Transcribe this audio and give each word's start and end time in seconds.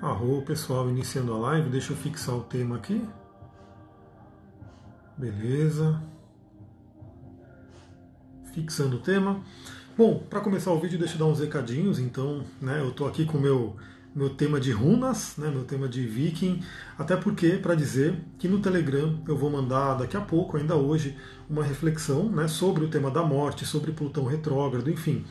Arro, 0.00 0.42
pessoal, 0.42 0.88
iniciando 0.88 1.34
a 1.34 1.38
live, 1.38 1.70
deixa 1.70 1.92
eu 1.92 1.96
fixar 1.96 2.36
o 2.36 2.42
tema 2.42 2.76
aqui. 2.76 3.02
Beleza. 5.16 6.00
Fixando 8.54 8.98
o 8.98 9.00
tema. 9.00 9.42
Bom, 9.96 10.20
para 10.30 10.38
começar 10.40 10.70
o 10.70 10.78
vídeo, 10.78 11.00
deixa 11.00 11.14
eu 11.14 11.18
dar 11.18 11.24
uns 11.24 11.40
recadinhos. 11.40 11.98
Então, 11.98 12.44
né, 12.60 12.78
eu 12.78 12.90
estou 12.90 13.08
aqui 13.08 13.24
com 13.24 13.38
o 13.38 13.40
meu, 13.40 13.74
meu 14.14 14.30
tema 14.30 14.60
de 14.60 14.70
runas, 14.70 15.36
né, 15.36 15.50
meu 15.50 15.64
tema 15.64 15.88
de 15.88 16.06
viking, 16.06 16.62
até 16.96 17.16
porque, 17.16 17.56
para 17.56 17.74
dizer 17.74 18.14
que 18.38 18.46
no 18.46 18.60
Telegram 18.60 19.20
eu 19.26 19.36
vou 19.36 19.50
mandar 19.50 19.94
daqui 19.94 20.16
a 20.16 20.20
pouco, 20.20 20.56
ainda 20.56 20.76
hoje, 20.76 21.18
uma 21.50 21.64
reflexão 21.64 22.30
né, 22.30 22.46
sobre 22.46 22.84
o 22.84 22.88
tema 22.88 23.10
da 23.10 23.24
morte, 23.24 23.66
sobre 23.66 23.90
Plutão 23.90 24.26
retrógrado, 24.26 24.88
enfim 24.88 25.24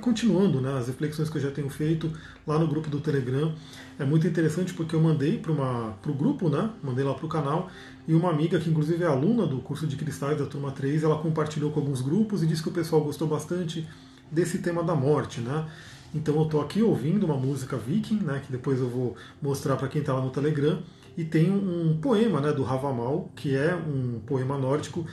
continuando 0.00 0.60
né, 0.60 0.76
as 0.76 0.88
reflexões 0.88 1.30
que 1.30 1.38
eu 1.38 1.42
já 1.42 1.50
tenho 1.50 1.70
feito 1.70 2.12
lá 2.46 2.58
no 2.58 2.66
grupo 2.66 2.90
do 2.90 3.00
Telegram. 3.00 3.54
É 3.98 4.04
muito 4.04 4.26
interessante 4.26 4.74
porque 4.74 4.94
eu 4.94 5.00
mandei 5.00 5.38
para 5.38 5.52
o 5.52 6.14
grupo, 6.14 6.48
né, 6.48 6.70
mandei 6.82 7.04
lá 7.04 7.14
para 7.14 7.24
o 7.24 7.28
canal, 7.28 7.70
e 8.06 8.14
uma 8.14 8.30
amiga 8.30 8.58
que 8.58 8.68
inclusive 8.68 9.02
é 9.02 9.06
aluna 9.06 9.46
do 9.46 9.58
curso 9.58 9.86
de 9.86 9.96
cristais 9.96 10.38
da 10.38 10.44
turma 10.44 10.70
3, 10.70 11.02
ela 11.02 11.18
compartilhou 11.18 11.70
com 11.70 11.80
alguns 11.80 12.02
grupos 12.02 12.42
e 12.42 12.46
disse 12.46 12.62
que 12.62 12.68
o 12.68 12.72
pessoal 12.72 13.02
gostou 13.02 13.26
bastante 13.26 13.88
desse 14.30 14.58
tema 14.58 14.82
da 14.82 14.94
morte. 14.94 15.40
Né? 15.40 15.66
Então 16.14 16.34
eu 16.36 16.42
estou 16.42 16.60
aqui 16.60 16.82
ouvindo 16.82 17.24
uma 17.24 17.36
música 17.36 17.76
viking, 17.76 18.20
né, 18.20 18.42
que 18.44 18.52
depois 18.52 18.80
eu 18.80 18.88
vou 18.88 19.16
mostrar 19.40 19.76
para 19.76 19.88
quem 19.88 20.00
está 20.00 20.12
lá 20.12 20.20
no 20.20 20.30
Telegram, 20.30 20.82
e 21.16 21.24
tem 21.24 21.50
um 21.50 21.98
poema 22.00 22.40
né, 22.40 22.52
do 22.52 22.64
Havamal, 22.64 23.30
que 23.36 23.54
é 23.54 23.74
um 23.74 24.20
poema 24.26 24.58
nórdico, 24.58 25.06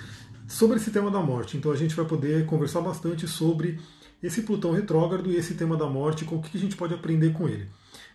sobre 0.48 0.77
esse 0.77 0.91
tema 0.91 1.12
da 1.12 1.20
morte. 1.20 1.55
Então 1.55 1.71
a 1.71 1.76
gente 1.76 1.95
vai 1.95 2.05
poder 2.05 2.45
conversar 2.45 2.81
bastante 2.81 3.27
sobre 3.27 3.79
esse 4.21 4.41
Plutão 4.41 4.71
retrógrado 4.71 5.31
e 5.31 5.35
esse 5.35 5.53
tema 5.53 5.77
da 5.77 5.87
morte, 5.87 6.25
com 6.25 6.35
o 6.35 6.41
que 6.41 6.57
a 6.57 6.59
gente 6.59 6.75
pode 6.75 6.93
aprender 6.93 7.33
com 7.33 7.47
ele. 7.47 7.67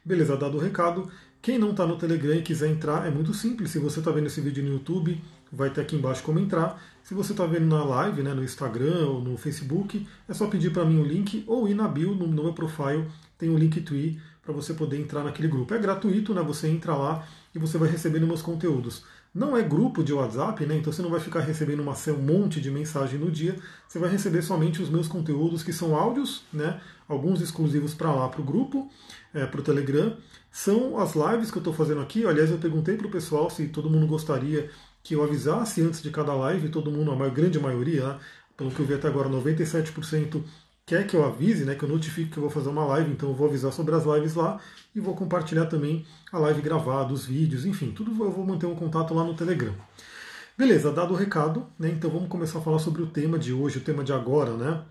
Beleza, 0.04 0.36
dado 0.36 0.56
o 0.56 0.60
recado. 0.60 1.10
Quem 1.40 1.58
não 1.58 1.70
está 1.70 1.86
no 1.86 1.96
Telegram 1.96 2.34
e 2.34 2.42
quiser 2.42 2.70
entrar, 2.70 3.06
é 3.06 3.10
muito 3.10 3.34
simples. 3.34 3.70
Se 3.70 3.78
você 3.78 3.98
está 3.98 4.10
vendo 4.10 4.26
esse 4.26 4.40
vídeo 4.40 4.64
no 4.64 4.72
YouTube, 4.72 5.20
vai 5.52 5.70
ter 5.70 5.82
aqui 5.82 5.96
embaixo 5.96 6.22
como 6.22 6.38
entrar. 6.38 6.82
Se 7.02 7.14
você 7.14 7.32
está 7.32 7.44
vendo 7.46 7.66
na 7.66 7.84
live, 7.84 8.22
né, 8.22 8.32
no 8.32 8.42
Instagram 8.42 9.06
ou 9.06 9.20
no 9.20 9.36
Facebook, 9.36 10.06
é 10.28 10.34
só 10.34 10.46
pedir 10.46 10.72
para 10.72 10.84
mim 10.84 10.98
o 10.98 11.04
link 11.04 11.44
ou 11.46 11.68
ir 11.68 11.74
na 11.74 11.86
bio, 11.86 12.14
no, 12.14 12.26
meu 12.28 12.52
profile, 12.52 13.06
tem 13.36 13.50
o 13.50 13.58
link 13.58 13.76
Linktree 13.76 14.20
para 14.42 14.52
você 14.52 14.74
poder 14.74 14.98
entrar 14.98 15.22
naquele 15.22 15.48
grupo. 15.48 15.74
É 15.74 15.78
gratuito, 15.78 16.34
né? 16.34 16.42
Você 16.42 16.68
entra 16.68 16.94
lá 16.94 17.26
e 17.54 17.58
você 17.58 17.78
vai 17.78 17.88
recebendo 17.88 18.26
meus 18.26 18.42
conteúdos. 18.42 19.04
Não 19.34 19.56
é 19.56 19.62
grupo 19.62 20.04
de 20.04 20.12
WhatsApp, 20.12 20.64
né? 20.64 20.76
Então 20.76 20.92
você 20.92 21.02
não 21.02 21.10
vai 21.10 21.18
ficar 21.18 21.40
recebendo 21.40 21.80
uma, 21.80 21.94
um 22.08 22.22
monte 22.22 22.60
de 22.60 22.70
mensagem 22.70 23.18
no 23.18 23.30
dia. 23.32 23.56
Você 23.88 23.98
vai 23.98 24.08
receber 24.08 24.42
somente 24.42 24.80
os 24.80 24.88
meus 24.88 25.08
conteúdos, 25.08 25.64
que 25.64 25.72
são 25.72 25.96
áudios, 25.96 26.44
né? 26.52 26.80
Alguns 27.08 27.40
exclusivos 27.40 27.94
para 27.94 28.12
lá, 28.12 28.28
para 28.28 28.40
o 28.40 28.44
grupo, 28.44 28.88
é, 29.34 29.44
para 29.44 29.60
o 29.60 29.64
Telegram. 29.64 30.16
São 30.52 31.00
as 31.00 31.16
lives 31.16 31.50
que 31.50 31.58
eu 31.58 31.60
estou 31.60 31.74
fazendo 31.74 32.00
aqui. 32.00 32.24
Aliás, 32.24 32.48
eu 32.48 32.58
perguntei 32.58 32.96
para 32.96 33.08
o 33.08 33.10
pessoal 33.10 33.50
se 33.50 33.66
todo 33.66 33.90
mundo 33.90 34.06
gostaria 34.06 34.70
que 35.02 35.14
eu 35.14 35.24
avisasse 35.24 35.82
antes 35.82 36.00
de 36.00 36.10
cada 36.10 36.32
live, 36.32 36.68
todo 36.68 36.90
mundo, 36.90 37.10
a 37.10 37.28
grande 37.28 37.58
maioria, 37.58 38.06
né? 38.06 38.20
pelo 38.56 38.70
que 38.70 38.80
eu 38.80 38.86
vi 38.86 38.94
até 38.94 39.08
agora, 39.08 39.28
97% 39.28 40.42
quer 40.86 41.06
que 41.06 41.16
eu 41.16 41.24
avise, 41.24 41.64
né, 41.64 41.74
que 41.74 41.82
eu 41.82 41.88
notifique 41.88 42.30
que 42.30 42.36
eu 42.36 42.42
vou 42.42 42.50
fazer 42.50 42.68
uma 42.68 42.84
live, 42.84 43.10
então 43.10 43.30
eu 43.30 43.34
vou 43.34 43.48
avisar 43.48 43.72
sobre 43.72 43.94
as 43.94 44.04
lives 44.04 44.34
lá 44.34 44.60
e 44.94 45.00
vou 45.00 45.14
compartilhar 45.14 45.66
também 45.66 46.04
a 46.30 46.38
live 46.38 46.60
gravada, 46.60 47.12
os 47.12 47.24
vídeos, 47.24 47.64
enfim, 47.64 47.90
tudo 47.90 48.10
eu 48.22 48.30
vou 48.30 48.44
manter 48.44 48.66
um 48.66 48.74
contato 48.74 49.14
lá 49.14 49.24
no 49.24 49.34
Telegram. 49.34 49.74
Beleza, 50.56 50.92
dado 50.92 51.14
o 51.14 51.16
recado, 51.16 51.66
né, 51.78 51.88
então 51.90 52.10
vamos 52.10 52.28
começar 52.28 52.58
a 52.58 52.62
falar 52.62 52.78
sobre 52.78 53.02
o 53.02 53.06
tema 53.06 53.38
de 53.38 53.52
hoje, 53.52 53.78
o 53.78 53.82
tema 53.82 54.04
de 54.04 54.12
agora, 54.12 54.52
né, 54.52 54.82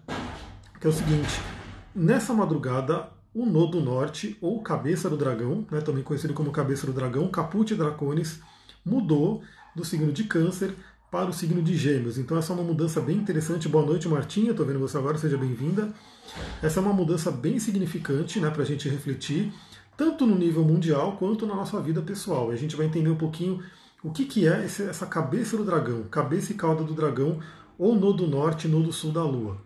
que 0.80 0.88
é 0.88 0.89
o 0.89 0.94
seguinte, 0.94 1.39
nessa 1.95 2.33
madrugada 2.33 3.09
o 3.33 3.45
Nodo 3.45 3.81
Norte, 3.81 4.38
ou 4.41 4.61
Cabeça 4.61 5.09
do 5.09 5.17
Dragão, 5.17 5.66
né, 5.71 5.81
também 5.81 6.03
conhecido 6.03 6.33
como 6.33 6.52
Cabeça 6.52 6.86
do 6.86 6.94
Dragão, 6.94 7.27
Caput 7.30 7.73
Draconis, 7.73 8.39
mudou 8.86 9.41
do 9.75 9.83
signo 9.83 10.11
de 10.11 10.25
Câncer 10.25 10.75
para 11.14 11.30
o 11.30 11.34
signo 11.34 11.62
de 11.62 11.78
Gêmeos. 11.78 12.18
Então 12.18 12.36
essa 12.36 12.52
é 12.52 12.56
uma 12.56 12.64
mudança 12.64 13.00
bem 13.00 13.18
interessante. 13.18 13.70
Boa 13.70 13.86
noite, 13.86 14.08
Martinha. 14.08 14.50
Estou 14.50 14.66
vendo 14.66 14.80
você 14.80 14.98
agora, 14.98 15.16
seja 15.16 15.38
bem-vinda. 15.38 15.94
Essa 16.60 16.80
é 16.80 16.82
uma 16.82 16.92
mudança 16.92 17.30
bem 17.30 17.60
significante 17.60 18.40
né, 18.40 18.50
para 18.50 18.64
a 18.64 18.66
gente 18.66 18.90
refletir, 18.90 19.54
tanto 19.96 20.26
no 20.26 20.36
nível 20.36 20.64
mundial 20.64 21.16
quanto 21.18 21.46
na 21.46 21.56
nossa 21.56 21.80
vida 21.80 22.02
pessoal. 22.02 22.52
E 22.52 22.56
a 22.56 22.58
gente 22.58 22.76
vai 22.76 22.88
entender 22.88 23.12
um 23.12 23.16
pouquinho 23.16 23.62
o 24.04 24.10
que, 24.10 24.26
que 24.26 24.48
é 24.48 24.66
essa 24.66 25.06
cabeça 25.06 25.56
do 25.56 25.64
dragão, 25.64 26.02
cabeça 26.10 26.52
e 26.52 26.56
cauda 26.56 26.84
do 26.84 26.96
dragão, 26.96 27.40
ou 27.78 27.94
no 27.94 28.12
do 28.12 28.26
norte, 28.26 28.68
no 28.68 28.82
do 28.82 28.92
sul 28.92 29.12
da 29.12 29.24
Lua. 29.24 29.58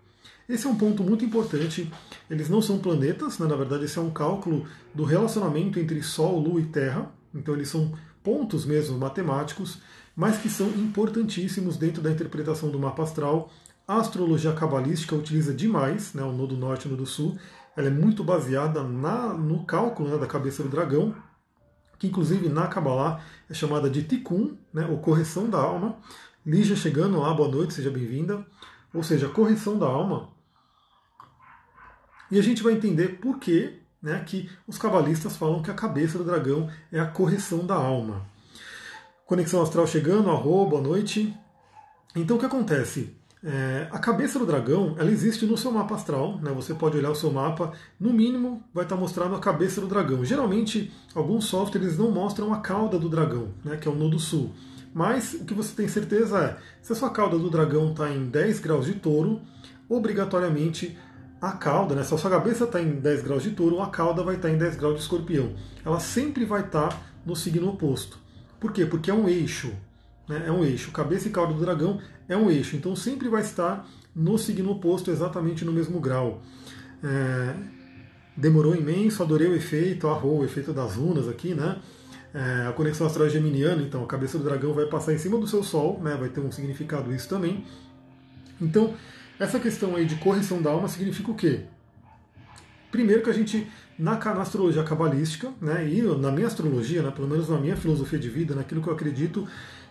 Esse 0.49 0.67
é 0.67 0.69
um 0.69 0.75
ponto 0.75 1.01
muito 1.01 1.23
importante. 1.23 1.89
Eles 2.29 2.49
não 2.49 2.61
são 2.61 2.77
planetas, 2.77 3.39
né? 3.39 3.47
na 3.47 3.55
verdade, 3.55 3.85
esse 3.85 3.97
é 3.97 4.01
um 4.01 4.09
cálculo 4.09 4.65
do 4.93 5.05
relacionamento 5.05 5.79
entre 5.79 6.03
Sol, 6.03 6.39
Lua 6.39 6.59
e 6.59 6.65
Terra. 6.65 7.09
Então, 7.33 7.53
eles 7.53 7.69
são 7.69 7.93
pontos 8.21 8.65
mesmo 8.65 8.97
matemáticos 8.97 9.79
mas 10.17 10.39
que 10.39 10.49
são 10.49 10.67
importantíssimos 10.69 11.77
dentro 11.77 12.01
da 12.01 12.09
interpretação 12.09 12.71
do 12.71 12.79
mapa 12.79 13.03
astral. 13.03 13.51
A 13.87 13.97
astrologia 13.97 14.51
cabalística 14.51 15.15
utiliza 15.15 15.53
demais 15.53 16.15
né, 16.15 16.23
o 16.23 16.31
nodo 16.31 16.57
norte 16.57 16.85
e 16.85 16.87
o 16.87 16.91
nodo 16.91 17.05
sul. 17.05 17.37
Ela 17.75 17.89
é 17.89 17.91
muito 17.91 18.23
baseada 18.23 18.81
na, 18.81 19.35
no 19.35 19.63
cálculo 19.63 20.09
né, 20.09 20.17
da 20.17 20.25
cabeça 20.25 20.63
do 20.63 20.69
dragão, 20.69 21.15
que 21.99 22.07
inclusive 22.07 22.49
na 22.49 22.65
Kabbalah 22.65 23.21
é 23.47 23.53
chamada 23.53 23.87
de 23.87 24.01
Tikkun, 24.01 24.57
né, 24.73 24.87
ou 24.87 24.97
correção 24.97 25.47
da 25.47 25.59
alma. 25.59 25.97
Lígia 26.43 26.75
chegando 26.75 27.19
lá, 27.19 27.31
boa 27.31 27.49
noite, 27.49 27.75
seja 27.75 27.91
bem-vinda. 27.91 28.43
Ou 28.91 29.03
seja, 29.03 29.29
correção 29.29 29.77
da 29.77 29.85
alma. 29.85 30.29
E 32.31 32.39
a 32.39 32.41
gente 32.41 32.63
vai 32.63 32.73
entender 32.73 33.19
por 33.19 33.37
que, 33.37 33.79
né, 34.01 34.23
que 34.25 34.49
os 34.65 34.79
cabalistas 34.79 35.37
falam 35.37 35.61
que 35.61 35.69
a 35.69 35.75
cabeça 35.75 36.17
do 36.17 36.23
dragão 36.23 36.67
é 36.91 36.99
a 36.99 37.05
correção 37.05 37.67
da 37.67 37.75
alma. 37.75 38.25
Conexão 39.27 39.61
Astral 39.61 39.85
chegando, 39.85 40.31
arroba, 40.31 40.79
noite. 40.79 41.37
Então 42.15 42.37
o 42.37 42.39
que 42.39 42.45
acontece? 42.45 43.13
É, 43.43 43.89
a 43.91 43.99
cabeça 43.99 44.39
do 44.39 44.45
dragão 44.45 44.95
ela 44.97 45.11
existe 45.11 45.45
no 45.45 45.57
seu 45.57 45.69
mapa 45.69 45.95
astral, 45.95 46.39
né? 46.41 46.49
você 46.53 46.73
pode 46.73 46.97
olhar 46.97 47.11
o 47.11 47.15
seu 47.15 47.29
mapa, 47.29 47.73
no 47.99 48.13
mínimo 48.13 48.63
vai 48.73 48.85
estar 48.85 48.95
mostrando 48.95 49.35
a 49.35 49.39
cabeça 49.39 49.81
do 49.81 49.87
dragão. 49.87 50.23
Geralmente, 50.23 50.93
alguns 51.13 51.43
softwares 51.43 51.97
não 51.97 52.09
mostram 52.09 52.53
a 52.53 52.61
cauda 52.61 52.97
do 52.97 53.09
dragão, 53.09 53.49
né? 53.65 53.75
que 53.75 53.85
é 53.85 53.91
o 53.91 53.95
nodo 53.95 54.17
sul. 54.17 54.53
Mas 54.93 55.33
o 55.33 55.43
que 55.43 55.53
você 55.53 55.75
tem 55.75 55.89
certeza 55.89 56.39
é, 56.39 56.57
se 56.81 56.93
a 56.93 56.95
sua 56.95 57.09
cauda 57.09 57.37
do 57.37 57.49
dragão 57.49 57.91
está 57.91 58.09
em 58.09 58.29
10 58.29 58.59
graus 58.61 58.85
de 58.85 58.93
touro, 58.93 59.41
obrigatoriamente 59.89 60.97
a 61.41 61.51
cauda, 61.51 61.95
né? 61.95 62.03
se 62.05 62.13
a 62.13 62.17
sua 62.17 62.31
cabeça 62.31 62.63
está 62.63 62.81
em 62.81 62.91
10 62.91 63.23
graus 63.23 63.43
de 63.43 63.51
touro, 63.51 63.81
a 63.81 63.89
cauda 63.89 64.23
vai 64.23 64.35
estar 64.35 64.49
em 64.49 64.57
10 64.57 64.77
graus 64.77 64.95
de 64.95 65.01
escorpião. 65.01 65.53
Ela 65.83 65.99
sempre 65.99 66.45
vai 66.45 66.61
estar 66.61 66.97
no 67.25 67.35
signo 67.35 67.67
oposto. 67.67 68.25
Por 68.59 68.71
quê? 68.71 68.85
Porque 68.85 69.09
é 69.11 69.13
um 69.13 69.27
eixo. 69.27 69.73
Né? 70.27 70.43
É 70.47 70.51
um 70.51 70.63
eixo. 70.63 70.91
Cabeça 70.91 71.27
e 71.27 71.31
cauda 71.31 71.53
do 71.53 71.59
dragão 71.59 71.99
é 72.27 72.35
um 72.35 72.49
eixo. 72.49 72.75
Então 72.75 72.95
sempre 72.95 73.29
vai 73.29 73.41
estar 73.41 73.87
no 74.15 74.37
signo 74.37 74.71
oposto, 74.71 75.11
exatamente 75.11 75.63
no 75.63 75.71
mesmo 75.71 75.99
grau. 75.99 76.41
É... 77.03 77.53
Demorou 78.35 78.75
imenso, 78.75 79.23
adorei 79.23 79.47
o 79.47 79.55
efeito, 79.55 80.07
arro, 80.07 80.39
o 80.39 80.45
efeito 80.45 80.71
das 80.71 80.95
runas 80.95 81.27
aqui, 81.27 81.55
né? 81.55 81.79
É, 82.31 82.67
a 82.67 82.71
conexão 82.71 83.07
astral 83.07 83.27
geminiana, 83.27 83.81
então 83.81 84.03
a 84.03 84.05
cabeça 84.05 84.37
do 84.37 84.43
dragão 84.43 84.73
vai 84.73 84.85
passar 84.85 85.11
em 85.11 85.17
cima 85.17 85.39
do 85.39 85.47
seu 85.47 85.63
sol, 85.63 85.99
né? 86.03 86.15
Vai 86.15 86.29
ter 86.29 86.39
um 86.39 86.51
significado 86.51 87.11
isso 87.11 87.27
também. 87.27 87.65
Então, 88.61 88.93
essa 89.39 89.59
questão 89.59 89.95
aí 89.95 90.05
de 90.05 90.17
correção 90.17 90.61
da 90.61 90.69
alma 90.69 90.87
significa 90.87 91.31
o 91.31 91.35
quê? 91.35 91.61
Primeiro 92.91 93.23
que 93.23 93.29
a 93.31 93.33
gente, 93.33 93.67
na, 93.97 94.17
na 94.17 94.41
astrologia 94.41 94.83
cabalística, 94.83 95.51
né, 95.61 95.87
e 95.87 96.01
na 96.01 96.31
minha 96.31 96.47
astrologia, 96.47 97.01
né, 97.01 97.11
pelo 97.11 97.27
menos 97.27 97.49
na 97.49 97.57
minha 97.57 97.75
filosofia 97.75 98.19
de 98.19 98.29
vida, 98.29 98.53
naquilo 98.53 98.81
que 98.81 98.87
eu 98.87 98.93
acredito, 98.93 99.47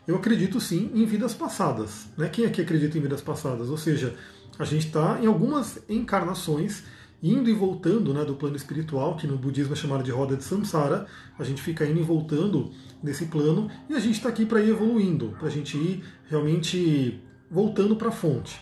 eu 0.06 0.16
acredito 0.16 0.60
sim 0.60 0.90
em 0.94 1.04
vidas 1.04 1.34
passadas. 1.34 2.06
Né? 2.16 2.28
Quem 2.28 2.44
aqui 2.44 2.60
acredita 2.60 2.96
em 2.96 3.00
vidas 3.00 3.20
passadas? 3.20 3.68
Ou 3.68 3.76
seja, 3.76 4.14
a 4.58 4.64
gente 4.64 4.86
está 4.86 5.18
em 5.20 5.26
algumas 5.26 5.80
encarnações 5.88 6.84
indo 7.22 7.48
e 7.50 7.52
voltando 7.52 8.12
né, 8.14 8.24
do 8.24 8.34
plano 8.34 8.56
espiritual, 8.56 9.16
que 9.16 9.26
no 9.26 9.36
budismo 9.36 9.72
é 9.72 9.76
chamado 9.76 10.04
de 10.04 10.10
roda 10.10 10.36
de 10.36 10.44
samsara, 10.44 11.06
a 11.38 11.44
gente 11.44 11.60
fica 11.60 11.84
indo 11.84 11.98
e 11.98 12.02
voltando 12.02 12.70
nesse 13.02 13.26
plano, 13.26 13.70
e 13.88 13.94
a 13.94 13.98
gente 13.98 14.16
está 14.16 14.28
aqui 14.28 14.44
para 14.44 14.60
ir 14.60 14.70
evoluindo, 14.70 15.34
para 15.38 15.48
a 15.48 15.50
gente 15.50 15.76
ir 15.76 16.04
realmente 16.28 17.20
voltando 17.50 17.96
para 17.96 18.08
a 18.08 18.12
fonte. 18.12 18.60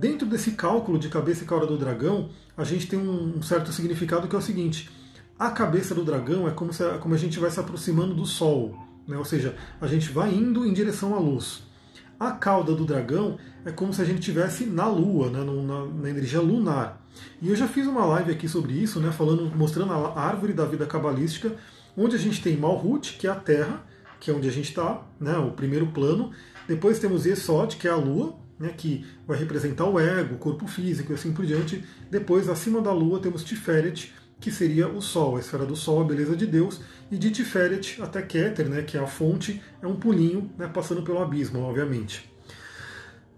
Dentro 0.00 0.26
desse 0.26 0.52
cálculo 0.52 0.98
de 0.98 1.10
cabeça 1.10 1.44
e 1.44 1.46
cauda 1.46 1.66
do 1.66 1.76
dragão, 1.76 2.30
a 2.56 2.64
gente 2.64 2.86
tem 2.86 2.98
um 2.98 3.42
certo 3.42 3.70
significado 3.70 4.26
que 4.26 4.34
é 4.34 4.38
o 4.38 4.40
seguinte: 4.40 4.88
a 5.38 5.50
cabeça 5.50 5.94
do 5.94 6.02
dragão 6.02 6.48
é 6.48 6.52
como, 6.52 6.72
se, 6.72 6.82
como 7.00 7.14
a 7.14 7.18
gente 7.18 7.38
vai 7.38 7.50
se 7.50 7.60
aproximando 7.60 8.14
do 8.14 8.24
Sol, 8.24 8.74
né? 9.06 9.18
ou 9.18 9.26
seja, 9.26 9.54
a 9.78 9.86
gente 9.86 10.10
vai 10.10 10.32
indo 10.32 10.64
em 10.64 10.72
direção 10.72 11.14
à 11.14 11.18
luz. 11.18 11.64
A 12.18 12.30
cauda 12.30 12.74
do 12.74 12.86
dragão 12.86 13.36
é 13.62 13.70
como 13.70 13.92
se 13.92 14.00
a 14.00 14.04
gente 14.06 14.20
estivesse 14.20 14.64
na 14.64 14.88
Lua, 14.88 15.28
né? 15.28 15.44
na, 15.44 15.84
na, 15.84 16.08
energia 16.08 16.40
lunar. 16.40 17.06
E 17.42 17.50
eu 17.50 17.56
já 17.56 17.68
fiz 17.68 17.86
uma 17.86 18.06
live 18.06 18.32
aqui 18.32 18.48
sobre 18.48 18.72
isso, 18.72 19.00
né? 19.00 19.12
falando, 19.12 19.54
mostrando 19.54 19.92
a 19.92 20.18
árvore 20.18 20.54
da 20.54 20.64
vida 20.64 20.86
cabalística, 20.86 21.54
onde 21.94 22.16
a 22.16 22.18
gente 22.18 22.42
tem 22.42 22.56
Malhut, 22.56 23.18
que 23.18 23.26
é 23.26 23.30
a 23.30 23.34
Terra, 23.34 23.84
que 24.18 24.30
é 24.30 24.34
onde 24.34 24.48
a 24.48 24.52
gente 24.52 24.70
está, 24.70 25.02
né? 25.20 25.36
o 25.36 25.50
primeiro 25.50 25.88
plano. 25.88 26.30
Depois 26.66 26.98
temos 26.98 27.26
Yesod, 27.26 27.76
que 27.76 27.86
é 27.86 27.90
a 27.90 27.96
Lua, 27.96 28.40
né, 28.60 28.74
que 28.76 29.06
vai 29.26 29.38
representar 29.38 29.86
o 29.86 29.98
ego, 29.98 30.34
o 30.34 30.38
corpo 30.38 30.66
físico 30.68 31.10
e 31.10 31.14
assim 31.14 31.32
por 31.32 31.46
diante. 31.46 31.82
Depois, 32.10 32.46
acima 32.46 32.82
da 32.82 32.92
Lua, 32.92 33.18
temos 33.18 33.42
Tiferet, 33.42 34.12
que 34.38 34.52
seria 34.52 34.86
o 34.86 35.00
Sol, 35.00 35.36
a 35.36 35.40
esfera 35.40 35.64
do 35.64 35.74
Sol, 35.74 36.02
a 36.02 36.04
beleza 36.04 36.36
de 36.36 36.46
Deus, 36.46 36.80
e 37.10 37.16
de 37.16 37.30
Tiferet 37.30 38.00
até 38.02 38.20
Keter, 38.20 38.68
né, 38.68 38.82
que 38.82 38.98
é 38.98 39.00
a 39.00 39.06
fonte, 39.06 39.62
é 39.80 39.86
um 39.86 39.96
pulinho 39.96 40.50
né, 40.58 40.68
passando 40.68 41.02
pelo 41.02 41.20
abismo, 41.20 41.60
obviamente. 41.60 42.30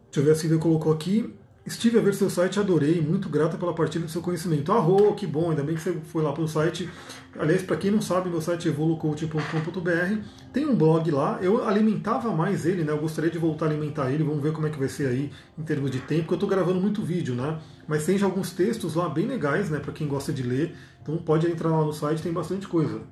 Deixa 0.07 0.21
eu 0.21 0.25
ver, 0.25 0.33
a 0.33 0.35
Silvia 0.35 0.59
colocou 0.59 0.93
aqui. 0.93 1.33
Estive 1.65 1.97
a 1.97 2.03
ver 2.03 2.13
seu 2.13 2.29
site, 2.29 2.59
adorei, 2.59 3.01
muito 3.01 3.29
grata 3.29 3.57
pela 3.57 3.73
partilha 3.73 4.05
do 4.05 4.11
seu 4.11 4.21
conhecimento. 4.21 4.73
Arro, 4.73 5.15
que 5.15 5.29
bom, 5.29 5.51
ainda 5.51 5.63
bem 5.63 5.77
que 5.77 5.81
você 5.81 5.93
foi 5.93 6.21
lá 6.21 6.33
para 6.33 6.43
o 6.43 6.49
site. 6.49 6.91
Aliás, 7.39 7.63
para 7.63 7.77
quem 7.77 7.89
não 7.89 8.03
sabe, 8.03 8.29
meu 8.29 8.41
site 8.41 8.67
é 8.67 8.73
evolucoaching.com.br. 8.73 10.25
Tem 10.53 10.67
um 10.67 10.75
blog 10.75 11.09
lá, 11.13 11.39
eu 11.41 11.65
alimentava 11.65 12.33
mais 12.33 12.67
ele, 12.67 12.83
né? 12.83 12.91
Eu 12.91 12.99
gostaria 12.99 13.31
de 13.31 13.39
voltar 13.39 13.67
a 13.67 13.69
alimentar 13.69 14.11
ele, 14.11 14.25
vamos 14.25 14.43
ver 14.43 14.53
como 14.53 14.67
é 14.67 14.71
que 14.71 14.79
vai 14.79 14.89
ser 14.89 15.07
aí 15.07 15.31
em 15.57 15.63
termos 15.63 15.93
de 15.93 16.01
tempo, 16.01 16.23
porque 16.23 16.35
eu 16.35 16.37
estou 16.37 16.49
gravando 16.49 16.81
muito 16.81 17.01
vídeo, 17.01 17.37
né? 17.37 17.61
Mas 17.87 18.05
tem 18.05 18.19
já 18.19 18.27
alguns 18.27 18.51
textos 18.51 18.97
lá 18.97 19.09
bem 19.09 19.27
legais, 19.27 19.71
né, 19.71 19.79
para 19.79 19.93
quem 19.93 20.09
gosta 20.09 20.33
de 20.33 20.43
ler. 20.43 20.75
Então 21.01 21.17
pode 21.17 21.47
entrar 21.47 21.71
lá 21.71 21.85
no 21.85 21.93
site, 21.93 22.23
tem 22.23 22.33
bastante 22.33 22.67
coisa. 22.67 23.03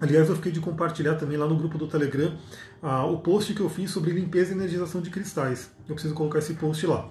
Aliás, 0.00 0.28
eu 0.28 0.36
fiquei 0.36 0.50
de 0.50 0.60
compartilhar 0.60 1.16
também 1.16 1.36
lá 1.36 1.46
no 1.46 1.56
grupo 1.56 1.76
do 1.76 1.86
Telegram 1.86 2.34
ah, 2.82 3.04
o 3.04 3.18
post 3.18 3.52
que 3.52 3.60
eu 3.60 3.68
fiz 3.68 3.90
sobre 3.90 4.12
limpeza 4.12 4.52
e 4.52 4.54
energização 4.54 5.02
de 5.02 5.10
cristais. 5.10 5.70
Eu 5.86 5.94
preciso 5.94 6.14
colocar 6.14 6.38
esse 6.38 6.54
post 6.54 6.86
lá. 6.86 7.08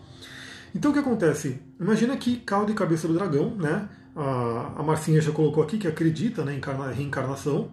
Então 0.74 0.92
o 0.92 0.94
que 0.94 1.00
acontece? 1.00 1.60
Imagina 1.80 2.18
que 2.18 2.38
cauda 2.38 2.72
e 2.72 2.76
cabeça 2.76 3.08
do 3.08 3.14
dragão, 3.14 3.56
né? 3.56 3.88
A, 4.16 4.74
a 4.78 4.84
Marcinha 4.84 5.22
já 5.22 5.32
colocou 5.32 5.64
aqui 5.64 5.78
que 5.78 5.88
acredita 5.88 6.44
né, 6.44 6.60
reencarnação. 6.96 7.72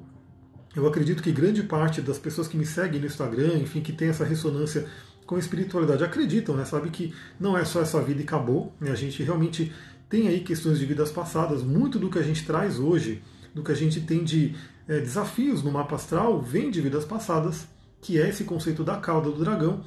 Eu 0.74 0.86
acredito 0.86 1.22
que 1.22 1.32
grande 1.32 1.62
parte 1.62 2.02
das 2.02 2.18
pessoas 2.18 2.46
que 2.46 2.56
me 2.56 2.66
seguem 2.66 3.00
no 3.00 3.06
Instagram, 3.06 3.56
enfim, 3.56 3.80
que 3.80 3.92
tem 3.92 4.08
essa 4.08 4.24
ressonância 4.24 4.86
com 5.26 5.36
a 5.36 5.38
espiritualidade, 5.38 6.04
acreditam, 6.04 6.54
né? 6.54 6.64
Sabe 6.64 6.90
que 6.90 7.14
não 7.40 7.56
é 7.56 7.64
só 7.64 7.80
essa 7.80 8.00
vida 8.02 8.20
e 8.20 8.24
acabou. 8.24 8.74
Né? 8.78 8.90
A 8.90 8.94
gente 8.94 9.22
realmente 9.22 9.72
tem 10.08 10.28
aí 10.28 10.40
questões 10.40 10.78
de 10.78 10.84
vidas 10.84 11.10
passadas. 11.10 11.62
Muito 11.62 11.98
do 11.98 12.10
que 12.10 12.18
a 12.18 12.22
gente 12.22 12.44
traz 12.44 12.78
hoje, 12.78 13.22
do 13.54 13.62
que 13.62 13.72
a 13.72 13.74
gente 13.74 14.00
tem 14.02 14.22
de 14.22 14.54
é, 14.88 15.00
desafios 15.00 15.62
no 15.62 15.72
mapa 15.72 15.96
astral, 15.96 16.40
vem 16.40 16.70
de 16.70 16.80
vidas 16.80 17.04
passadas 17.04 17.66
que 18.00 18.20
é 18.20 18.28
esse 18.28 18.44
conceito 18.44 18.84
da 18.84 18.96
cauda 18.98 19.30
do 19.30 19.42
dragão. 19.42 19.80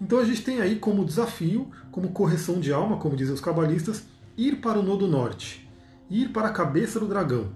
Então 0.00 0.18
a 0.18 0.24
gente 0.24 0.42
tem 0.42 0.60
aí 0.60 0.76
como 0.76 1.04
desafio, 1.04 1.70
como 1.90 2.10
correção 2.10 2.60
de 2.60 2.72
alma, 2.72 2.98
como 2.98 3.16
dizem 3.16 3.34
os 3.34 3.40
cabalistas, 3.40 4.04
ir 4.36 4.60
para 4.60 4.78
o 4.78 4.82
nodo 4.82 5.08
norte, 5.08 5.68
ir 6.08 6.28
para 6.28 6.48
a 6.48 6.52
cabeça 6.52 7.00
do 7.00 7.08
dragão. 7.08 7.50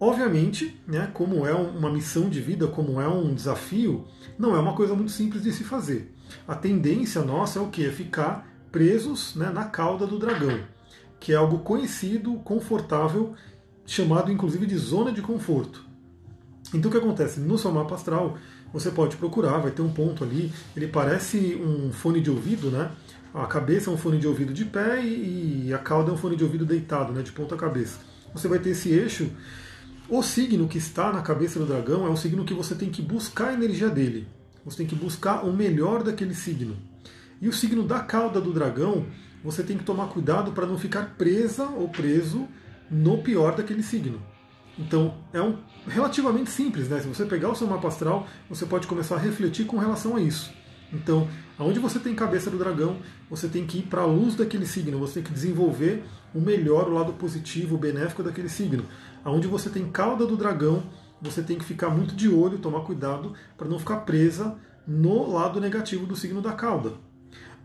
Obviamente, 0.00 0.80
né, 0.86 1.10
como 1.12 1.46
é 1.46 1.52
uma 1.52 1.90
missão 1.90 2.28
de 2.28 2.40
vida, 2.40 2.68
como 2.68 3.00
é 3.00 3.08
um 3.08 3.34
desafio, 3.34 4.06
não 4.38 4.54
é 4.54 4.58
uma 4.58 4.74
coisa 4.74 4.94
muito 4.94 5.10
simples 5.10 5.42
de 5.42 5.52
se 5.52 5.64
fazer. 5.64 6.14
A 6.46 6.54
tendência 6.54 7.22
nossa 7.22 7.58
é 7.58 7.62
o 7.62 7.68
que? 7.68 7.86
É 7.86 7.90
ficar 7.90 8.48
presos 8.70 9.34
né, 9.34 9.50
na 9.50 9.64
cauda 9.64 10.06
do 10.06 10.18
dragão, 10.18 10.60
que 11.18 11.32
é 11.32 11.36
algo 11.36 11.60
conhecido, 11.60 12.34
confortável, 12.44 13.34
chamado 13.86 14.30
inclusive 14.30 14.66
de 14.66 14.76
zona 14.76 15.10
de 15.10 15.22
conforto. 15.22 15.87
Então 16.74 16.90
o 16.90 16.92
que 16.92 16.98
acontece? 16.98 17.40
No 17.40 17.56
seu 17.56 17.72
mapa 17.72 17.94
astral, 17.94 18.36
você 18.72 18.90
pode 18.90 19.16
procurar, 19.16 19.58
vai 19.58 19.70
ter 19.70 19.82
um 19.82 19.90
ponto 19.90 20.22
ali, 20.22 20.52
ele 20.76 20.86
parece 20.88 21.56
um 21.56 21.90
fone 21.92 22.20
de 22.20 22.30
ouvido, 22.30 22.70
né? 22.70 22.90
A 23.32 23.46
cabeça 23.46 23.90
é 23.90 23.92
um 23.92 23.96
fone 23.96 24.18
de 24.18 24.26
ouvido 24.26 24.52
de 24.52 24.64
pé 24.64 25.02
e 25.02 25.72
a 25.72 25.78
cauda 25.78 26.10
é 26.10 26.14
um 26.14 26.16
fone 26.16 26.36
de 26.36 26.44
ouvido 26.44 26.66
deitado, 26.66 27.12
né? 27.12 27.22
De 27.22 27.32
ponta 27.32 27.56
cabeça. 27.56 27.98
Você 28.34 28.48
vai 28.48 28.58
ter 28.58 28.70
esse 28.70 28.90
eixo. 28.90 29.30
O 30.08 30.22
signo 30.22 30.66
que 30.66 30.78
está 30.78 31.12
na 31.12 31.20
cabeça 31.20 31.58
do 31.58 31.66
dragão 31.66 32.06
é 32.06 32.10
um 32.10 32.16
signo 32.16 32.44
que 32.44 32.54
você 32.54 32.74
tem 32.74 32.90
que 32.90 33.02
buscar 33.02 33.48
a 33.48 33.52
energia 33.54 33.90
dele. 33.90 34.26
Você 34.64 34.78
tem 34.78 34.86
que 34.86 34.94
buscar 34.94 35.44
o 35.44 35.52
melhor 35.52 36.02
daquele 36.02 36.34
signo. 36.34 36.76
E 37.40 37.48
o 37.48 37.52
signo 37.52 37.84
da 37.84 38.00
cauda 38.00 38.40
do 38.40 38.52
dragão, 38.52 39.06
você 39.44 39.62
tem 39.62 39.76
que 39.78 39.84
tomar 39.84 40.08
cuidado 40.08 40.52
para 40.52 40.66
não 40.66 40.78
ficar 40.78 41.14
presa 41.16 41.64
ou 41.64 41.88
preso 41.88 42.48
no 42.90 43.18
pior 43.18 43.54
daquele 43.54 43.82
signo. 43.82 44.20
Então 44.78 45.14
é 45.32 45.42
um 45.42 45.56
relativamente 45.86 46.50
simples, 46.50 46.88
né? 46.88 47.00
Se 47.00 47.08
você 47.08 47.24
pegar 47.24 47.50
o 47.50 47.54
seu 47.54 47.66
mapa 47.66 47.88
astral, 47.88 48.26
você 48.48 48.64
pode 48.64 48.86
começar 48.86 49.16
a 49.16 49.18
refletir 49.18 49.66
com 49.66 49.78
relação 49.78 50.16
a 50.16 50.20
isso. 50.20 50.52
Então, 50.92 51.28
aonde 51.58 51.78
você 51.78 51.98
tem 51.98 52.14
cabeça 52.14 52.50
do 52.50 52.56
dragão, 52.56 52.96
você 53.28 53.48
tem 53.48 53.66
que 53.66 53.78
ir 53.78 53.82
para 53.82 54.02
a 54.02 54.06
luz 54.06 54.34
daquele 54.34 54.64
signo, 54.64 54.98
você 54.98 55.14
tem 55.14 55.22
que 55.22 55.32
desenvolver 55.32 56.02
o 56.34 56.40
melhor, 56.40 56.88
o 56.88 56.94
lado 56.94 57.12
positivo, 57.12 57.74
o 57.74 57.78
benéfico 57.78 58.22
daquele 58.22 58.48
signo. 58.48 58.84
Aonde 59.24 59.46
você 59.46 59.68
tem 59.68 59.90
cauda 59.90 60.26
do 60.26 60.36
dragão, 60.36 60.84
você 61.20 61.42
tem 61.42 61.58
que 61.58 61.64
ficar 61.64 61.90
muito 61.90 62.14
de 62.14 62.28
olho, 62.28 62.58
tomar 62.58 62.80
cuidado 62.80 63.34
para 63.56 63.68
não 63.68 63.78
ficar 63.78 63.98
presa 63.98 64.56
no 64.86 65.30
lado 65.30 65.60
negativo 65.60 66.06
do 66.06 66.16
signo 66.16 66.40
da 66.40 66.52
cauda. 66.52 66.92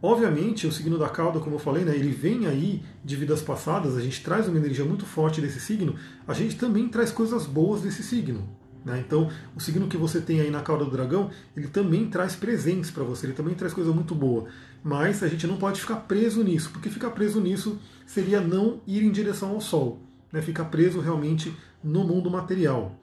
Obviamente, 0.06 0.68
o 0.68 0.72
signo 0.74 0.98
da 0.98 1.08
cauda, 1.08 1.40
como 1.40 1.56
eu 1.56 1.60
falei, 1.60 1.86
né, 1.86 1.96
ele 1.96 2.12
vem 2.12 2.46
aí 2.46 2.84
de 3.06 3.16
vidas 3.16 3.42
passadas, 3.42 3.96
a 3.96 4.02
gente 4.02 4.22
traz 4.22 4.50
uma 4.50 4.58
energia 4.58 4.84
muito 4.84 5.06
forte 5.06 5.40
desse 5.40 5.62
signo, 5.62 5.96
a 6.28 6.34
gente 6.34 6.58
também 6.58 6.90
traz 6.90 7.10
coisas 7.10 7.46
boas 7.46 7.84
desse 7.84 8.04
signo. 8.04 8.44
Né? 8.84 9.02
Então, 9.08 9.30
o 9.56 9.62
signo 9.62 9.88
que 9.88 9.96
você 9.96 10.20
tem 10.20 10.42
aí 10.42 10.52
na 10.52 10.62
cauda 10.62 10.84
do 10.84 10.92
dragão, 10.92 11.30
ele 11.56 11.70
também 11.70 12.10
traz 12.10 12.36
presentes 12.36 12.92
para 12.92 13.02
você, 13.06 13.28
ele 13.28 13.34
também 13.34 13.56
traz 13.56 13.74
coisa 13.74 13.94
muito 13.94 14.14
boa. 14.14 14.48
Mas 14.84 15.24
a 15.24 15.28
gente 15.30 15.48
não 15.48 15.56
pode 15.56 15.80
ficar 15.80 15.96
preso 15.96 16.44
nisso, 16.44 16.72
porque 16.74 16.90
ficar 16.90 17.12
preso 17.12 17.40
nisso 17.40 17.80
seria 18.06 18.42
não 18.42 18.82
ir 18.86 19.04
em 19.04 19.10
direção 19.12 19.52
ao 19.52 19.62
Sol, 19.62 20.02
né? 20.34 20.42
ficar 20.42 20.66
preso 20.66 21.00
realmente 21.00 21.56
no 21.82 22.04
mundo 22.04 22.30
material. 22.30 23.00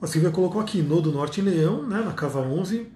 A 0.00 0.06
Silvia 0.06 0.30
colocou 0.30 0.58
aqui, 0.58 0.80
Nodo 0.80 1.12
Norte 1.12 1.42
em 1.42 1.44
Leão, 1.44 1.82
né, 1.86 2.00
na 2.00 2.12
casa 2.12 2.38
11, 2.38 2.86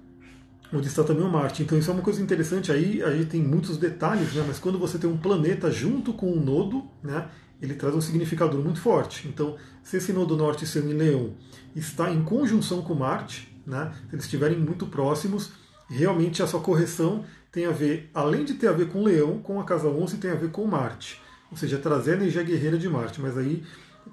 onde 0.73 0.89
está 0.89 1.05
também 1.05 1.25
o 1.25 1.31
Marte. 1.31 1.63
Então 1.63 1.79
isso 1.79 1.91
é 1.91 1.95
uma 1.95 2.03
coisa 2.03 2.23
interessante, 2.23 2.73
aí, 2.73 3.03
aí 3.03 3.25
tem 3.25 3.43
muitos 3.43 3.77
detalhes, 3.77 4.33
né? 4.35 4.45
mas 4.47 4.59
quando 4.59 4.79
você 4.79 4.99
tem 4.99 5.09
um 5.09 5.17
planeta 5.17 5.71
junto 5.71 6.13
com 6.13 6.33
um 6.33 6.43
nodo, 6.43 6.85
né, 7.03 7.29
ele 7.61 7.75
traz 7.75 7.95
um 7.95 8.01
significador 8.01 8.63
muito 8.63 8.81
forte. 8.81 9.29
Então, 9.29 9.57
se 9.83 9.97
esse 9.97 10.13
nodo 10.13 10.37
norte, 10.37 10.67
seu 10.67 10.83
em 10.83 10.95
Leão, 10.95 11.35
está 11.77 12.11
em 12.11 12.25
conjunção 12.25 12.83
com 12.83 12.95
Marte, 12.95 13.55
né, 13.67 13.93
se 14.09 14.15
eles 14.15 14.25
estiverem 14.25 14.59
muito 14.59 14.87
próximos, 14.87 15.53
realmente 15.89 16.43
a 16.43 16.47
sua 16.47 16.61
correção 16.61 17.25
tem 17.53 17.67
a 17.67 17.71
ver, 17.71 18.11
além 18.15 18.45
de 18.45 18.55
ter 18.55 18.69
a 18.69 18.73
ver 18.73 18.89
com 18.89 19.05
Leão, 19.05 19.39
com 19.39 19.61
a 19.61 19.65
casa 19.65 19.87
11 19.89 20.17
tem 20.17 20.31
a 20.31 20.35
ver 20.35 20.51
com 20.51 20.67
Marte. 20.67 21.21
Ou 21.51 21.57
seja, 21.57 21.77
trazer 21.77 22.13
a 22.13 22.15
energia 22.15 22.43
guerreira 22.43 22.79
de 22.79 22.89
Marte. 22.89 23.21
Mas 23.21 23.37
aí 23.37 23.63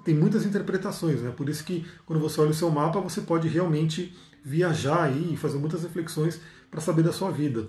tem 0.04 0.14
muitas 0.14 0.44
interpretações, 0.44 1.22
né? 1.22 1.32
Por 1.34 1.48
isso 1.48 1.64
que 1.64 1.86
quando 2.06 2.20
você 2.20 2.40
olha 2.40 2.50
o 2.50 2.54
seu 2.54 2.70
mapa, 2.70 3.00
você 3.00 3.22
pode 3.22 3.48
realmente 3.48 4.14
viajar 4.44 5.04
aí 5.04 5.34
e 5.34 5.36
fazer 5.36 5.58
muitas 5.58 5.82
reflexões 5.82 6.40
para 6.70 6.80
saber 6.80 7.02
da 7.02 7.12
sua 7.12 7.30
vida. 7.30 7.68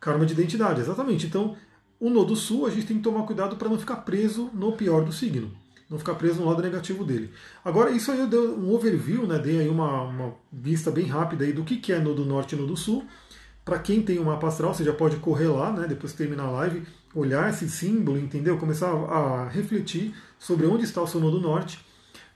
Karma 0.00 0.26
de 0.26 0.34
identidade, 0.34 0.80
exatamente. 0.80 1.26
Então, 1.26 1.56
o 1.98 2.10
nodo 2.10 2.36
sul, 2.36 2.66
a 2.66 2.70
gente 2.70 2.86
tem 2.86 2.96
que 2.98 3.02
tomar 3.02 3.22
cuidado 3.22 3.56
para 3.56 3.68
não 3.68 3.78
ficar 3.78 3.96
preso 3.96 4.50
no 4.52 4.72
pior 4.72 5.04
do 5.04 5.12
signo. 5.12 5.50
Não 5.88 5.98
ficar 5.98 6.14
preso 6.14 6.40
no 6.40 6.48
lado 6.48 6.62
negativo 6.62 7.04
dele. 7.04 7.30
Agora, 7.64 7.90
isso 7.90 8.10
aí 8.10 8.18
eu 8.18 8.26
dei 8.26 8.38
um 8.38 8.72
overview, 8.74 9.26
né? 9.26 9.38
Dei 9.38 9.60
aí 9.60 9.68
uma, 9.68 10.02
uma 10.02 10.34
vista 10.52 10.90
bem 10.90 11.06
rápida 11.06 11.44
aí 11.44 11.52
do 11.52 11.62
que, 11.62 11.76
que 11.76 11.92
é 11.92 11.98
nodo 11.98 12.24
norte 12.24 12.54
e 12.54 12.58
nodo 12.58 12.76
sul. 12.76 13.04
Para 13.64 13.78
quem 13.78 14.02
tem 14.02 14.18
um 14.18 14.24
mapa 14.24 14.48
astral, 14.48 14.74
você 14.74 14.84
já 14.84 14.92
pode 14.92 15.16
correr 15.16 15.48
lá, 15.48 15.72
né? 15.72 15.86
Depois 15.86 16.12
que 16.12 16.18
terminar 16.18 16.44
a 16.44 16.50
live, 16.50 16.82
olhar 17.14 17.48
esse 17.48 17.68
símbolo, 17.68 18.18
entendeu? 18.18 18.58
Começar 18.58 18.90
a 18.90 19.48
refletir 19.48 20.14
sobre 20.38 20.66
onde 20.66 20.84
está 20.84 21.00
o 21.00 21.06
seu 21.06 21.20
nodo 21.20 21.40
norte. 21.40 21.84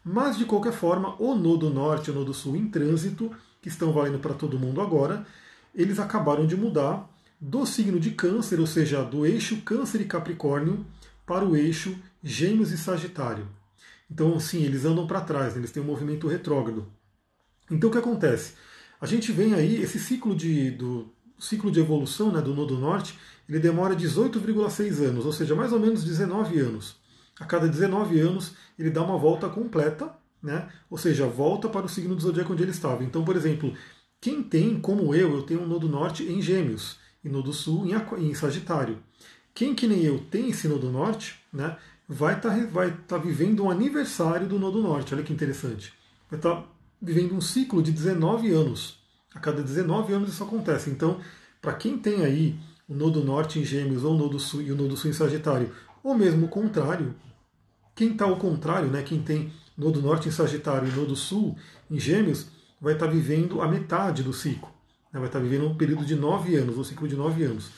Mas, 0.05 0.39
de 0.39 0.45
qualquer 0.45 0.73
forma, 0.73 1.15
o 1.19 1.35
nodo 1.35 1.69
norte 1.69 2.09
e 2.09 2.11
o 2.11 2.15
nodo 2.15 2.33
sul 2.33 2.57
em 2.57 2.69
trânsito 2.69 3.31
que 3.61 3.69
estão 3.69 3.93
valendo 3.93 4.19
para 4.19 4.35
todo 4.35 4.59
mundo 4.59 4.81
agora, 4.81 5.27
eles 5.75 5.99
acabaram 5.99 6.47
de 6.47 6.57
mudar 6.57 7.09
do 7.41 7.65
signo 7.65 8.01
de 8.01 8.11
Câncer, 8.11 8.59
ou 8.59 8.67
seja, 8.67 9.03
do 9.03 9.25
eixo 9.25 9.63
Câncer 9.63 10.01
e 10.01 10.05
Capricórnio, 10.05 10.85
para 11.25 11.45
o 11.45 11.55
eixo 11.57 11.97
Gêmeos 12.23 12.73
e 12.73 12.79
Sagitário. 12.79 13.47
Então, 14.11 14.41
sim, 14.41 14.65
eles 14.65 14.85
andam 14.85 15.07
para 15.07 15.21
trás, 15.21 15.55
né? 15.55 15.61
eles 15.61 15.71
têm 15.71 15.83
um 15.83 15.87
movimento 15.87 16.27
retrógrado. 16.27 16.87
Então, 17.71 17.91
o 17.91 17.93
que 17.93 17.99
acontece? 17.99 18.55
A 19.01 19.07
gente 19.07 19.31
vem 19.31 19.55
aí, 19.55 19.81
esse 19.81 19.99
ciclo 19.99 20.35
de, 20.35 20.71
do 20.71 21.09
ciclo 21.39 21.71
de 21.71 21.79
evolução 21.79 22.33
né, 22.33 22.41
do 22.41 22.55
Nodo 22.55 22.77
Norte, 22.79 23.19
ele 23.49 23.59
demora 23.59 23.95
18,6 23.95 25.05
anos, 25.05 25.27
ou 25.27 25.33
seja, 25.33 25.55
mais 25.55 25.73
ou 25.73 25.79
menos 25.79 26.03
19 26.03 26.59
anos. 26.59 26.97
A 27.39 27.45
cada 27.45 27.69
19 27.69 28.19
anos, 28.19 28.55
ele 28.79 28.91
dá 28.91 29.03
uma 29.03 29.17
volta 29.17 29.49
completa 29.49 30.13
né? 30.43 30.69
Ou 30.91 30.97
seja, 30.97 31.27
volta 31.27 31.69
para 31.69 31.87
o 31.87 31.89
signo 31.89 32.15
do 32.15 32.21
zodíaco 32.21 32.53
onde 32.53 32.63
ele 32.63 32.71
estava. 32.71 33.05
Então, 33.05 33.25
por 33.25 33.37
exemplo, 33.37 33.75
quem 34.21 34.43
tem, 34.43 34.81
como 34.81 35.15
eu, 35.15 35.35
eu 35.35 35.43
tenho 35.43 35.63
um 35.63 35.67
nodo 35.67 35.89
norte 35.89 36.25
em 36.25 36.41
Gêmeos 36.41 36.99
e 37.25 37.29
nodo 37.29 37.53
sul 37.53 37.87
em, 38.19 38.35
Sagitário. 38.35 38.99
Quem 39.55 39.75
que 39.75 39.87
nem 39.87 40.03
eu 40.03 40.19
tem 40.31 40.51
esse 40.51 40.69
nodo 40.69 40.91
norte, 40.91 41.39
né? 41.53 41.77
Vai 42.09 42.37
estar 42.37 42.51
tá, 42.51 42.67
vai 42.67 42.91
tá 43.07 43.19
vivendo 43.19 43.65
um 43.65 43.71
aniversário 43.71 44.47
do 44.47 44.59
nodo 44.59 44.83
norte. 44.83 45.15
Olha 45.15 45.23
que 45.23 45.33
interessante. 45.33 45.93
Vai 46.31 46.39
estar 46.39 46.55
tá 46.55 46.67
vivendo 47.01 47.35
um 47.35 47.41
ciclo 47.41 47.83
de 47.83 47.93
19 47.93 48.51
anos. 48.51 48.99
A 49.35 49.41
cada 49.41 49.63
19 49.63 50.13
anos 50.13 50.31
isso 50.31 50.43
acontece. 50.43 50.91
Então, 50.91 51.21
para 51.61 51.75
quem 51.75 51.99
tem 51.99 52.25
aí 52.25 52.59
o 52.89 52.95
nodo 52.95 53.23
norte 53.23 53.59
em 53.59 53.65
Gêmeos 53.65 54.05
ou 54.05 54.15
o 54.15 54.19
nodo 54.19 54.39
sul 54.39 54.63
e 54.63 54.73
o 54.73 54.77
nodo 54.77 54.97
sul 54.97 55.11
em 55.11 55.15
Sagitário, 55.15 55.73
ou 56.03 56.15
mesmo 56.15 56.47
o 56.47 56.49
contrário, 56.49 57.15
quem 57.95 58.13
está 58.13 58.25
ao 58.25 58.37
contrário, 58.37 58.89
né? 58.89 59.03
Quem 59.03 59.21
tem 59.21 59.53
Nodo 59.79 60.03
Norte 60.03 60.29
em 60.29 60.33
Sagitário 60.33 60.89
e 60.89 60.93
Nodo 60.93 61.15
Sul 61.15 61.57
em 61.89 61.99
Gêmeos, 62.01 62.49
vai 62.81 62.95
estar 62.95 63.07
vivendo 63.07 63.63
a 63.63 63.69
metade 63.69 64.25
do 64.25 64.33
ciclo. 64.33 64.69
Né? 65.13 65.21
Vai 65.21 65.29
estar 65.29 65.39
vivendo 65.39 65.67
um 65.67 65.77
período 65.77 66.05
de 66.05 66.17
nove 66.17 66.57
anos, 66.57 66.77
um 66.77 66.85
ciclo 66.85 67.07
de 67.07 67.15
nove 67.15 67.45
anos. 67.45 67.71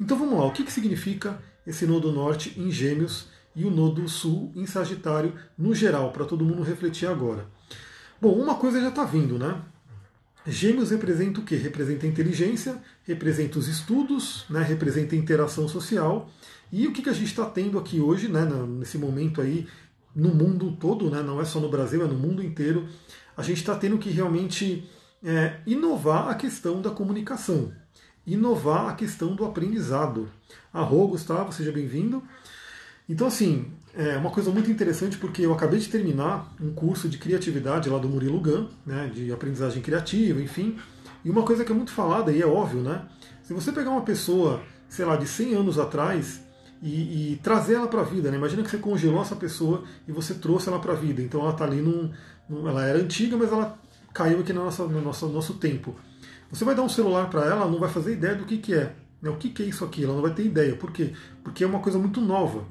Então 0.00 0.18
vamos 0.18 0.38
lá, 0.38 0.46
o 0.46 0.52
que, 0.52 0.64
que 0.64 0.72
significa 0.72 1.38
esse 1.66 1.86
Nodo 1.86 2.10
Norte 2.10 2.54
em 2.56 2.70
Gêmeos 2.70 3.26
e 3.54 3.64
o 3.64 3.70
Nodo 3.70 4.08
Sul 4.08 4.52
em 4.54 4.66
Sagitário 4.66 5.34
no 5.56 5.74
geral, 5.74 6.12
para 6.12 6.24
todo 6.24 6.44
mundo 6.44 6.62
refletir 6.62 7.08
agora. 7.08 7.46
Bom, 8.20 8.32
uma 8.32 8.54
coisa 8.54 8.80
já 8.80 8.88
está 8.88 9.04
vindo, 9.04 9.38
né? 9.38 9.62
Gêmeos 10.46 10.90
representa 10.90 11.40
o 11.40 11.42
quê? 11.42 11.56
Representa 11.56 12.06
a 12.06 12.08
inteligência, 12.08 12.80
representa 13.04 13.58
os 13.58 13.66
estudos, 13.66 14.44
né? 14.48 14.62
representa 14.62 15.14
a 15.14 15.18
interação 15.18 15.66
social. 15.66 16.30
E 16.70 16.86
o 16.86 16.92
que, 16.92 17.02
que 17.02 17.08
a 17.08 17.12
gente 17.12 17.26
está 17.26 17.44
tendo 17.46 17.78
aqui 17.78 18.00
hoje, 18.00 18.28
né? 18.28 18.44
nesse 18.78 18.96
momento 18.96 19.40
aí, 19.40 19.66
no 20.16 20.34
mundo 20.34 20.72
todo, 20.80 21.10
né? 21.10 21.22
não 21.22 21.38
é 21.38 21.44
só 21.44 21.60
no 21.60 21.68
Brasil, 21.68 22.02
é 22.02 22.08
no 22.08 22.14
mundo 22.14 22.42
inteiro, 22.42 22.88
a 23.36 23.42
gente 23.42 23.58
está 23.58 23.76
tendo 23.76 23.98
que 23.98 24.08
realmente 24.08 24.88
é, 25.22 25.58
inovar 25.66 26.28
a 26.28 26.34
questão 26.34 26.80
da 26.80 26.88
comunicação, 26.88 27.70
inovar 28.26 28.88
a 28.88 28.94
questão 28.94 29.36
do 29.36 29.44
aprendizado. 29.44 30.30
Arro, 30.72 31.08
Gustavo, 31.08 31.52
seja 31.52 31.70
bem-vindo. 31.70 32.22
Então, 33.06 33.26
assim, 33.26 33.70
é 33.94 34.16
uma 34.16 34.30
coisa 34.30 34.50
muito 34.50 34.70
interessante 34.70 35.18
porque 35.18 35.42
eu 35.42 35.52
acabei 35.52 35.78
de 35.78 35.88
terminar 35.88 36.50
um 36.58 36.72
curso 36.72 37.10
de 37.10 37.18
criatividade 37.18 37.90
lá 37.90 37.98
do 37.98 38.08
Murilo 38.08 38.40
Gun, 38.40 38.68
né, 38.86 39.10
de 39.14 39.30
aprendizagem 39.30 39.82
criativa, 39.82 40.40
enfim. 40.40 40.78
E 41.22 41.30
uma 41.30 41.42
coisa 41.42 41.62
que 41.62 41.70
é 41.70 41.74
muito 41.74 41.92
falada, 41.92 42.32
e 42.32 42.40
é 42.40 42.46
óbvio, 42.46 42.80
né? 42.80 43.06
Se 43.42 43.52
você 43.52 43.70
pegar 43.70 43.90
uma 43.90 44.02
pessoa, 44.02 44.62
sei 44.88 45.04
lá, 45.04 45.14
de 45.16 45.26
100 45.26 45.54
anos 45.54 45.78
atrás 45.78 46.45
e, 46.82 47.32
e 47.32 47.36
trazer 47.36 47.74
ela 47.74 47.88
para 47.88 48.00
a 48.00 48.04
vida, 48.04 48.30
né? 48.30 48.36
Imagina 48.36 48.62
que 48.62 48.70
você 48.70 48.78
congelou 48.78 49.22
essa 49.22 49.36
pessoa 49.36 49.84
e 50.06 50.12
você 50.12 50.34
trouxe 50.34 50.68
ela 50.68 50.78
para 50.78 50.92
a 50.92 50.96
vida. 50.96 51.22
Então 51.22 51.40
ela 51.40 51.50
está 51.50 51.64
ali 51.64 51.80
num, 51.80 52.10
num, 52.48 52.68
Ela 52.68 52.84
era 52.84 52.98
antiga, 52.98 53.36
mas 53.36 53.50
ela 53.50 53.78
caiu 54.12 54.40
aqui 54.40 54.52
no 54.52 54.64
nosso, 54.64 54.86
no 54.86 55.00
nosso, 55.00 55.28
nosso 55.28 55.54
tempo. 55.54 55.94
Você 56.50 56.64
vai 56.64 56.74
dar 56.74 56.82
um 56.82 56.88
celular 56.88 57.28
para 57.28 57.42
ela, 57.42 57.62
ela 57.62 57.70
não 57.70 57.80
vai 57.80 57.90
fazer 57.90 58.12
ideia 58.12 58.34
do 58.34 58.44
que, 58.44 58.58
que 58.58 58.74
é. 58.74 58.94
Né? 59.20 59.30
O 59.30 59.36
que, 59.36 59.50
que 59.50 59.62
é 59.62 59.66
isso 59.66 59.84
aqui? 59.84 60.04
Ela 60.04 60.14
não 60.14 60.22
vai 60.22 60.32
ter 60.32 60.44
ideia. 60.44 60.76
Por 60.76 60.92
quê? 60.92 61.12
Porque 61.42 61.64
é 61.64 61.66
uma 61.66 61.80
coisa 61.80 61.98
muito 61.98 62.20
nova. 62.20 62.64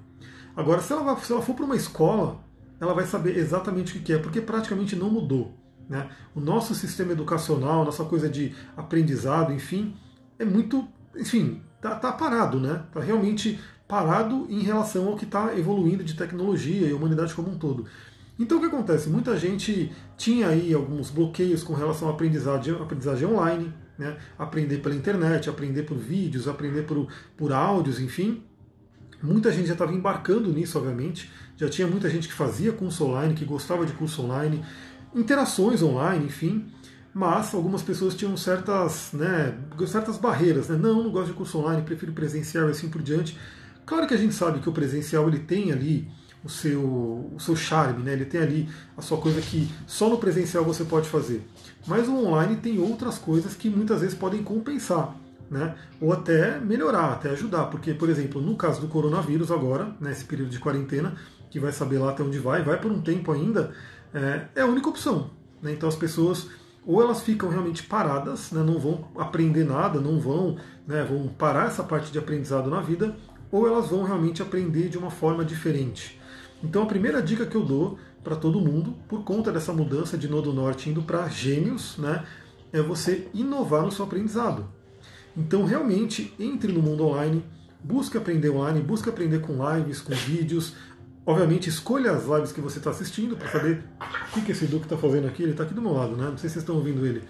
Agora, 0.56 0.82
se 0.82 0.94
ela, 0.94 1.04
vai, 1.04 1.18
se 1.18 1.32
ela 1.32 1.42
for 1.42 1.54
para 1.54 1.66
uma 1.66 1.76
escola, 1.76 2.40
ela 2.80 2.94
vai 2.94 3.06
saber 3.06 3.38
exatamente 3.38 3.98
o 3.98 4.02
que 4.02 4.14
é, 4.14 4.18
porque 4.18 4.40
praticamente 4.40 4.96
não 4.96 5.10
mudou. 5.10 5.54
Né? 5.90 6.10
O 6.34 6.40
nosso 6.40 6.74
sistema 6.74 7.12
educacional, 7.12 7.86
nossa 7.86 8.04
coisa 8.06 8.30
de 8.30 8.56
aprendizado, 8.76 9.54
enfim, 9.54 9.96
é 10.40 10.46
muito. 10.46 10.88
Enfim, 11.16 11.62
tá, 11.82 11.96
tá 11.96 12.12
parado, 12.12 12.60
né? 12.60 12.84
Tá 12.92 13.00
realmente 13.00 13.60
parado 13.88 14.48
em 14.50 14.60
relação 14.60 15.08
ao 15.08 15.16
que 15.16 15.26
está 15.26 15.58
evoluindo 15.58 16.04
de 16.04 16.16
tecnologia 16.16 16.88
e 16.88 16.94
humanidade 16.94 17.34
como 17.34 17.52
um 17.52 17.58
todo. 17.58 17.86
Então 18.38 18.58
o 18.58 18.62
que 18.62 18.68
acontece? 18.68 19.10
Muita 19.10 19.38
gente 19.38 19.92
tinha 20.18 20.50
aí 20.50 20.74
alguns 20.74 21.10
bloqueios 21.10 21.64
com 21.64 21.74
relação 21.74 22.10
à 22.10 22.12
aprendizagem, 22.12 22.74
aprendizagem 22.74 23.28
online, 23.28 23.74
né? 23.98 24.18
aprender 24.38 24.80
pela 24.80 24.96
internet, 24.96 25.50
aprender 25.50 25.84
por 25.84 25.98
vídeos, 25.98 26.48
aprender 26.48 26.84
por, 26.84 27.08
por 27.38 27.54
áudios, 27.54 28.00
enfim. 28.00 28.44
Muita 29.24 29.52
gente 29.52 29.68
já 29.68 29.74
estava 29.74 29.94
embarcando 29.94 30.52
nisso, 30.52 30.78
obviamente. 30.78 31.32
Já 31.56 31.70
tinha 31.70 31.88
muita 31.88 32.10
gente 32.10 32.28
que 32.28 32.34
fazia 32.34 32.74
curso 32.74 33.06
online, 33.06 33.34
que 33.34 33.46
gostava 33.46 33.86
de 33.86 33.94
curso 33.94 34.22
online, 34.22 34.64
interações 35.14 35.82
online, 35.82 36.26
enfim. 36.26 36.66
Mas 37.14 37.54
algumas 37.54 37.82
pessoas 37.82 38.14
tinham 38.14 38.36
certas, 38.36 39.12
né, 39.14 39.58
certas 39.88 40.18
barreiras. 40.18 40.68
Né? 40.68 40.78
Não, 40.78 41.02
não 41.02 41.12
gosto 41.12 41.28
de 41.28 41.34
curso 41.34 41.58
online, 41.60 41.82
prefiro 41.82 42.12
presencial 42.12 42.68
e 42.68 42.72
assim 42.72 42.90
por 42.90 43.02
diante. 43.02 43.40
Claro 43.86 44.08
que 44.08 44.14
a 44.14 44.18
gente 44.18 44.34
sabe 44.34 44.60
que 44.60 44.70
o 44.70 44.72
presencial 44.72 45.28
ele 45.28 45.40
tem 45.40 45.72
ali 45.72 46.08
o 46.44 46.50
seu, 46.50 46.82
o 46.82 47.38
seu 47.40 47.56
charme, 47.56 48.04
né? 48.04 48.14
ele 48.14 48.26
tem 48.26 48.42
ali 48.42 48.70
a 48.96 49.02
sua 49.02 49.18
coisa 49.18 49.42
que 49.42 49.68
só 49.88 50.10
no 50.10 50.18
presencial 50.18 50.64
você 50.64 50.84
pode 50.84 51.10
fazer. 51.10 51.48
Mas 51.88 52.08
o 52.08 52.16
online 52.16 52.58
tem 52.58 52.80
outras 52.80 53.18
coisas 53.18 53.56
que 53.56 53.70
muitas 53.70 54.02
vezes 54.02 54.16
podem 54.16 54.44
compensar 54.44 55.16
né? 55.50 55.76
ou 56.00 56.14
até 56.14 56.60
melhorar, 56.60 57.14
até 57.14 57.30
ajudar. 57.32 57.66
Porque, 57.66 57.94
por 57.94 58.10
exemplo, 58.10 58.42
no 58.42 58.56
caso 58.56 58.82
do 58.82 58.88
coronavírus 58.88 59.52
agora, 59.52 59.96
nesse 60.00 60.22
né, 60.22 60.28
período 60.28 60.50
de 60.50 60.60
quarentena, 60.60 61.16
que 61.50 61.60
vai 61.60 61.72
saber 61.72 62.00
lá 62.00 62.12
até 62.12 62.24
onde 62.24 62.40
vai, 62.40 62.64
vai 62.64 62.80
por 62.80 62.92
um 62.92 63.02
tempo 63.02 63.32
ainda, 63.32 63.72
é, 64.14 64.46
é 64.56 64.62
a 64.62 64.66
única 64.66 64.90
opção. 64.90 65.32
Né? 65.62 65.74
Então 65.74 65.90
as 65.90 65.96
pessoas 65.96 66.48
ou 66.86 67.02
elas 67.02 67.22
ficam 67.22 67.50
realmente 67.50 67.82
paradas, 67.82 68.52
né, 68.52 68.62
não 68.62 68.78
vão 68.78 69.08
aprender 69.18 69.64
nada, 69.64 70.00
não 70.00 70.20
vão, 70.20 70.58
né, 70.86 71.04
vão 71.04 71.28
parar 71.28 71.66
essa 71.66 71.84
parte 71.84 72.12
de 72.12 72.20
aprendizado 72.20 72.70
na 72.70 72.80
vida, 72.80 73.16
ou 73.52 73.68
elas 73.68 73.90
vão 73.90 74.04
realmente 74.04 74.42
aprender 74.42 74.90
de 74.90 74.98
uma 74.98 75.12
forma 75.12 75.44
diferente. 75.46 76.20
Então 76.64 76.84
a 76.84 76.86
primeira 76.86 77.22
dica 77.22 77.46
que 77.46 77.56
eu 77.56 77.64
dou 77.64 77.98
para 78.24 78.36
todo 78.36 78.60
mundo, 78.60 78.96
por 79.08 79.24
conta 79.24 79.52
dessa 79.52 79.72
mudança 79.72 80.18
de 80.18 80.28
Nodo 80.28 80.52
Norte 80.52 80.90
indo 80.90 81.04
para 81.04 81.28
Gêmeos, 81.28 81.98
né, 81.98 82.26
é 82.74 82.82
você 82.82 83.28
inovar 83.34 83.84
no 83.84 83.92
seu 83.92 84.04
aprendizado. 84.04 84.68
Então, 85.38 85.66
realmente, 85.66 86.34
entre 86.40 86.72
no 86.72 86.82
mundo 86.82 87.06
online, 87.06 87.44
busque 87.84 88.18
aprender 88.18 88.50
online, 88.50 88.82
busque 88.82 89.10
aprender 89.10 89.42
com 89.42 89.58
lives, 89.76 90.00
com 90.00 90.14
vídeos. 90.14 90.74
Obviamente, 91.26 91.70
escolha 91.70 92.12
as 92.12 92.26
lives 92.26 92.52
que 92.52 92.62
você 92.62 92.78
está 92.78 92.90
assistindo 92.90 93.36
para 93.36 93.50
saber 93.50 93.84
o 94.02 94.34
que, 94.34 94.42
que 94.42 94.52
esse 94.54 94.66
Duque 94.66 94.86
está 94.86 94.98
fazendo 94.98 95.28
aqui. 95.28 95.44
Ele 95.44 95.52
está 95.52 95.64
aqui 95.64 95.74
do 95.74 95.82
meu 95.82 95.92
lado, 95.92 96.16
né? 96.16 96.26
Não 96.30 96.38
sei 96.38 96.50
se 96.50 96.54
vocês 96.54 96.64
estão 96.64 96.76
ouvindo 96.76 97.06
ele. 97.06 97.24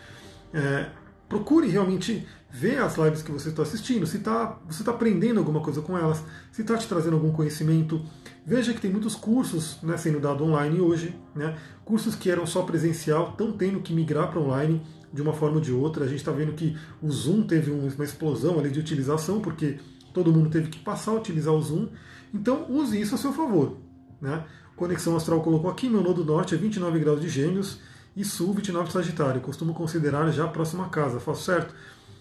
É, 0.53 0.89
procure 1.27 1.67
realmente 1.67 2.25
ver 2.50 2.77
as 2.77 2.98
lives 2.98 3.22
que 3.22 3.32
você 3.32 3.50
está 3.50 3.63
assistindo, 3.63 4.08
se 4.08 4.20
tá, 4.20 4.58
você 4.67 4.82
está 4.82 4.91
aprendendo 4.91 5.39
alguma 5.39 5.60
coisa 5.60 5.82
com 5.82 5.98
elas, 5.98 6.24
se 6.51 6.62
está 6.62 6.77
te 6.77 6.88
trazendo 6.88 7.15
algum 7.15 7.32
conhecimento. 7.32 8.01
Veja 8.46 8.74
que 8.74 8.79
tem 8.79 8.91
muitos 8.91 9.15
cursos 9.15 9.77
né, 9.84 9.98
sendo 9.98 10.20
dados 10.20 10.41
online 10.41 10.79
hoje, 10.79 11.13
né, 11.36 11.58
cursos 11.84 12.15
que 12.15 12.29
eram 12.29 12.46
só 12.46 12.62
presencial 12.62 13.32
estão 13.32 13.51
tendo 13.51 13.82
que 13.82 13.91
migrar 13.94 14.32
para 14.32 14.39
online 14.39 14.82
de 15.12 15.22
uma 15.22 15.34
forma 15.34 15.55
ou 15.55 15.62
de 15.62 15.74
outra. 15.74 16.05
A 16.05 16.08
gente 16.08 16.20
está 16.20 16.32
vendo 16.32 16.53
que 16.53 16.77
o 17.01 17.12
Zoom 17.12 17.44
teve 17.44 17.72
uma 17.72 18.05
explosão 18.05 18.58
ali 18.60 18.70
de 18.70 18.79
utilização, 18.79 19.41
porque 19.41 19.77
todo 20.13 20.32
mundo 20.32 20.50
teve 20.50 20.70
que 20.70 20.79
passar 20.79 21.12
a 21.12 21.15
utilizar 21.15 21.53
o 21.53 21.62
Zoom. 21.62 21.89
Então 22.34 22.65
use 22.70 23.00
isso 23.00 23.15
a 23.15 23.17
seu 23.17 23.34
favor. 23.34 23.77
Né? 24.22 24.46
Conexão 24.75 25.15
Astral 25.15 25.41
colocou 25.41 25.70
aqui, 25.70 25.89
meu 25.89 26.01
nodo 26.01 26.24
norte 26.24 26.55
é 26.55 26.58
29 26.58 27.00
graus 27.00 27.20
de 27.20 27.27
gêmeos 27.27 27.79
e 28.15 28.24
sul 28.24 28.53
29 28.53 28.88
de 28.88 28.93
Sagitário. 28.93 29.41
Costumo 29.41 29.74
considerar 29.74 30.31
já 30.31 30.45
a 30.45 30.50
próxima 30.50 30.89
casa, 30.89 31.19
faço 31.19 31.43
certo? 31.43 31.75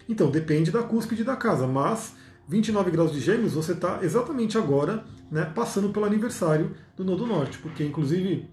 Então, 0.08 0.30
depende 0.30 0.70
da 0.70 0.82
cúspide 0.82 1.24
da 1.24 1.36
casa, 1.36 1.66
mas 1.66 2.14
29 2.48 2.90
graus 2.90 3.12
de 3.12 3.20
gêmeos 3.20 3.54
você 3.54 3.72
está 3.72 4.00
exatamente 4.02 4.58
agora 4.58 5.04
né, 5.30 5.44
passando 5.44 5.90
pelo 5.90 6.04
aniversário 6.04 6.74
do 6.96 7.04
Nodo 7.04 7.26
Norte, 7.26 7.58
porque 7.58 7.84
inclusive, 7.84 8.50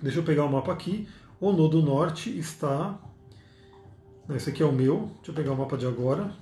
deixa 0.00 0.18
eu 0.18 0.22
pegar 0.22 0.44
o 0.44 0.52
mapa 0.52 0.72
aqui, 0.72 1.06
o 1.38 1.52
Nodo 1.52 1.82
Norte 1.82 2.30
está 2.38 2.98
esse 4.34 4.50
aqui 4.50 4.62
é 4.62 4.66
o 4.66 4.72
meu. 4.72 5.10
Deixa 5.16 5.30
eu 5.30 5.34
pegar 5.34 5.52
o 5.52 5.56
mapa 5.56 5.76
de 5.76 5.86
agora. 5.86 6.32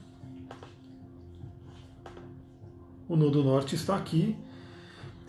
O 3.09 3.17
nodo 3.17 3.43
norte 3.43 3.75
está 3.75 3.97
aqui 3.97 4.37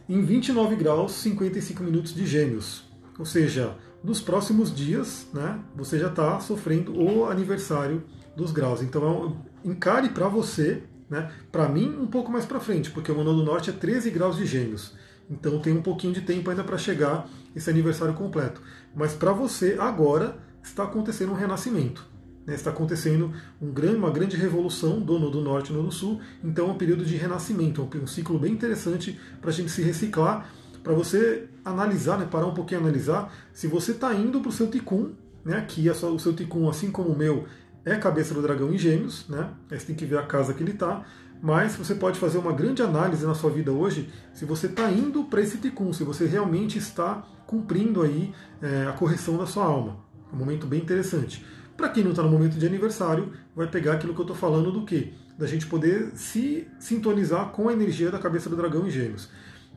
em 0.08 0.22
29 0.22 0.75
graus 0.75 1.13
55 1.13 1.82
minutos 1.84 2.13
de 2.13 2.25
gêmeos. 2.25 2.84
Ou 3.18 3.25
seja, 3.25 3.77
nos 4.03 4.22
próximos 4.22 4.74
dias, 4.74 5.27
né, 5.34 5.60
você 5.75 6.00
já 6.00 6.08
está 6.08 6.39
sofrendo 6.39 6.98
o 6.98 7.25
aniversário 7.25 8.03
dos 8.36 8.51
graus. 8.51 8.82
Então, 8.82 9.38
é 9.65 9.70
encare 9.70 10.10
para 10.10 10.27
você, 10.27 10.84
né, 11.10 11.32
para 11.51 11.68
mim, 11.68 11.89
um 12.00 12.08
pouco 12.08 12.32
mais 12.32 12.46
para 12.46 12.60
frente, 12.60 12.91
porque 12.91 13.12
o 13.12 13.15
meu 13.15 13.24
nodo 13.24 13.44
norte 13.44 13.70
é 13.70 13.74
13 13.74 14.10
graus 14.10 14.38
de 14.38 14.46
gêmeos. 14.46 14.94
Então, 15.29 15.60
tem 15.60 15.74
um 15.74 15.82
pouquinho 15.82 16.13
de 16.13 16.22
tempo 16.22 16.50
ainda 16.50 16.63
para 16.63 16.77
chegar 16.77 17.27
esse 17.56 17.70
aniversário 17.70 18.13
completo. 18.13 18.62
Mas 18.96 19.13
para 19.13 19.32
você, 19.32 19.77
agora, 19.79 20.38
está 20.63 20.84
acontecendo 20.84 21.32
um 21.32 21.36
renascimento. 21.36 22.08
Né, 22.48 22.56
está 22.56 22.70
acontecendo 22.70 23.34
um 23.62 23.72
grande, 23.72 23.98
uma 23.98 24.10
grande 24.10 24.38
revolução 24.38 25.01
do 25.01 25.20
Nodo 25.20 25.41
Norte 25.41 25.72
e 25.72 25.75
Nodo 25.75 25.91
Sul, 25.91 26.22
então 26.44 26.70
é 26.70 26.72
um 26.72 26.77
período 26.77 27.06
de 27.06 27.15
renascimento, 27.15 27.88
é 27.94 27.98
um 27.98 28.08
ciclo 28.08 28.39
bem 28.39 28.53
interessante 28.53 29.20
para 29.41 29.50
a 29.50 29.53
gente 29.53 29.70
se 29.70 29.82
reciclar, 29.84 30.50
para 30.82 30.94
você 30.94 31.48
analisar, 31.69 32.17
né, 32.17 32.27
parar 32.29 32.47
um 32.47 32.53
pouquinho 32.53 32.81
e 32.81 32.83
analisar 32.83 33.33
se 33.53 33.67
você 33.67 33.91
está 33.91 34.13
indo 34.13 34.39
para 34.39 34.49
o 34.49 34.51
seu 34.51 34.67
Ticum, 34.67 35.11
né, 35.43 35.65
que 35.67 35.88
é 35.88 35.91
o 35.91 36.19
seu 36.19 36.33
Ticum, 36.33 36.69
assim 36.69 36.91
como 36.91 37.09
o 37.09 37.17
meu, 37.17 37.45
é 37.85 37.93
a 37.93 37.99
cabeça 37.99 38.33
do 38.33 38.41
dragão 38.41 38.73
em 38.73 38.77
gêmeos, 38.77 39.25
né, 39.29 39.49
aí 39.69 39.79
você 39.79 39.88
tem 39.88 39.95
que 39.95 40.05
ver 40.05 40.17
a 40.17 40.23
casa 40.23 40.53
que 40.53 40.61
ele 40.61 40.71
está, 40.71 41.03
mas 41.41 41.75
você 41.75 41.95
pode 41.95 42.19
fazer 42.19 42.38
uma 42.38 42.51
grande 42.51 42.81
análise 42.81 43.25
na 43.25 43.33
sua 43.33 43.49
vida 43.49 43.71
hoje 43.71 44.09
se 44.33 44.43
você 44.43 44.67
está 44.67 44.91
indo 44.91 45.23
para 45.23 45.41
esse 45.41 45.57
Ticum, 45.57 45.93
se 45.93 46.03
você 46.03 46.25
realmente 46.25 46.77
está 46.77 47.23
cumprindo 47.47 48.01
aí 48.01 48.33
é, 48.61 48.85
a 48.88 48.91
correção 48.91 49.38
da 49.38 49.45
sua 49.45 49.63
alma. 49.63 49.97
É 50.31 50.35
um 50.35 50.39
momento 50.39 50.67
bem 50.67 50.81
interessante. 50.81 51.43
Para 51.75 51.89
quem 51.89 52.03
não 52.03 52.11
está 52.11 52.21
no 52.21 52.29
momento 52.29 52.59
de 52.59 52.67
aniversário, 52.67 53.31
vai 53.55 53.65
pegar 53.65 53.93
aquilo 53.93 54.13
que 54.13 54.19
eu 54.19 54.23
estou 54.23 54.35
falando 54.35 54.71
do 54.71 54.85
que? 54.85 55.13
Da 55.38 55.47
gente 55.47 55.65
poder 55.65 56.11
se 56.13 56.67
sintonizar 56.77 57.51
com 57.51 57.69
a 57.69 57.73
energia 57.73 58.11
da 58.11 58.19
cabeça 58.19 58.49
do 58.49 58.55
dragão 58.57 58.85
em 58.85 58.91
gêmeos. 58.91 59.29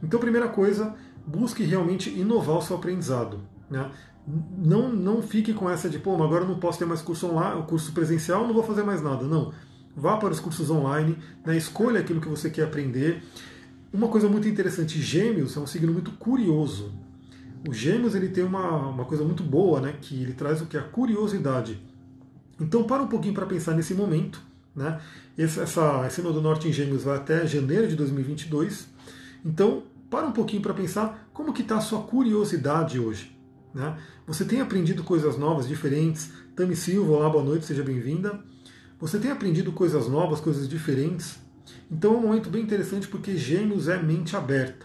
Então, 0.02 0.18
primeira 0.18 0.48
coisa, 0.48 0.96
busque 1.26 1.62
realmente 1.62 2.10
inovar 2.10 2.58
o 2.58 2.62
seu 2.62 2.76
aprendizado. 2.76 3.40
Né? 3.70 3.90
Não, 4.56 4.92
não 4.92 5.22
fique 5.22 5.52
com 5.52 5.68
essa 5.68 5.88
de, 5.88 5.98
pô, 5.98 6.16
mas 6.16 6.26
agora 6.26 6.44
eu 6.44 6.48
não 6.48 6.58
posso 6.58 6.78
ter 6.78 6.84
mais 6.84 7.02
curso 7.02 7.26
online, 7.26 7.62
curso 7.66 7.92
presencial, 7.92 8.46
não 8.46 8.54
vou 8.54 8.62
fazer 8.62 8.82
mais 8.82 9.02
nada. 9.02 9.24
Não. 9.24 9.52
Vá 9.94 10.16
para 10.16 10.32
os 10.32 10.40
cursos 10.40 10.70
online, 10.70 11.18
né? 11.44 11.56
escolha 11.56 12.00
aquilo 12.00 12.20
que 12.20 12.28
você 12.28 12.48
quer 12.48 12.64
aprender. 12.64 13.22
Uma 13.92 14.08
coisa 14.08 14.28
muito 14.28 14.48
interessante, 14.48 15.00
Gêmeos 15.00 15.56
é 15.56 15.60
um 15.60 15.66
signo 15.66 15.92
muito 15.92 16.12
curioso. 16.12 16.92
O 17.68 17.72
Gêmeos 17.72 18.14
ele 18.14 18.28
tem 18.28 18.42
uma, 18.42 18.88
uma 18.88 19.04
coisa 19.04 19.22
muito 19.22 19.42
boa, 19.42 19.80
né? 19.80 19.94
Que 20.00 20.20
ele 20.20 20.32
traz 20.32 20.60
o 20.60 20.66
que? 20.66 20.76
A 20.76 20.82
curiosidade. 20.82 21.80
Então, 22.60 22.84
para 22.84 23.02
um 23.02 23.06
pouquinho 23.06 23.34
para 23.34 23.46
pensar 23.46 23.74
nesse 23.74 23.94
momento. 23.94 24.42
Né? 24.74 25.00
Esse, 25.36 25.60
essa, 25.60 26.04
esse 26.06 26.22
Nodo 26.22 26.40
Norte 26.40 26.68
em 26.68 26.72
Gêmeos 26.72 27.04
vai 27.04 27.16
até 27.16 27.46
janeiro 27.46 27.86
de 27.86 27.94
2022. 27.94 28.88
Então, 29.44 29.82
para 30.12 30.26
um 30.26 30.32
pouquinho 30.32 30.60
para 30.60 30.74
pensar 30.74 31.30
como 31.32 31.54
que 31.54 31.62
está 31.62 31.78
a 31.78 31.80
sua 31.80 32.02
curiosidade 32.02 33.00
hoje. 33.00 33.34
Né? 33.72 33.96
Você 34.26 34.44
tem 34.44 34.60
aprendido 34.60 35.02
coisas 35.02 35.38
novas, 35.38 35.66
diferentes. 35.66 36.30
Tami 36.54 36.76
Silva, 36.76 37.12
olá, 37.12 37.30
boa 37.30 37.42
noite, 37.42 37.64
seja 37.64 37.82
bem-vinda. 37.82 38.38
Você 39.00 39.18
tem 39.18 39.30
aprendido 39.30 39.72
coisas 39.72 40.08
novas, 40.08 40.38
coisas 40.38 40.68
diferentes. 40.68 41.38
Então 41.90 42.12
é 42.12 42.16
um 42.18 42.20
momento 42.20 42.50
bem 42.50 42.62
interessante 42.62 43.08
porque 43.08 43.38
Gêmeos 43.38 43.88
é 43.88 44.02
mente 44.02 44.36
aberta. 44.36 44.84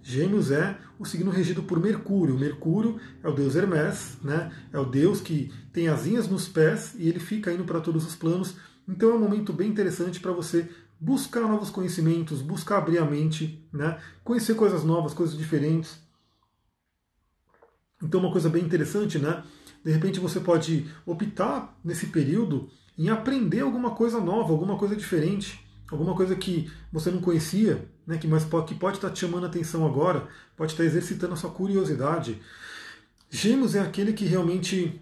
Gêmeos 0.00 0.52
é 0.52 0.78
o 0.96 1.04
signo 1.04 1.32
regido 1.32 1.64
por 1.64 1.80
Mercúrio. 1.80 2.38
Mercúrio 2.38 3.00
é 3.20 3.28
o 3.28 3.34
deus 3.34 3.56
Hermes, 3.56 4.16
né? 4.22 4.52
é 4.72 4.78
o 4.78 4.84
deus 4.84 5.20
que 5.20 5.52
tem 5.72 5.88
asinhas 5.88 6.28
nos 6.28 6.46
pés 6.46 6.94
e 6.96 7.08
ele 7.08 7.18
fica 7.18 7.52
indo 7.52 7.64
para 7.64 7.80
todos 7.80 8.06
os 8.06 8.14
planos. 8.14 8.54
Então 8.86 9.10
é 9.10 9.14
um 9.14 9.18
momento 9.18 9.52
bem 9.52 9.68
interessante 9.68 10.20
para 10.20 10.30
você 10.30 10.68
buscar 11.00 11.42
novos 11.42 11.70
conhecimentos, 11.70 12.42
buscar 12.42 12.78
abrir 12.78 12.98
a 12.98 13.04
mente, 13.04 13.66
né? 13.72 14.00
conhecer 14.24 14.54
coisas 14.54 14.84
novas, 14.84 15.14
coisas 15.14 15.36
diferentes. 15.36 15.98
Então, 18.02 18.20
uma 18.20 18.32
coisa 18.32 18.48
bem 18.48 18.64
interessante, 18.64 19.18
né? 19.18 19.42
De 19.84 19.92
repente 19.92 20.20
você 20.20 20.38
pode 20.38 20.88
optar 21.04 21.76
nesse 21.84 22.06
período 22.06 22.70
em 22.96 23.08
aprender 23.08 23.60
alguma 23.60 23.92
coisa 23.92 24.20
nova, 24.20 24.52
alguma 24.52 24.76
coisa 24.76 24.94
diferente, 24.94 25.64
alguma 25.90 26.14
coisa 26.14 26.36
que 26.36 26.70
você 26.92 27.10
não 27.10 27.20
conhecia, 27.20 27.88
né? 28.06 28.18
Que 28.18 28.26
mas 28.26 28.44
que 28.44 28.74
pode 28.74 28.98
estar 28.98 29.10
te 29.10 29.20
chamando 29.20 29.44
a 29.44 29.48
atenção 29.48 29.86
agora, 29.86 30.28
pode 30.56 30.72
estar 30.72 30.84
exercitando 30.84 31.34
a 31.34 31.36
sua 31.36 31.50
curiosidade. 31.50 32.40
Gêmeos 33.30 33.74
é 33.74 33.80
aquele 33.80 34.12
que 34.12 34.24
realmente 34.24 35.00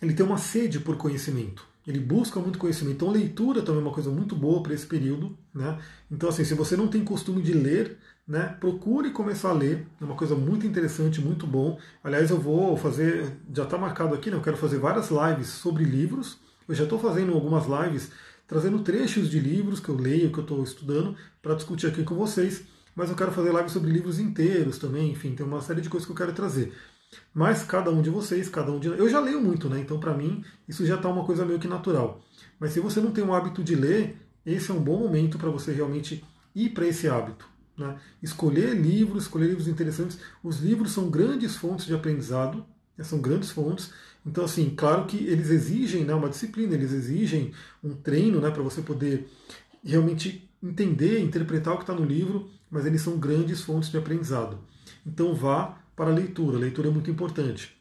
ele 0.00 0.14
tem 0.14 0.26
uma 0.26 0.38
sede 0.38 0.80
por 0.80 0.96
conhecimento. 0.96 1.66
Ele 1.86 2.00
busca 2.00 2.40
muito 2.40 2.58
conhecimento. 2.58 2.96
Então, 2.96 3.10
leitura 3.10 3.62
também 3.62 3.80
é 3.80 3.84
uma 3.84 3.92
coisa 3.92 4.10
muito 4.10 4.34
boa 4.34 4.62
para 4.62 4.74
esse 4.74 4.86
período. 4.86 5.38
Né? 5.54 5.78
Então, 6.10 6.28
assim, 6.28 6.44
se 6.44 6.54
você 6.54 6.76
não 6.76 6.88
tem 6.88 7.04
costume 7.04 7.40
de 7.40 7.52
ler, 7.52 7.96
né, 8.26 8.56
procure 8.58 9.10
começar 9.10 9.50
a 9.50 9.52
ler. 9.52 9.86
É 10.00 10.04
uma 10.04 10.16
coisa 10.16 10.34
muito 10.34 10.66
interessante, 10.66 11.20
muito 11.20 11.46
bom. 11.46 11.78
Aliás, 12.02 12.30
eu 12.30 12.40
vou 12.40 12.76
fazer, 12.76 13.36
já 13.54 13.62
está 13.62 13.78
marcado 13.78 14.14
aqui, 14.14 14.30
né, 14.30 14.36
eu 14.36 14.42
quero 14.42 14.56
fazer 14.56 14.78
várias 14.78 15.10
lives 15.10 15.48
sobre 15.48 15.84
livros. 15.84 16.38
Eu 16.68 16.74
já 16.74 16.84
estou 16.84 16.98
fazendo 16.98 17.32
algumas 17.32 17.66
lives 17.66 18.10
trazendo 18.48 18.80
trechos 18.80 19.28
de 19.28 19.40
livros 19.40 19.80
que 19.80 19.88
eu 19.88 19.96
leio, 19.96 20.30
que 20.30 20.38
eu 20.38 20.42
estou 20.42 20.62
estudando, 20.62 21.16
para 21.42 21.54
discutir 21.54 21.86
aqui 21.86 22.02
com 22.04 22.14
vocês. 22.14 22.64
Mas 22.94 23.10
eu 23.10 23.16
quero 23.16 23.32
fazer 23.32 23.52
lives 23.52 23.72
sobre 23.72 23.90
livros 23.90 24.18
inteiros 24.18 24.78
também, 24.78 25.10
enfim, 25.10 25.34
tem 25.34 25.44
uma 25.44 25.60
série 25.60 25.82
de 25.82 25.88
coisas 25.88 26.06
que 26.06 26.12
eu 26.12 26.16
quero 26.16 26.32
trazer. 26.32 26.72
Mas 27.32 27.62
cada 27.62 27.90
um 27.90 28.02
de 28.02 28.10
vocês, 28.10 28.48
cada 28.48 28.72
um 28.72 28.80
de. 28.80 28.88
Eu 28.88 29.08
já 29.08 29.20
leio 29.20 29.40
muito, 29.40 29.68
né? 29.68 29.78
Então, 29.78 30.00
para 30.00 30.16
mim, 30.16 30.44
isso 30.68 30.84
já 30.86 30.96
está 30.96 31.08
uma 31.08 31.24
coisa 31.24 31.44
meio 31.44 31.58
que 31.58 31.68
natural. 31.68 32.20
Mas 32.58 32.72
se 32.72 32.80
você 32.80 33.00
não 33.00 33.10
tem 33.10 33.22
o 33.22 33.34
hábito 33.34 33.62
de 33.62 33.74
ler, 33.74 34.16
esse 34.44 34.70
é 34.70 34.74
um 34.74 34.82
bom 34.82 34.98
momento 34.98 35.38
para 35.38 35.50
você 35.50 35.72
realmente 35.72 36.24
ir 36.54 36.70
para 36.70 36.86
esse 36.86 37.08
hábito. 37.08 37.46
Né? 37.76 37.98
Escolher 38.22 38.74
livros, 38.74 39.24
escolher 39.24 39.48
livros 39.48 39.68
interessantes. 39.68 40.18
Os 40.42 40.60
livros 40.60 40.92
são 40.92 41.10
grandes 41.10 41.56
fontes 41.56 41.84
de 41.84 41.94
aprendizado, 41.94 42.64
né? 42.96 43.04
são 43.04 43.20
grandes 43.20 43.50
fontes. 43.50 43.92
Então, 44.24 44.44
assim, 44.44 44.70
claro 44.74 45.04
que 45.04 45.18
eles 45.18 45.50
exigem 45.50 46.04
né, 46.04 46.14
uma 46.14 46.28
disciplina, 46.28 46.74
eles 46.74 46.92
exigem 46.92 47.52
um 47.82 47.94
treino 47.94 48.40
né, 48.40 48.50
para 48.50 48.62
você 48.62 48.80
poder 48.80 49.28
realmente 49.84 50.48
entender, 50.62 51.20
interpretar 51.20 51.74
o 51.74 51.76
que 51.76 51.84
está 51.84 51.94
no 51.94 52.04
livro, 52.04 52.50
mas 52.68 52.86
eles 52.86 53.02
são 53.02 53.18
grandes 53.18 53.60
fontes 53.60 53.90
de 53.90 53.96
aprendizado. 53.96 54.58
Então, 55.06 55.34
vá 55.34 55.78
para 55.96 56.10
a 56.10 56.14
leitura. 56.14 56.58
A 56.58 56.60
leitura 56.60 56.88
é 56.88 56.90
muito 56.90 57.10
importante. 57.10 57.74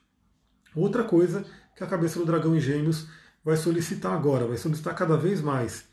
Outra 0.74 1.04
coisa 1.04 1.46
que 1.76 1.84
a 1.84 1.88
cabeça 1.88 2.18
do 2.18 2.26
dragão 2.26 2.56
em 2.56 2.60
gêmeos 2.60 3.08
vai 3.44 3.58
solicitar 3.58 4.14
agora, 4.14 4.48
vai 4.48 4.58
solicitar 4.58 4.96
cada 4.96 5.16
vez 5.16 5.42
mais, 5.42 5.86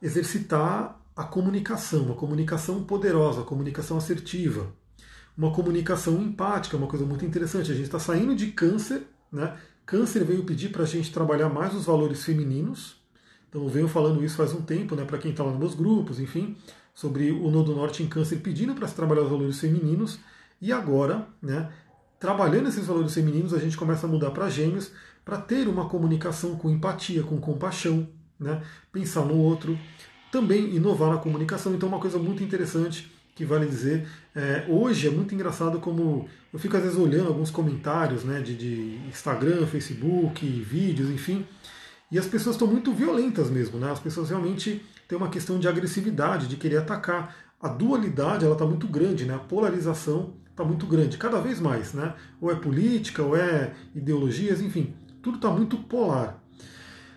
exercitar 0.00 1.00
a 1.16 1.24
comunicação, 1.24 2.12
a 2.12 2.14
comunicação 2.14 2.84
poderosa, 2.84 3.40
a 3.40 3.44
comunicação 3.44 3.96
assertiva, 3.96 4.72
uma 5.36 5.52
comunicação 5.52 6.20
empática, 6.22 6.76
uma 6.76 6.86
coisa 6.86 7.04
muito 7.04 7.24
interessante. 7.24 7.72
A 7.72 7.74
gente 7.74 7.86
está 7.86 7.98
saindo 7.98 8.34
de 8.34 8.48
câncer, 8.48 9.02
né? 9.30 9.56
Câncer 9.84 10.24
veio 10.24 10.44
pedir 10.44 10.70
para 10.70 10.84
a 10.84 10.86
gente 10.86 11.12
trabalhar 11.12 11.48
mais 11.48 11.74
os 11.74 11.86
valores 11.86 12.24
femininos. 12.24 13.02
Então 13.48 13.62
eu 13.62 13.68
venho 13.68 13.88
falando 13.88 14.24
isso 14.24 14.36
faz 14.36 14.52
um 14.52 14.62
tempo, 14.62 14.94
né? 14.94 15.04
Para 15.04 15.18
quem 15.18 15.32
está 15.32 15.42
lá 15.42 15.50
nos 15.50 15.58
meus 15.58 15.74
grupos, 15.74 16.20
enfim, 16.20 16.56
sobre 16.94 17.30
o 17.30 17.50
Nodo 17.50 17.74
Norte 17.74 18.02
em 18.02 18.08
Câncer 18.08 18.36
pedindo 18.36 18.74
para 18.74 18.86
se 18.86 18.94
trabalhar 18.94 19.22
os 19.22 19.30
valores 19.30 19.58
femininos. 19.58 20.18
E 20.62 20.72
agora, 20.72 21.26
né, 21.42 21.68
trabalhando 22.20 22.68
esses 22.68 22.86
valores 22.86 23.12
femininos, 23.12 23.52
a 23.52 23.58
gente 23.58 23.76
começa 23.76 24.06
a 24.06 24.08
mudar 24.08 24.30
para 24.30 24.48
gêmeos 24.48 24.92
para 25.24 25.36
ter 25.36 25.66
uma 25.66 25.88
comunicação 25.88 26.54
com 26.54 26.70
empatia, 26.70 27.24
com 27.24 27.36
compaixão, 27.38 28.08
né, 28.38 28.62
pensar 28.92 29.22
no 29.22 29.36
outro, 29.36 29.76
também 30.30 30.76
inovar 30.76 31.10
na 31.10 31.18
comunicação. 31.18 31.74
Então, 31.74 31.88
uma 31.88 31.98
coisa 31.98 32.16
muito 32.16 32.44
interessante 32.44 33.12
que 33.34 33.44
vale 33.44 33.66
dizer, 33.66 34.06
é, 34.36 34.64
hoje 34.68 35.08
é 35.08 35.10
muito 35.10 35.34
engraçado 35.34 35.80
como 35.80 36.28
eu 36.52 36.58
fico 36.58 36.76
às 36.76 36.82
vezes 36.82 36.98
olhando 36.98 37.28
alguns 37.28 37.50
comentários 37.50 38.22
né, 38.22 38.40
de, 38.40 38.54
de 38.54 39.00
Instagram, 39.08 39.66
Facebook, 39.66 40.46
vídeos, 40.46 41.10
enfim, 41.10 41.44
e 42.10 42.18
as 42.18 42.26
pessoas 42.26 42.54
estão 42.54 42.68
muito 42.68 42.92
violentas 42.92 43.50
mesmo, 43.50 43.78
né? 43.78 43.90
As 43.90 43.98
pessoas 43.98 44.28
realmente 44.28 44.84
têm 45.08 45.16
uma 45.16 45.30
questão 45.30 45.58
de 45.58 45.66
agressividade, 45.66 46.46
de 46.46 46.56
querer 46.56 46.76
atacar. 46.76 47.34
A 47.58 47.68
dualidade 47.68 48.44
ela 48.44 48.52
está 48.52 48.66
muito 48.66 48.86
grande, 48.86 49.24
né? 49.24 49.34
A 49.34 49.38
polarização 49.38 50.34
está 50.52 50.62
muito 50.64 50.86
grande, 50.86 51.16
cada 51.16 51.40
vez 51.40 51.60
mais, 51.60 51.92
né? 51.92 52.14
Ou 52.40 52.50
é 52.50 52.54
política, 52.54 53.22
ou 53.22 53.34
é 53.34 53.72
ideologias, 53.94 54.60
enfim, 54.60 54.94
tudo 55.22 55.36
está 55.36 55.50
muito 55.50 55.76
polar. 55.78 56.42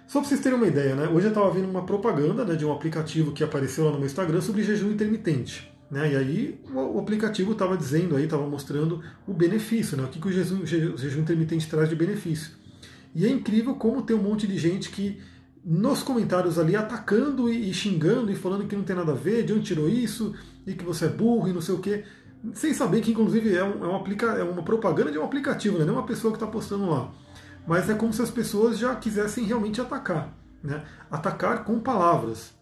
Só 0.07 0.19
para 0.19 0.29
vocês 0.29 0.39
terem 0.39 0.57
uma 0.57 0.67
ideia, 0.67 0.95
né? 0.95 1.07
Hoje 1.07 1.27
eu 1.27 1.29
estava 1.29 1.51
vendo 1.51 1.69
uma 1.69 1.85
propaganda 1.85 2.45
né, 2.45 2.55
de 2.55 2.65
um 2.65 2.71
aplicativo 2.71 3.31
que 3.31 3.43
apareceu 3.43 3.85
lá 3.85 3.91
no 3.91 3.97
meu 3.97 4.05
Instagram 4.05 4.39
sobre 4.39 4.63
jejum 4.63 4.91
intermitente. 4.91 5.71
Né? 5.91 6.13
E 6.13 6.15
aí 6.15 6.61
o, 6.73 6.99
aplicativo 6.99 7.51
estava 7.51 7.77
dizendo 7.77 8.15
aí, 8.15 8.23
estava 8.23 8.47
mostrando 8.47 9.03
o 9.27 9.33
benefício, 9.33 9.97
né? 9.97 10.03
O 10.03 10.07
que, 10.07 10.19
que 10.19 10.27
o 10.27 10.31
jejum, 10.31 10.61
o 10.61 10.65
jejum 10.65 11.21
intermitente 11.21 11.67
traz 11.67 11.89
de 11.89 11.95
benefício. 11.95 12.51
E 13.13 13.25
é 13.25 13.29
incrível 13.29 13.75
como 13.75 14.01
tem 14.01 14.15
um 14.15 14.21
monte 14.21 14.47
de 14.47 14.57
gente 14.57 14.89
que 14.89 15.19
nos 15.63 16.03
comentários 16.03 16.59
ali 16.59 16.75
atacando 16.75 17.49
e, 17.49 17.73
xingando 17.73 18.31
e 18.31 18.35
falando 18.35 18.67
que 18.67 18.75
não 18.75 18.83
tem 18.83 18.95
nada 18.95 19.11
a 19.11 19.15
ver, 19.15 19.43
de 19.43 19.53
onde 19.53 19.63
tirou 19.63 19.89
isso, 19.89 20.33
e 20.67 20.73
que 20.73 20.83
você 20.83 21.05
é 21.05 21.09
burro 21.09 21.49
e 21.49 21.53
não 21.53 21.61
sei 21.61 21.73
o 21.73 21.79
quê 21.79 22.03
sem 22.53 22.73
saber 22.73 23.01
que 23.01 23.11
inclusive 23.11 23.55
é, 23.55 23.63
um, 23.63 23.83
é, 23.83 23.87
um 23.87 23.95
aplica, 23.95 24.27
é 24.27 24.43
uma 24.43 24.63
propaganda 24.63 25.11
de 25.11 25.17
um 25.17 25.23
aplicativo, 25.23 25.77
né? 25.77 25.85
não 25.85 25.95
é 25.95 25.97
uma 25.97 26.05
pessoa 26.05 26.31
que 26.31 26.37
está 26.37 26.47
postando 26.47 26.89
lá. 26.89 27.11
Mas 27.67 27.89
é 27.89 27.95
como 27.95 28.13
se 28.13 28.21
as 28.21 28.29
pessoas 28.29 28.77
já 28.77 28.95
quisessem 28.95 29.45
realmente 29.45 29.81
atacar. 29.81 30.31
Né? 30.63 30.83
Atacar 31.09 31.63
com 31.63 31.79
palavras. 31.79 32.53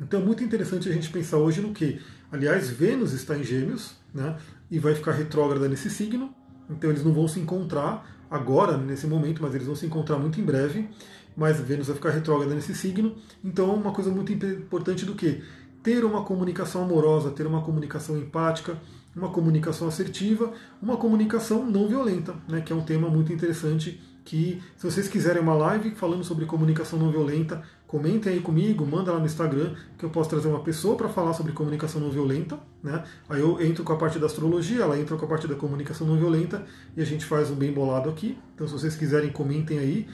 Então 0.00 0.20
é 0.20 0.22
muito 0.22 0.44
interessante 0.44 0.88
a 0.88 0.92
gente 0.92 1.08
pensar 1.10 1.38
hoje 1.38 1.60
no 1.60 1.72
que, 1.72 2.00
aliás, 2.30 2.68
Vênus 2.68 3.12
está 3.12 3.36
em 3.36 3.42
Gêmeos 3.42 3.96
né? 4.14 4.36
e 4.70 4.78
vai 4.78 4.94
ficar 4.94 5.12
retrógrada 5.12 5.68
nesse 5.68 5.90
signo. 5.90 6.34
Então 6.70 6.90
eles 6.90 7.02
não 7.02 7.12
vão 7.12 7.26
se 7.26 7.40
encontrar 7.40 8.06
agora, 8.30 8.76
nesse 8.76 9.06
momento, 9.06 9.42
mas 9.42 9.54
eles 9.54 9.66
vão 9.66 9.74
se 9.74 9.86
encontrar 9.86 10.18
muito 10.18 10.40
em 10.40 10.44
breve. 10.44 10.88
Mas 11.36 11.60
Vênus 11.60 11.86
vai 11.86 11.96
ficar 11.96 12.10
retrógrada 12.10 12.54
nesse 12.54 12.74
signo. 12.74 13.16
Então, 13.44 13.74
uma 13.74 13.92
coisa 13.92 14.10
muito 14.10 14.32
importante 14.32 15.06
do 15.06 15.14
que? 15.14 15.42
Ter 15.82 16.04
uma 16.04 16.24
comunicação 16.24 16.82
amorosa, 16.82 17.30
ter 17.30 17.46
uma 17.46 17.62
comunicação 17.62 18.16
empática, 18.16 18.78
uma 19.14 19.30
comunicação 19.30 19.88
assertiva, 19.88 20.52
uma 20.80 20.96
comunicação 20.96 21.64
não 21.64 21.88
violenta, 21.88 22.34
né, 22.48 22.60
que 22.60 22.72
é 22.72 22.76
um 22.76 22.82
tema 22.82 23.08
muito 23.08 23.32
interessante 23.32 24.00
que 24.28 24.62
se 24.76 24.84
vocês 24.84 25.08
quiserem 25.08 25.40
uma 25.40 25.54
live 25.54 25.92
falando 25.92 26.22
sobre 26.22 26.44
comunicação 26.44 26.98
não 26.98 27.10
violenta, 27.10 27.62
comentem 27.86 28.34
aí 28.34 28.40
comigo, 28.40 28.84
manda 28.84 29.10
lá 29.10 29.18
no 29.18 29.24
Instagram 29.24 29.74
que 29.96 30.04
eu 30.04 30.10
posso 30.10 30.28
trazer 30.28 30.48
uma 30.48 30.60
pessoa 30.60 30.96
para 30.96 31.08
falar 31.08 31.32
sobre 31.32 31.52
comunicação 31.52 31.98
não 31.98 32.10
violenta, 32.10 32.60
né? 32.82 33.02
Aí 33.26 33.40
eu 33.40 33.58
entro 33.62 33.82
com 33.82 33.92
a 33.94 33.96
parte 33.96 34.18
da 34.18 34.26
astrologia, 34.26 34.82
ela 34.82 35.00
entra 35.00 35.16
com 35.16 35.24
a 35.24 35.28
parte 35.28 35.48
da 35.48 35.54
comunicação 35.54 36.06
não 36.06 36.18
violenta 36.18 36.62
e 36.94 37.00
a 37.00 37.06
gente 37.06 37.24
faz 37.24 37.50
um 37.50 37.54
bem 37.54 37.72
bolado 37.72 38.10
aqui. 38.10 38.36
Então 38.54 38.66
se 38.66 38.74
vocês 38.74 38.94
quiserem 38.94 39.32
comentem 39.32 39.78
aí. 39.78 40.06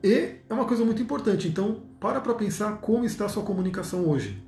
E 0.00 0.36
é 0.48 0.54
uma 0.54 0.64
coisa 0.64 0.84
muito 0.84 1.02
importante, 1.02 1.48
então 1.48 1.82
para 1.98 2.20
para 2.20 2.34
pensar 2.34 2.78
como 2.78 3.04
está 3.04 3.26
a 3.26 3.28
sua 3.28 3.42
comunicação 3.42 4.08
hoje. 4.08 4.40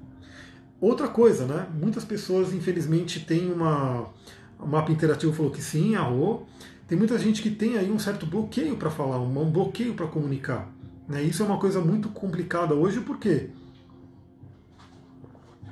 Outra 0.82 1.06
coisa, 1.06 1.46
né? 1.46 1.68
Muitas 1.72 2.04
pessoas, 2.04 2.52
infelizmente, 2.52 3.20
têm 3.20 3.52
uma. 3.52 4.10
O 4.58 4.66
mapa 4.66 4.90
interativo 4.90 5.32
falou 5.32 5.52
que 5.52 5.62
sim, 5.62 5.94
arro. 5.94 6.44
Tem 6.88 6.98
muita 6.98 7.16
gente 7.20 7.40
que 7.40 7.50
tem 7.50 7.78
aí 7.78 7.88
um 7.88 8.00
certo 8.00 8.26
bloqueio 8.26 8.76
para 8.76 8.90
falar, 8.90 9.20
um 9.20 9.48
bloqueio 9.48 9.94
para 9.94 10.08
comunicar. 10.08 10.68
Né? 11.08 11.22
Isso 11.22 11.40
é 11.40 11.46
uma 11.46 11.56
coisa 11.56 11.80
muito 11.80 12.08
complicada 12.08 12.74
hoje, 12.74 13.00
porque 13.00 13.50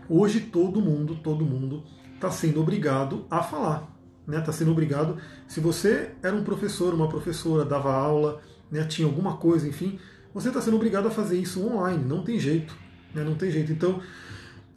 hoje 0.09 0.38
todo 0.38 0.81
mundo, 0.81 1.16
todo 1.16 1.44
mundo 1.44 1.83
está 2.14 2.31
sendo 2.31 2.61
obrigado 2.61 3.27
a 3.29 3.42
falar. 3.42 3.92
Está 4.20 4.33
né? 4.33 4.40
Tá 4.40 4.53
sendo 4.53 4.70
obrigado. 4.70 5.18
Se 5.49 5.59
você 5.59 6.12
era 6.23 6.37
um 6.37 6.44
professor, 6.44 6.94
uma 6.94 7.09
professora, 7.09 7.64
dava 7.64 7.92
aula, 7.92 8.40
né? 8.70 8.85
tinha 8.85 9.09
alguma 9.09 9.38
coisa, 9.38 9.66
enfim, 9.66 9.99
você 10.33 10.49
está 10.49 10.61
sendo 10.61 10.77
obrigado 10.77 11.09
a 11.09 11.11
fazer 11.11 11.37
isso 11.37 11.66
online. 11.66 12.05
Não 12.05 12.23
tem 12.23 12.38
jeito. 12.38 12.77
Né? 13.12 13.25
Não 13.25 13.35
tem 13.35 13.51
jeito. 13.51 13.73
Então, 13.73 14.01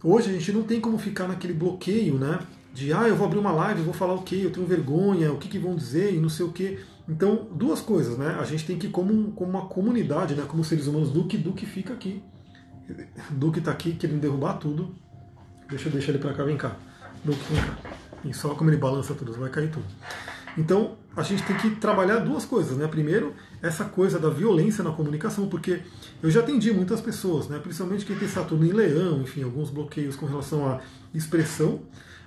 Hoje 0.03 0.29
a 0.29 0.33
gente 0.33 0.51
não 0.51 0.63
tem 0.63 0.81
como 0.81 0.97
ficar 0.97 1.29
naquele 1.29 1.53
bloqueio, 1.53 2.15
né? 2.15 2.39
De, 2.73 2.91
ah, 2.91 3.07
eu 3.07 3.15
vou 3.15 3.25
abrir 3.25 3.39
uma 3.39 3.51
live, 3.51 3.81
vou 3.83 3.93
falar 3.93 4.13
o 4.13 4.23
quê? 4.23 4.41
Eu 4.43 4.51
tenho 4.51 4.65
vergonha, 4.65 5.31
o 5.31 5.37
que, 5.37 5.47
que 5.47 5.57
vão 5.57 5.75
dizer 5.75 6.13
e 6.13 6.17
não 6.17 6.27
sei 6.27 6.45
o 6.45 6.51
quê. 6.51 6.79
Então, 7.07 7.47
duas 7.51 7.79
coisas, 7.79 8.17
né? 8.17 8.35
A 8.39 8.43
gente 8.43 8.65
tem 8.65 8.77
que 8.77 8.89
como, 8.89 9.31
como 9.31 9.49
uma 9.51 9.67
comunidade, 9.67 10.35
né? 10.35 10.43
Como 10.45 10.63
seres 10.63 10.87
humanos. 10.87 11.09
Duque, 11.09 11.37
Duque 11.37 11.65
fica 11.65 11.93
aqui. 11.93 12.21
Duque 13.31 13.61
tá 13.61 13.71
aqui 13.71 13.93
querendo 13.93 14.19
derrubar 14.19 14.55
tudo. 14.55 14.93
Deixa 15.69 15.87
eu 15.87 15.93
deixar 15.93 16.11
ele 16.11 16.19
para 16.19 16.33
cá, 16.33 16.43
vem 16.43 16.57
cá. 16.57 16.75
Duque, 17.23 17.39
vem 17.49 17.63
cá. 17.63 17.77
E 18.25 18.33
só 18.33 18.55
como 18.55 18.69
ele 18.69 18.77
balança 18.77 19.13
tudo, 19.13 19.31
vai 19.33 19.49
cair 19.49 19.71
tudo. 19.71 19.85
Então, 20.57 20.97
a 21.15 21.21
gente 21.21 21.43
tem 21.43 21.55
que 21.57 21.71
trabalhar 21.71 22.17
duas 22.19 22.45
coisas, 22.45 22.77
né? 22.77 22.87
Primeiro, 22.87 23.33
essa 23.61 23.85
coisa 23.85 24.19
da 24.19 24.29
violência 24.29 24.83
na 24.83 24.91
comunicação, 24.91 25.47
porque 25.47 25.81
eu 26.21 26.29
já 26.29 26.39
atendi 26.39 26.71
muitas 26.71 27.01
pessoas, 27.01 27.47
né? 27.47 27.59
Principalmente 27.59 28.05
quem 28.05 28.15
tem 28.15 28.27
Saturno 28.27 28.65
em 28.65 28.71
Leão, 28.71 29.21
enfim, 29.21 29.43
alguns 29.43 29.69
bloqueios 29.69 30.15
com 30.15 30.25
relação 30.25 30.67
à 30.67 30.81
expressão. 31.13 31.81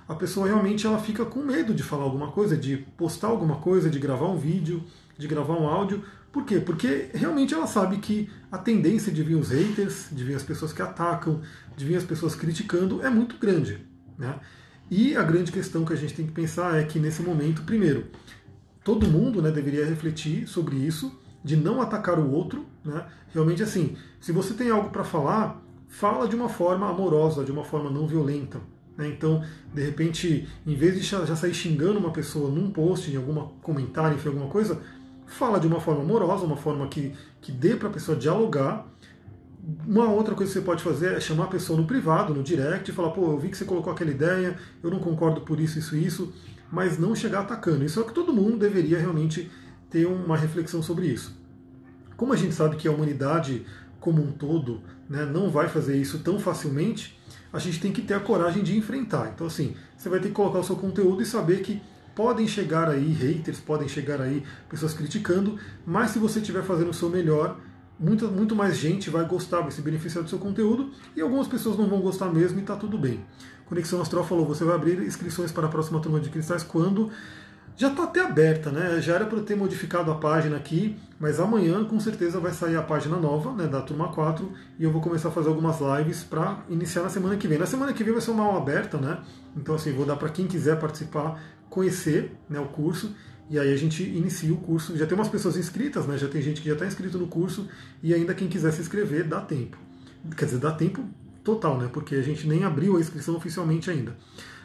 A 0.07 0.15
pessoa 0.15 0.47
realmente 0.47 0.87
ela 0.87 0.99
fica 0.99 1.25
com 1.25 1.41
medo 1.41 1.73
de 1.73 1.83
falar 1.83 2.03
alguma 2.03 2.31
coisa, 2.31 2.55
de 2.55 2.77
postar 2.97 3.27
alguma 3.27 3.57
coisa, 3.57 3.89
de 3.89 3.99
gravar 3.99 4.27
um 4.27 4.37
vídeo, 4.37 4.83
de 5.17 5.27
gravar 5.27 5.55
um 5.55 5.67
áudio. 5.67 6.01
Por 6.31 6.45
quê? 6.45 6.59
Porque 6.59 7.09
realmente 7.13 7.53
ela 7.53 7.67
sabe 7.67 7.97
que 7.97 8.29
a 8.49 8.57
tendência 8.57 9.11
de 9.11 9.21
vir 9.21 9.35
os 9.35 9.49
haters, 9.49 10.07
de 10.11 10.23
vir 10.23 10.35
as 10.35 10.43
pessoas 10.43 10.71
que 10.71 10.81
atacam, 10.81 11.41
de 11.75 11.83
vir 11.83 11.97
as 11.97 12.03
pessoas 12.03 12.35
criticando 12.35 13.01
é 13.01 13.09
muito 13.09 13.37
grande, 13.37 13.85
né? 14.17 14.39
E 14.89 15.15
a 15.15 15.23
grande 15.23 15.51
questão 15.51 15.83
que 15.83 15.93
a 15.93 15.97
gente 15.97 16.13
tem 16.13 16.25
que 16.25 16.31
pensar 16.31 16.79
é 16.79 16.83
que 16.83 16.97
nesse 16.97 17.21
momento, 17.21 17.63
primeiro, 17.63 18.05
todo 18.83 19.07
mundo 19.07 19.41
né, 19.41 19.51
deveria 19.51 19.85
refletir 19.85 20.47
sobre 20.47 20.77
isso, 20.77 21.11
de 21.43 21.57
não 21.57 21.81
atacar 21.81 22.17
o 22.17 22.31
outro. 22.31 22.65
Né? 22.85 23.05
Realmente, 23.33 23.61
assim, 23.61 23.97
se 24.19 24.31
você 24.31 24.53
tem 24.53 24.69
algo 24.69 24.89
para 24.89 25.03
falar, 25.03 25.61
fala 25.89 26.27
de 26.27 26.35
uma 26.35 26.47
forma 26.47 26.89
amorosa, 26.89 27.43
de 27.43 27.51
uma 27.51 27.65
forma 27.65 27.89
não 27.89 28.07
violenta. 28.07 28.61
Né? 28.97 29.09
Então, 29.09 29.43
de 29.73 29.83
repente, 29.83 30.47
em 30.65 30.75
vez 30.75 30.95
de 30.95 31.01
já 31.01 31.35
sair 31.35 31.53
xingando 31.53 31.99
uma 31.99 32.11
pessoa 32.11 32.49
num 32.49 32.71
post, 32.71 33.11
em 33.11 33.17
algum 33.17 33.35
comentário, 33.61 34.15
enfim, 34.15 34.29
alguma 34.29 34.47
coisa, 34.47 34.81
fala 35.25 35.59
de 35.59 35.67
uma 35.67 35.81
forma 35.81 36.01
amorosa, 36.01 36.45
uma 36.45 36.57
forma 36.57 36.87
que, 36.87 37.13
que 37.41 37.51
dê 37.51 37.75
para 37.75 37.89
a 37.89 37.91
pessoa 37.91 38.17
dialogar 38.17 38.87
uma 39.85 40.09
outra 40.09 40.33
coisa 40.33 40.51
que 40.51 40.59
você 40.59 40.65
pode 40.65 40.81
fazer 40.81 41.13
é 41.13 41.19
chamar 41.19 41.45
a 41.45 41.47
pessoa 41.47 41.79
no 41.79 41.85
privado, 41.85 42.33
no 42.33 42.41
direct, 42.41 42.89
e 42.89 42.93
falar, 42.93 43.09
pô, 43.09 43.31
eu 43.31 43.37
vi 43.37 43.49
que 43.49 43.57
você 43.57 43.65
colocou 43.65 43.91
aquela 43.91 44.11
ideia, 44.11 44.57
eu 44.81 44.89
não 44.89 44.99
concordo 44.99 45.41
por 45.41 45.59
isso, 45.59 45.77
isso, 45.77 45.95
isso, 45.97 46.33
mas 46.71 46.97
não 46.97 47.13
chegar 47.13 47.41
atacando. 47.41 47.83
Isso 47.83 47.99
é 47.99 48.03
o 48.03 48.05
que 48.05 48.13
todo 48.13 48.31
mundo 48.31 48.57
deveria 48.57 48.97
realmente 48.97 49.51
ter 49.89 50.05
uma 50.05 50.37
reflexão 50.37 50.81
sobre 50.81 51.07
isso. 51.07 51.35
Como 52.15 52.31
a 52.31 52.37
gente 52.37 52.55
sabe 52.55 52.77
que 52.77 52.87
a 52.87 52.91
humanidade 52.91 53.65
como 53.99 54.21
um 54.21 54.31
todo 54.31 54.81
né, 55.09 55.25
não 55.25 55.49
vai 55.49 55.67
fazer 55.67 55.97
isso 55.97 56.19
tão 56.19 56.39
facilmente, 56.39 57.19
a 57.51 57.59
gente 57.59 57.79
tem 57.79 57.91
que 57.91 58.01
ter 58.01 58.13
a 58.13 58.19
coragem 58.19 58.63
de 58.63 58.77
enfrentar. 58.77 59.31
Então, 59.33 59.47
assim, 59.47 59.75
você 59.97 60.07
vai 60.07 60.19
ter 60.19 60.29
que 60.29 60.33
colocar 60.33 60.59
o 60.59 60.63
seu 60.63 60.75
conteúdo 60.75 61.21
e 61.21 61.25
saber 61.25 61.61
que 61.61 61.81
podem 62.15 62.47
chegar 62.47 62.89
aí 62.89 63.11
haters, 63.11 63.59
podem 63.59 63.87
chegar 63.87 64.21
aí 64.21 64.43
pessoas 64.69 64.93
criticando, 64.93 65.59
mas 65.85 66.11
se 66.11 66.19
você 66.19 66.39
estiver 66.39 66.63
fazendo 66.63 66.89
o 66.89 66.93
seu 66.93 67.09
melhor, 67.09 67.59
muito, 67.99 68.27
muito 68.27 68.55
mais 68.55 68.77
gente 68.77 69.09
vai 69.09 69.25
gostar, 69.25 69.61
vai 69.61 69.71
se 69.71 69.81
beneficiar 69.81 70.23
do 70.23 70.29
seu 70.29 70.39
conteúdo 70.39 70.91
e 71.15 71.21
algumas 71.21 71.47
pessoas 71.47 71.77
não 71.77 71.87
vão 71.87 71.99
gostar 71.99 72.27
mesmo 72.27 72.59
e 72.59 72.61
está 72.61 72.75
tudo 72.75 72.97
bem. 72.97 73.25
Conexão 73.65 74.01
Astral 74.01 74.23
falou: 74.23 74.45
você 74.45 74.63
vai 74.63 74.75
abrir 74.75 75.01
inscrições 75.01 75.51
para 75.51 75.67
a 75.67 75.69
próxima 75.69 75.99
turma 75.99 76.19
de 76.19 76.29
cristais 76.29 76.63
quando? 76.63 77.11
Já 77.75 77.89
está 77.89 78.05
até 78.05 78.21
aberta, 78.21 78.71
né? 78.71 78.99
Já 78.99 79.13
era 79.13 79.25
para 79.25 79.37
eu 79.37 79.43
ter 79.43 79.55
modificado 79.55 80.11
a 80.11 80.15
página 80.15 80.57
aqui, 80.57 80.97
mas 81.19 81.39
amanhã 81.39 81.83
com 81.83 81.99
certeza 81.99 82.39
vai 82.39 82.51
sair 82.51 82.75
a 82.75 82.81
página 82.81 83.17
nova, 83.17 83.51
né, 83.51 83.67
da 83.67 83.79
turma 83.81 84.07
4, 84.07 84.51
e 84.79 84.83
eu 84.83 84.91
vou 84.91 84.99
começar 84.99 85.27
a 85.27 85.31
fazer 85.31 85.49
algumas 85.49 85.77
lives 85.79 86.23
para 86.23 86.63
iniciar 86.69 87.03
na 87.03 87.09
semana 87.09 87.37
que 87.37 87.47
vem. 87.47 87.59
Na 87.59 87.67
semana 87.67 87.93
que 87.93 88.03
vem 88.03 88.13
vai 88.13 88.21
ser 88.21 88.31
uma 88.31 88.45
aula 88.45 88.57
aberta, 88.57 88.97
né? 88.97 89.19
Então 89.55 89.75
assim, 89.75 89.91
vou 89.91 90.07
dar 90.07 90.15
para 90.15 90.29
quem 90.29 90.47
quiser 90.47 90.79
participar, 90.79 91.39
conhecer, 91.69 92.35
né, 92.49 92.59
o 92.59 92.65
curso 92.65 93.13
e 93.49 93.57
aí 93.57 93.73
a 93.73 93.77
gente 93.77 94.03
inicia 94.03 94.53
o 94.53 94.57
curso. 94.57 94.97
Já 94.97 95.05
tem 95.05 95.17
umas 95.17 95.29
pessoas 95.29 95.55
inscritas, 95.55 96.05
né? 96.05 96.17
Já 96.17 96.27
tem 96.27 96.41
gente 96.41 96.61
que 96.61 96.67
já 96.67 96.73
está 96.73 96.85
inscrito 96.85 97.17
no 97.17 97.27
curso 97.27 97.67
e 98.03 98.13
ainda 98.13 98.33
quem 98.33 98.47
quiser 98.47 98.71
se 98.71 98.81
inscrever 98.81 99.25
dá 99.25 99.39
tempo. 99.39 99.77
Quer 100.35 100.45
dizer, 100.45 100.57
dá 100.57 100.71
tempo 100.71 101.03
total, 101.43 101.77
né? 101.77 101.89
Porque 101.91 102.15
a 102.15 102.21
gente 102.21 102.45
nem 102.45 102.65
abriu 102.65 102.97
a 102.97 102.99
inscrição 102.99 103.35
oficialmente 103.35 103.89
ainda. 103.89 104.15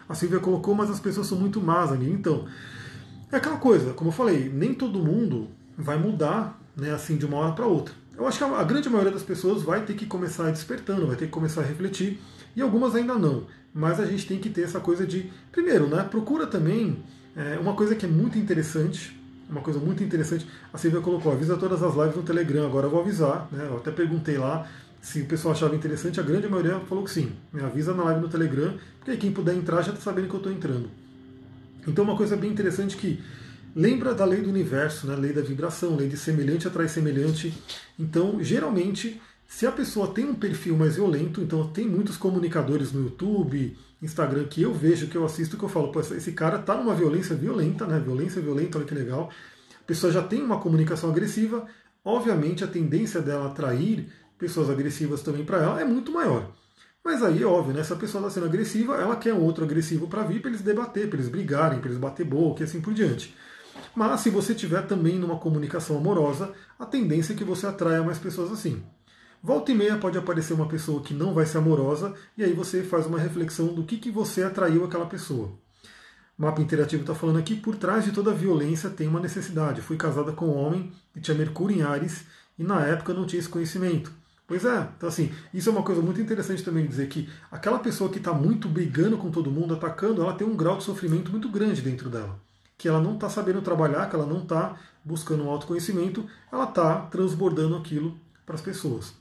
A 0.09 0.15
Silvia 0.15 0.41
colocou, 0.41 0.75
mas 0.75 0.91
as 0.91 0.99
pessoas 0.99 1.29
são 1.29 1.39
muito 1.39 1.61
más, 1.61 1.93
amigo. 1.93 2.13
Então, 2.13 2.47
é 3.31 3.37
aquela 3.37 3.57
coisa, 3.57 3.93
como 3.93 4.11
eu 4.11 4.15
falei, 4.15 4.51
nem 4.53 4.75
todo 4.75 4.99
mundo 4.99 5.49
vai 5.79 5.97
mudar, 5.97 6.61
né? 6.77 6.91
Assim 6.91 7.17
de 7.17 7.25
uma 7.25 7.37
hora 7.37 7.53
para 7.53 7.67
outra. 7.67 7.95
Eu 8.17 8.27
acho 8.27 8.37
que 8.37 8.45
a 8.45 8.65
grande 8.65 8.91
maioria 8.91 9.13
das 9.13 9.23
pessoas 9.23 9.63
vai 9.63 9.85
ter 9.85 9.95
que 9.95 10.07
começar 10.07 10.51
despertando, 10.51 11.07
vai 11.07 11.17
ter 11.17 11.27
que 11.27 11.31
começar 11.31 11.63
a 11.63 11.65
refletir, 11.65 12.21
e 12.55 12.61
algumas 12.61 12.95
ainda 12.95 13.15
não. 13.15 13.47
Mas 13.73 13.99
a 14.01 14.05
gente 14.05 14.27
tem 14.27 14.39
que 14.39 14.51
ter 14.51 14.63
essa 14.63 14.81
coisa 14.81 15.07
de, 15.07 15.31
primeiro, 15.51 15.87
né? 15.87 16.03
Procura 16.03 16.47
também 16.47 17.03
é, 17.37 17.59
uma 17.59 17.75
coisa 17.75 17.95
que 17.95 18.05
é 18.05 18.09
muito 18.09 18.39
interessante, 18.39 19.19
uma 19.49 19.61
coisa 19.61 19.79
muito 19.79 20.03
interessante, 20.03 20.47
a 20.73 20.79
Silvia 20.79 21.01
colocou, 21.01 21.33
avisa 21.33 21.57
todas 21.57 21.83
as 21.83 21.95
lives 21.95 22.17
no 22.17 22.23
Telegram, 22.23 22.67
agora 22.67 22.87
eu 22.87 22.91
vou 22.91 23.01
avisar, 23.01 23.49
né? 23.53 23.67
Eu 23.69 23.77
até 23.77 23.91
perguntei 23.91 24.39
lá 24.39 24.69
se 25.01 25.23
o 25.23 25.27
pessoal 25.27 25.53
achava 25.53 25.75
interessante, 25.75 26.21
a 26.21 26.23
grande 26.23 26.49
maioria 26.49 26.79
falou 26.81 27.05
que 27.05 27.11
sim. 27.11 27.33
Me 27.53 27.63
avisa 27.63 27.93
na 27.93 28.05
live 28.05 28.21
no 28.21 28.29
Telegram, 28.29 28.75
porque 28.99 29.11
aí 29.11 29.17
quem 29.17 29.33
puder 29.33 29.55
entrar 29.55 29.83
já 29.83 29.91
está 29.91 30.01
sabendo 30.01 30.29
que 30.29 30.35
eu 30.35 30.39
estou 30.39 30.53
entrando. 30.53 30.89
Então 31.87 32.05
uma 32.05 32.17
coisa 32.17 32.37
bem 32.37 32.51
interessante 32.51 32.97
que 32.97 33.21
lembra 33.75 34.15
da 34.15 34.25
lei 34.25 34.41
do 34.41 34.49
universo, 34.49 35.07
né? 35.07 35.17
lei 35.17 35.33
da 35.33 35.43
vibração, 35.43 35.97
lei 35.97 36.09
de 36.09 36.17
semelhante 36.17 36.69
atrai 36.69 36.89
semelhante. 36.89 37.53
Então, 37.99 38.43
geralmente, 38.43 39.21
se 39.55 39.67
a 39.67 39.71
pessoa 39.71 40.09
tem 40.09 40.25
um 40.25 40.35
perfil 40.35 40.75
mais 40.77 40.97
violento, 40.97 41.43
então 41.43 41.69
tem 41.69 41.87
muitos 41.87 42.17
comunicadores 42.17 42.91
no 42.91 43.03
YouTube, 43.03 43.77
Instagram 44.01 44.45
que 44.47 44.63
eu 44.63 44.73
vejo, 44.73 45.09
que 45.09 45.17
eu 45.17 45.27
assisto, 45.27 45.59
que 45.59 45.63
eu 45.63 45.69
falo, 45.69 45.93
esse 46.01 46.33
cara 46.33 46.59
tá 46.59 46.75
numa 46.75 46.95
violência 46.95 47.37
violenta, 47.37 47.87
né? 47.87 48.01
Violência 48.01 48.41
violenta, 48.41 48.79
olha 48.79 48.87
que 48.87 48.95
legal. 48.95 49.31
A 49.79 49.85
pessoa 49.85 50.11
já 50.11 50.23
tem 50.23 50.43
uma 50.43 50.59
comunicação 50.59 51.11
agressiva, 51.11 51.67
obviamente 52.03 52.65
a 52.65 52.67
tendência 52.67 53.21
dela 53.21 53.49
atrair 53.49 54.11
pessoas 54.39 54.71
agressivas 54.71 55.21
também 55.21 55.45
para 55.45 55.59
ela 55.59 55.81
é 55.81 55.85
muito 55.85 56.11
maior. 56.11 56.51
Mas 57.05 57.23
aí 57.23 57.43
é 57.43 57.47
óbvio, 57.47 57.75
né? 57.75 57.85
Se 57.85 57.93
a 57.93 57.97
pessoa 57.97 58.23
está 58.23 58.33
sendo 58.33 58.47
agressiva, 58.47 58.95
ela 58.95 59.17
quer 59.17 59.35
um 59.35 59.43
outro 59.43 59.65
agressivo 59.65 60.09
para 60.09 60.23
vir, 60.23 60.41
para 60.41 60.49
eles 60.49 60.63
debater, 60.63 61.09
para 61.09 61.19
eles 61.19 61.29
brigarem, 61.29 61.79
para 61.79 61.91
eles 61.91 62.01
bater 62.01 62.25
boca 62.25 62.63
e 62.63 62.65
assim 62.65 62.81
por 62.81 62.95
diante. 62.95 63.37
Mas 63.95 64.23
se 64.23 64.31
você 64.31 64.55
tiver 64.55 64.87
também 64.87 65.19
numa 65.19 65.39
comunicação 65.39 65.99
amorosa, 65.99 66.55
a 66.79 66.87
tendência 66.87 67.35
é 67.35 67.37
que 67.37 67.45
você 67.45 67.67
atraia 67.67 68.03
mais 68.03 68.19
pessoas 68.19 68.51
assim. 68.51 68.83
Volta 69.45 69.73
e 69.73 69.75
meia 69.75 69.99
pode 69.99 70.17
aparecer 70.17 70.55
uma 70.55 70.69
pessoa 70.69 71.03
que 71.03 71.13
não 71.13 71.35
vai 71.35 71.45
ser 71.45 71.59
amorosa, 71.59 72.15
e 72.39 72.45
aí 72.45 72.53
você 72.53 72.85
faz 72.85 73.07
uma 73.07 73.19
reflexão 73.19 73.75
do 73.75 73.83
que, 73.83 73.97
que 73.97 74.09
você 74.09 74.45
atraiu 74.45 74.85
aquela 74.85 75.07
pessoa. 75.07 75.49
O 76.39 76.43
mapa 76.43 76.63
interativo 76.63 77.03
está 77.03 77.13
falando 77.13 77.41
aqui, 77.41 77.57
por 77.57 77.75
trás 77.75 78.05
de 78.05 78.13
toda 78.13 78.33
violência 78.33 78.89
tem 78.89 79.09
uma 79.09 79.19
necessidade. 79.19 79.83
Fui 79.83 79.97
casada 79.97 80.31
com 80.31 80.47
um 80.47 80.57
homem 80.57 80.93
que 81.13 81.21
tinha 81.21 81.37
Mercúrio 81.37 81.77
em 81.77 81.83
Ares 81.83 82.25
e 82.57 82.63
na 82.63 82.87
época 82.87 83.13
não 83.13 83.27
tinha 83.27 83.41
esse 83.41 83.49
conhecimento. 83.49 84.13
Pois 84.47 84.65
é, 84.65 84.89
então 84.97 85.09
assim, 85.09 85.33
isso 85.53 85.69
é 85.69 85.73
uma 85.73 85.83
coisa 85.83 86.01
muito 86.01 86.21
interessante 86.21 86.63
também 86.63 86.87
dizer 86.87 87.09
que 87.09 87.29
aquela 87.51 87.81
pessoa 87.81 88.11
que 88.11 88.19
está 88.19 88.33
muito 88.33 88.69
brigando 88.69 89.19
com 89.19 89.33
todo 89.33 89.51
mundo, 89.51 89.75
atacando, 89.75 90.23
ela 90.23 90.35
tem 90.35 90.47
um 90.47 90.57
grau 90.57 90.77
de 90.77 90.85
sofrimento 90.85 91.33
muito 91.33 91.49
grande 91.49 91.83
dentro 91.83 92.09
dela. 92.09 92.39
Que 92.79 92.87
ela 92.87 93.01
não 93.01 93.15
está 93.15 93.29
sabendo 93.29 93.61
trabalhar, 93.61 94.09
que 94.09 94.15
ela 94.15 94.27
não 94.27 94.43
está 94.43 94.77
buscando 95.05 95.43
um 95.43 95.51
autoconhecimento, 95.51 96.25
ela 96.53 96.65
está 96.65 97.01
transbordando 97.07 97.77
aquilo 97.77 98.17
para 98.47 98.55
as 98.55 98.61
pessoas. 98.61 99.21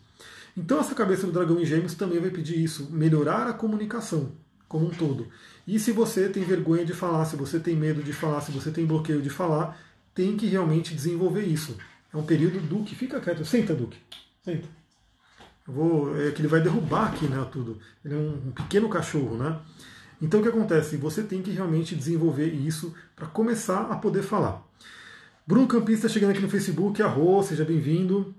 Então 0.55 0.79
essa 0.79 0.93
cabeça 0.93 1.25
do 1.25 1.31
dragão 1.31 1.59
em 1.59 1.65
gêmeos 1.65 1.95
também 1.95 2.19
vai 2.19 2.29
pedir 2.29 2.61
isso, 2.61 2.89
melhorar 2.91 3.47
a 3.47 3.53
comunicação 3.53 4.33
como 4.67 4.87
um 4.87 4.89
todo. 4.89 5.27
E 5.67 5.77
se 5.77 5.91
você 5.91 6.29
tem 6.29 6.43
vergonha 6.43 6.85
de 6.85 6.93
falar, 6.93 7.25
se 7.25 7.35
você 7.35 7.59
tem 7.59 7.75
medo 7.75 8.01
de 8.01 8.13
falar, 8.13 8.41
se 8.41 8.51
você 8.51 8.71
tem 8.71 8.85
bloqueio 8.85 9.21
de 9.21 9.29
falar, 9.29 9.77
tem 10.13 10.37
que 10.37 10.45
realmente 10.45 10.95
desenvolver 10.95 11.43
isso. 11.43 11.77
É 12.13 12.17
um 12.17 12.23
período 12.23 12.59
Duque, 12.59 12.95
fica 12.95 13.19
quieto, 13.19 13.43
senta 13.43 13.73
Duque, 13.73 13.97
senta. 14.41 14.67
Eu 15.67 15.73
vou, 15.73 16.17
é 16.17 16.31
que 16.31 16.41
ele 16.41 16.47
vai 16.47 16.61
derrubar 16.61 17.13
aqui, 17.13 17.27
né, 17.27 17.45
tudo. 17.51 17.79
Ele 18.03 18.13
é 18.13 18.17
um, 18.17 18.47
um 18.47 18.51
pequeno 18.51 18.89
cachorro, 18.89 19.37
né? 19.37 19.59
Então 20.21 20.39
o 20.39 20.43
que 20.43 20.49
acontece? 20.49 20.97
Você 20.97 21.23
tem 21.23 21.41
que 21.41 21.51
realmente 21.51 21.95
desenvolver 21.95 22.47
isso 22.47 22.93
para 23.15 23.27
começar 23.27 23.91
a 23.91 23.95
poder 23.95 24.21
falar. 24.21 24.65
Bruno 25.45 25.67
Campista 25.67 26.07
chegando 26.07 26.31
aqui 26.31 26.39
no 26.39 26.49
Facebook, 26.49 27.01
arro, 27.01 27.41
seja 27.43 27.65
bem-vindo. 27.65 28.33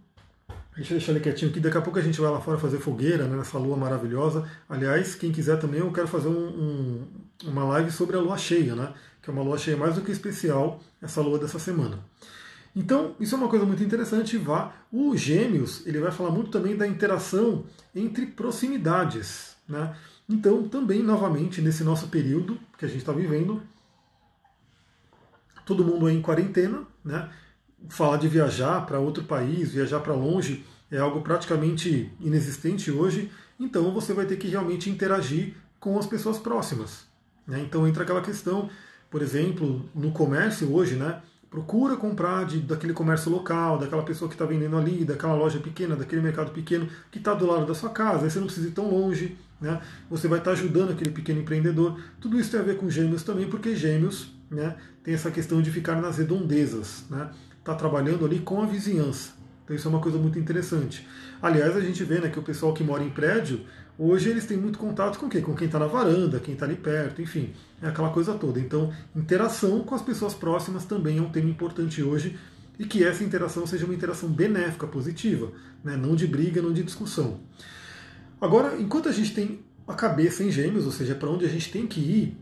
Deixa 0.75 0.95
deixar 0.95 1.13
ele 1.13 1.21
quietinho 1.21 1.51
aqui. 1.51 1.61
Daqui 1.61 1.77
a 1.77 1.83
pouco 1.83 1.99
a 1.99 2.03
gente 2.03 2.21
vai 2.21 2.31
lá 2.31 2.41
fora 2.41 2.59
fazer 2.59 2.79
fogueira 2.79 3.27
né, 3.27 3.37
nessa 3.37 3.59
lua 3.59 3.77
maravilhosa. 3.77 4.49
Aliás, 4.69 5.15
quem 5.15 5.31
quiser 5.31 5.59
também, 5.59 5.81
eu 5.81 5.93
quero 5.93 6.09
fazer 6.09 6.29
um, 6.29 6.33
um, 6.33 7.07
uma 7.45 7.65
live 7.65 7.91
sobre 7.91 8.17
a 8.17 8.21
lua 8.21 8.39
cheia, 8.39 8.75
né? 8.75 8.93
Que 9.21 9.29
é 9.29 9.33
uma 9.33 9.43
lua 9.43 9.59
cheia 9.59 9.77
mais 9.77 9.95
do 9.95 10.01
que 10.01 10.11
especial, 10.11 10.81
essa 11.01 11.21
lua 11.21 11.39
dessa 11.39 11.59
semana. 11.59 11.99
Então, 12.75 13.15
isso 13.21 13.35
é 13.35 13.39
uma 13.39 13.49
coisa 13.49 13.67
muito 13.67 13.83
interessante. 13.83 14.39
Vá. 14.39 14.73
O 14.91 15.15
Gêmeos 15.15 15.87
ele 15.87 16.01
vai 16.01 16.11
falar 16.11 16.31
muito 16.31 16.51
também 16.51 16.75
da 16.75 16.87
interação 16.87 17.65
entre 17.95 18.27
proximidades. 18.27 19.55
Né? 19.69 19.95
Então, 20.27 20.67
também, 20.69 21.03
novamente, 21.03 21.61
nesse 21.61 21.85
nosso 21.85 22.09
período 22.09 22.59
que 22.79 22.87
a 22.87 22.89
gente 22.89 23.01
está 23.01 23.13
vivendo, 23.13 23.63
todo 25.67 25.85
mundo 25.85 26.09
é 26.09 26.13
em 26.13 26.23
quarentena, 26.23 26.85
né? 27.05 27.29
Falar 27.88 28.16
de 28.16 28.29
viajar 28.29 28.85
para 28.87 28.99
outro 28.99 29.25
país, 29.25 29.73
viajar 29.73 30.01
para 30.01 30.14
longe, 30.14 30.64
é 30.90 30.99
algo 30.99 31.23
praticamente 31.23 32.12
inexistente 32.21 32.90
hoje, 32.90 33.31
então 33.59 33.92
você 33.92 34.12
vai 34.12 34.27
ter 34.27 34.37
que 34.37 34.49
realmente 34.49 34.90
interagir 34.90 35.55
com 35.81 35.99
as 35.99 36.07
pessoas 36.07 36.38
próximas. 36.38 37.07
Né? 37.47 37.61
Então 37.61 37.87
entra 37.88 38.03
aquela 38.03 38.21
questão, 38.21 38.68
por 39.11 39.23
exemplo, 39.23 39.88
no 39.95 40.12
comércio 40.12 40.73
hoje, 40.73 40.97
né? 40.97 41.21
procura 41.53 41.97
comprar 41.97 42.47
de, 42.47 42.61
daquele 42.61 42.95
comércio 42.95 43.31
local, 43.31 43.79
daquela 43.79 44.03
pessoa 44.03 44.27
que 44.27 44.35
está 44.35 44.47
vendendo 44.47 44.77
ali, 44.77 45.05
daquela 45.05 45.35
loja 45.35 45.59
pequena, 45.59 45.95
daquele 45.95 46.23
mercado 46.23 46.51
pequeno 46.51 46.88
que 47.11 47.18
está 47.18 47.35
do 47.35 47.47
lado 47.47 47.66
da 47.66 47.75
sua 47.75 47.90
casa, 47.90 48.25
aí 48.25 48.31
você 48.31 48.38
não 48.38 48.47
precisa 48.47 48.68
ir 48.68 48.73
tão 48.73 48.90
longe. 48.90 49.37
né? 49.61 49.79
Você 50.09 50.29
vai 50.29 50.38
estar 50.38 50.53
ajudando 50.53 50.92
aquele 50.92 51.11
pequeno 51.11 51.40
empreendedor. 51.40 52.01
Tudo 52.21 52.40
isso 52.40 52.51
tem 52.51 52.61
a 52.61 52.62
ver 52.62 52.79
com 52.79 52.88
gêmeos 52.88 53.23
também, 53.23 53.49
porque 53.51 53.77
gêmeos 53.77 54.33
né, 54.51 54.77
tem 55.05 55.12
essa 55.12 55.31
questão 55.31 55.61
de 55.61 55.71
ficar 55.71 56.01
nas 56.01 56.16
redondezas, 56.16 57.05
né? 57.11 57.31
Tá 57.64 57.75
trabalhando 57.75 58.25
ali 58.25 58.40
com 58.40 58.62
a 58.62 58.66
vizinhança. 58.66 59.33
Então 59.64 59.77
isso 59.77 59.87
é 59.87 59.90
uma 59.90 60.01
coisa 60.01 60.18
muito 60.18 60.38
interessante. 60.38 61.07
Aliás, 61.40 61.77
a 61.77 61.81
gente 61.81 62.03
vê 62.05 62.20
né, 62.20 62.29
que 62.29 62.38
o 62.38 62.42
pessoal 62.42 62.75
que 62.75 62.83
mora 62.83 63.03
em 63.03 63.11
prédio, 63.11 63.61
hoje 63.98 64.29
eles 64.29 64.46
têm 64.46 64.57
muito 64.57 64.79
contato 64.79 65.18
com 65.18 65.29
quem? 65.29 65.40
Com 65.40 65.55
quem 65.55 65.66
está 65.66 65.79
na 65.79 65.87
varanda, 65.87 66.40
quem 66.40 66.55
está 66.55 66.66
ali 66.66 66.77
perto, 66.77 67.22
enfim, 67.22 67.53
é 67.81 67.88
aquela 67.88 68.11
coisa 68.11 68.35
toda. 68.35 68.59
Então, 68.59 68.92
interação 69.14 69.81
com 69.81 69.94
as 69.94 70.03
pessoas 70.03 70.35
próximas 70.35 70.85
também 70.85 71.18
é 71.18 71.22
um 71.22 71.31
tema 71.31 71.48
importante 71.48 72.03
hoje 72.03 72.38
e 72.79 72.85
que 72.85 73.05
essa 73.05 73.22
interação 73.22 73.66
seja 73.66 73.85
uma 73.85 73.94
interação 73.94 74.29
benéfica, 74.29 74.87
positiva, 74.87 75.53
né? 75.85 75.96
não 75.96 76.16
de 76.16 76.27
briga, 76.27 76.61
não 76.61 76.72
de 76.72 76.83
discussão. 76.83 77.40
Agora, 78.40 78.77
enquanto 78.81 79.09
a 79.09 79.12
gente 79.12 79.33
tem 79.33 79.61
a 79.87 79.94
cabeça 79.94 80.42
em 80.42 80.51
gêmeos, 80.51 80.85
ou 80.85 80.92
seja, 80.92 81.14
para 81.14 81.31
onde 81.31 81.44
a 81.44 81.48
gente 81.48 81.70
tem 81.70 81.87
que 81.87 82.01
ir, 82.01 82.37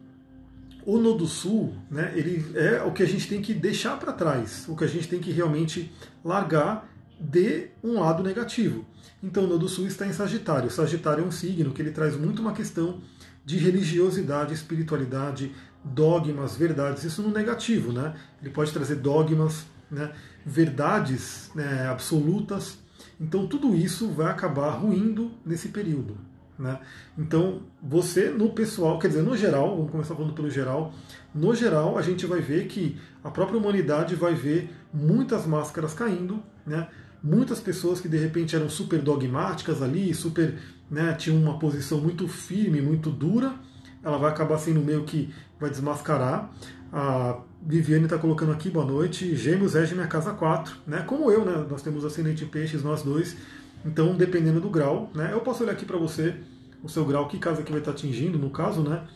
o 0.87 0.99
Nodo 0.99 1.27
Sul, 1.27 1.75
né, 1.91 2.13
ele 2.15 2.45
é 2.55 2.83
o 2.83 2.93
que 2.93 3.03
a 3.03 3.07
gente 3.07 3.29
tem 3.29 3.43
que 3.43 3.55
deixar 3.55 3.99
para 3.99 4.13
trás, 4.13 4.67
o 4.69 4.77
que 4.77 4.85
a 4.85 4.89
gente 4.89 5.09
tem 5.09 5.21
que 5.21 5.31
realmente 5.31 5.93
largar 6.25 6.89
de 7.19 7.69
um 7.85 8.01
lado 8.01 8.23
negativo. 8.23 8.87
Então, 9.23 9.45
o 9.45 9.47
Nodo 9.47 9.69
Sul 9.69 9.87
está 9.87 10.07
em 10.07 10.13
Sagitário. 10.13 10.71
Sagitário 10.71 11.23
é 11.23 11.27
um 11.27 11.31
signo 11.31 11.73
que 11.73 11.83
ele 11.83 11.91
traz 11.91 12.17
muito 12.17 12.41
uma 12.41 12.53
questão 12.53 13.01
de 13.45 13.59
religiosidade, 13.59 14.55
espiritualidade, 14.55 15.53
dogmas, 15.85 16.57
verdades. 16.57 17.05
Isso 17.05 17.23
no 17.23 17.31
negativo, 17.31 17.93
né? 17.93 18.15
Ele 18.41 18.51
pode 18.51 18.73
trazer 18.73 18.97
dogmas, 18.97 19.67
né, 19.91 20.13
verdades 20.45 21.51
né, 21.55 21.87
absolutas. 21.87 22.79
Então, 23.21 23.47
tudo 23.47 23.75
isso 23.75 24.09
vai 24.09 24.31
acabar 24.31 24.71
ruindo 24.71 25.33
nesse 25.45 25.69
período. 25.69 26.17
Né? 26.61 26.79
Então, 27.17 27.63
você 27.83 28.29
no 28.29 28.51
pessoal, 28.51 28.99
quer 28.99 29.09
dizer, 29.09 29.23
no 29.23 29.35
geral, 29.35 29.77
vamos 29.77 29.91
começar 29.91 30.15
falando 30.15 30.35
pelo 30.35 30.51
geral, 30.51 30.93
no 31.35 31.55
geral 31.55 31.97
a 31.97 32.03
gente 32.03 32.27
vai 32.27 32.41
ver 32.43 32.67
que 32.67 33.01
a 33.25 33.31
própria 33.31 33.59
humanidade 33.59 34.15
vai 34.15 34.35
ver 34.35 34.71
muitas 34.93 35.47
máscaras 35.47 35.95
caindo, 35.95 36.43
né? 36.67 36.87
muitas 37.23 37.61
pessoas 37.61 37.99
que 37.99 38.09
de 38.09 38.19
repente 38.19 38.55
eram 38.55 38.69
super 38.69 39.01
dogmáticas 39.01 39.81
ali, 39.81 40.13
super, 40.15 40.59
né, 40.91 41.15
tinham 41.15 41.39
uma 41.39 41.59
posição 41.59 41.99
muito 41.99 42.29
firme, 42.29 42.83
muito 42.83 43.11
dura, 43.11 43.55
ela 44.03 44.19
vai 44.19 44.31
acabar 44.31 44.59
sendo 44.59 44.81
meio 44.81 45.05
que 45.05 45.33
vai 45.59 45.71
desmascarar. 45.71 46.51
A 46.93 47.39
Viviane 47.63 48.05
está 48.05 48.19
colocando 48.19 48.53
aqui, 48.53 48.69
boa 48.69 48.85
noite, 48.85 49.35
Gêmeos 49.37 49.75
rege 49.75 49.95
minha 49.95 50.07
casa 50.07 50.33
4, 50.33 50.75
né? 50.87 51.05
Como 51.07 51.31
eu, 51.31 51.45
né? 51.45 51.65
Nós 51.71 51.83
temos 51.83 52.05
ascendente 52.05 52.45
peixes, 52.47 52.83
nós 52.83 53.03
dois. 53.03 53.37
Então, 53.85 54.15
dependendo 54.17 54.61
do 54.61 54.69
grau, 54.69 55.11
né, 55.15 55.31
eu 55.33 55.41
posso 55.41 55.63
olhar 55.63 55.73
aqui 55.73 55.85
para 55.85 55.97
você 55.97 56.35
o 56.83 56.89
seu 56.89 57.05
grau, 57.05 57.29
que 57.29 57.39
casa 57.39 57.63
que 57.63 57.71
vai 57.71 57.81
estar 57.81 57.93
atingindo, 57.93 58.39
no 58.39 58.51
caso, 58.51 58.83
né? 58.83 59.07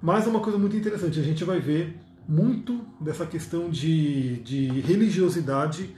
Mas 0.00 0.26
é 0.26 0.30
uma 0.30 0.40
coisa 0.40 0.58
muito 0.58 0.76
interessante, 0.76 1.18
a 1.18 1.22
gente 1.22 1.44
vai 1.44 1.60
ver 1.60 1.96
muito 2.28 2.84
dessa 3.00 3.24
questão 3.24 3.70
de, 3.70 4.36
de 4.42 4.66
religiosidade 4.80 5.94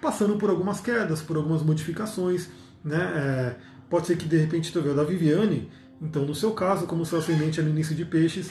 passando 0.00 0.36
por 0.36 0.50
algumas 0.50 0.80
quedas, 0.80 1.22
por 1.22 1.36
algumas 1.36 1.62
modificações, 1.62 2.48
né? 2.84 2.98
É, 2.98 3.56
pode 3.88 4.06
ser 4.06 4.16
que 4.16 4.26
de 4.26 4.36
repente 4.36 4.72
tu 4.72 4.80
vê 4.80 4.90
o 4.90 4.94
da 4.94 5.04
Viviane, 5.04 5.70
então 6.00 6.24
no 6.24 6.34
seu 6.34 6.52
caso, 6.52 6.86
como 6.86 7.06
seu 7.06 7.18
ascendente 7.18 7.60
é 7.60 7.62
no 7.62 7.70
início 7.70 7.94
de 7.94 8.04
peixes, 8.04 8.50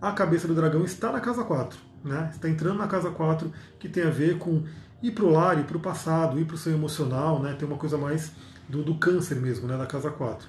a 0.00 0.12
cabeça 0.12 0.48
do 0.48 0.54
dragão 0.54 0.84
está 0.84 1.12
na 1.12 1.20
casa 1.20 1.44
4, 1.44 1.78
né? 2.04 2.30
Está 2.32 2.48
entrando 2.48 2.78
na 2.78 2.86
casa 2.86 3.10
4, 3.10 3.52
que 3.78 3.88
tem 3.88 4.02
a 4.02 4.10
ver 4.10 4.38
com 4.38 4.62
ir 5.02 5.12
para 5.12 5.24
o 5.24 5.30
lar, 5.30 5.58
ir 5.58 5.64
para 5.64 5.76
o 5.76 5.80
passado, 5.80 6.38
ir 6.38 6.44
para 6.44 6.54
o 6.54 6.58
seu 6.58 6.72
emocional, 6.72 7.40
né? 7.40 7.54
tem 7.58 7.66
uma 7.66 7.78
coisa 7.78 7.96
mais 7.96 8.32
do, 8.68 8.82
do 8.82 8.94
câncer 8.96 9.36
mesmo, 9.36 9.66
né? 9.66 9.76
da 9.76 9.86
casa 9.86 10.10
4. 10.10 10.48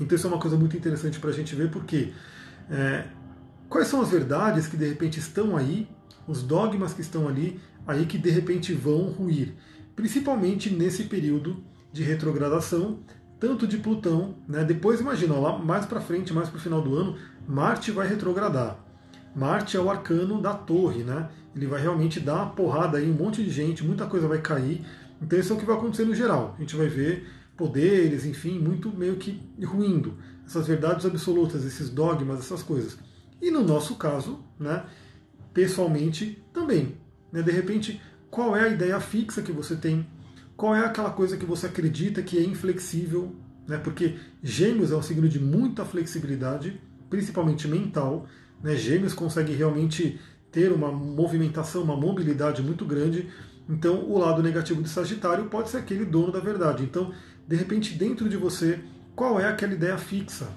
Então 0.00 0.16
isso 0.16 0.26
é 0.26 0.30
uma 0.30 0.40
coisa 0.40 0.56
muito 0.56 0.76
interessante 0.76 1.20
para 1.20 1.30
a 1.30 1.32
gente 1.32 1.54
ver, 1.54 1.70
porque 1.70 2.12
é, 2.70 3.04
quais 3.68 3.88
são 3.88 4.00
as 4.00 4.10
verdades 4.10 4.66
que 4.66 4.76
de 4.76 4.88
repente 4.88 5.18
estão 5.18 5.56
aí, 5.56 5.88
os 6.26 6.42
dogmas 6.42 6.92
que 6.92 7.00
estão 7.00 7.28
ali, 7.28 7.60
aí 7.86 8.06
que 8.06 8.18
de 8.18 8.30
repente 8.30 8.72
vão 8.72 9.10
ruir, 9.10 9.54
principalmente 9.94 10.70
nesse 10.70 11.04
período 11.04 11.62
de 11.92 12.02
retrogradação, 12.02 13.00
tanto 13.38 13.66
de 13.66 13.78
Plutão, 13.78 14.36
né? 14.48 14.64
depois 14.64 15.00
imagina, 15.00 15.34
lá 15.34 15.58
mais 15.58 15.86
para 15.86 16.00
frente, 16.00 16.32
mais 16.32 16.48
para 16.48 16.58
o 16.58 16.60
final 16.60 16.82
do 16.82 16.96
ano, 16.96 17.16
Marte 17.46 17.90
vai 17.90 18.08
retrogradar. 18.08 18.83
Marte 19.34 19.76
é 19.76 19.80
o 19.80 19.90
arcano 19.90 20.40
da 20.40 20.54
torre, 20.54 21.02
né? 21.02 21.28
Ele 21.54 21.66
vai 21.66 21.80
realmente 21.80 22.20
dar 22.20 22.36
uma 22.36 22.50
porrada 22.50 22.98
aí, 22.98 23.10
um 23.10 23.14
monte 23.14 23.42
de 23.42 23.50
gente, 23.50 23.84
muita 23.84 24.06
coisa 24.06 24.28
vai 24.28 24.40
cair. 24.40 24.84
Então 25.20 25.38
isso 25.38 25.52
é 25.52 25.56
o 25.56 25.58
que 25.58 25.64
vai 25.64 25.76
acontecer 25.76 26.04
no 26.04 26.14
geral. 26.14 26.54
A 26.56 26.60
gente 26.60 26.76
vai 26.76 26.88
ver 26.88 27.26
poderes, 27.56 28.24
enfim, 28.24 28.58
muito 28.58 28.90
meio 28.90 29.16
que 29.16 29.40
ruindo. 29.64 30.18
Essas 30.46 30.66
verdades 30.66 31.06
absolutas, 31.06 31.64
esses 31.64 31.88
dogmas, 31.88 32.40
essas 32.40 32.62
coisas. 32.62 32.98
E 33.40 33.50
no 33.50 33.62
nosso 33.62 33.96
caso, 33.96 34.40
né, 34.58 34.84
pessoalmente, 35.52 36.42
também. 36.52 36.96
Né, 37.32 37.42
de 37.42 37.50
repente, 37.50 38.00
qual 38.30 38.56
é 38.56 38.62
a 38.62 38.68
ideia 38.68 39.00
fixa 39.00 39.42
que 39.42 39.52
você 39.52 39.76
tem? 39.76 40.06
Qual 40.56 40.74
é 40.74 40.84
aquela 40.84 41.10
coisa 41.10 41.36
que 41.36 41.46
você 41.46 41.66
acredita 41.66 42.22
que 42.22 42.38
é 42.38 42.42
inflexível? 42.42 43.34
Né, 43.66 43.78
porque 43.78 44.16
Gêmeos 44.42 44.92
é 44.92 44.96
um 44.96 45.02
signo 45.02 45.28
de 45.28 45.40
muita 45.40 45.84
flexibilidade, 45.84 46.80
principalmente 47.08 47.66
mental. 47.66 48.26
Né, 48.64 48.74
gêmeos 48.76 49.12
consegue 49.12 49.52
realmente 49.52 50.18
ter 50.50 50.72
uma 50.72 50.90
movimentação, 50.90 51.82
uma 51.82 51.94
mobilidade 51.94 52.62
muito 52.62 52.86
grande. 52.86 53.28
Então, 53.68 54.08
o 54.08 54.16
lado 54.18 54.42
negativo 54.42 54.82
de 54.82 54.88
Sagitário 54.88 55.44
pode 55.50 55.68
ser 55.68 55.76
aquele 55.76 56.06
dono 56.06 56.32
da 56.32 56.40
verdade. 56.40 56.82
Então, 56.82 57.12
de 57.46 57.56
repente, 57.56 57.92
dentro 57.92 58.26
de 58.26 58.38
você, 58.38 58.80
qual 59.14 59.38
é 59.38 59.46
aquela 59.46 59.74
ideia 59.74 59.98
fixa? 59.98 60.48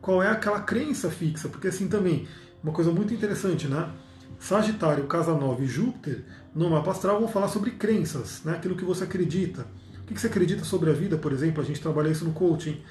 Qual 0.00 0.20
é 0.20 0.28
aquela 0.28 0.62
crença 0.62 1.08
fixa? 1.08 1.48
Porque, 1.48 1.68
assim, 1.68 1.86
também, 1.86 2.26
uma 2.60 2.72
coisa 2.72 2.90
muito 2.90 3.14
interessante, 3.14 3.68
né? 3.68 3.88
Sagitário, 4.36 5.06
Casa 5.06 5.32
9 5.32 5.62
e 5.62 5.68
Júpiter, 5.68 6.24
no 6.52 6.68
mapa 6.68 6.90
astral, 6.90 7.20
vão 7.20 7.28
falar 7.28 7.46
sobre 7.46 7.70
crenças, 7.70 8.42
né? 8.44 8.54
aquilo 8.54 8.74
que 8.74 8.84
você 8.84 9.04
acredita. 9.04 9.64
O 10.02 10.06
que 10.06 10.20
você 10.20 10.26
acredita 10.26 10.64
sobre 10.64 10.90
a 10.90 10.92
vida, 10.92 11.16
por 11.16 11.32
exemplo? 11.32 11.62
A 11.62 11.64
gente 11.64 11.80
trabalha 11.80 12.08
isso 12.08 12.24
no 12.24 12.32
coaching. 12.32 12.82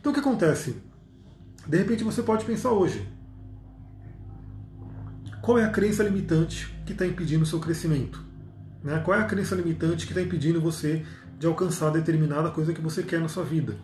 Então, 0.00 0.10
o 0.10 0.14
que 0.14 0.20
acontece? 0.20 0.76
De 1.64 1.78
repente, 1.78 2.02
você 2.02 2.24
pode 2.24 2.44
pensar 2.44 2.72
hoje: 2.72 3.06
qual 5.42 5.58
é 5.58 5.64
a 5.64 5.70
crença 5.70 6.02
limitante 6.02 6.72
que 6.84 6.92
está 6.92 7.06
impedindo 7.06 7.44
o 7.44 7.46
seu 7.46 7.58
crescimento? 7.58 8.22
Né? 8.84 9.00
Qual 9.04 9.18
é 9.18 9.22
a 9.22 9.24
crença 9.24 9.54
limitante 9.54 10.06
que 10.06 10.12
está 10.12 10.20
impedindo 10.22 10.60
você 10.60 11.04
de 11.38 11.46
alcançar 11.46 11.90
determinada 11.90 12.50
coisa 12.50 12.74
que 12.74 12.80
você 12.80 13.02
quer 13.02 13.20
na 13.20 13.28
sua 13.28 13.44
vida? 13.44 13.76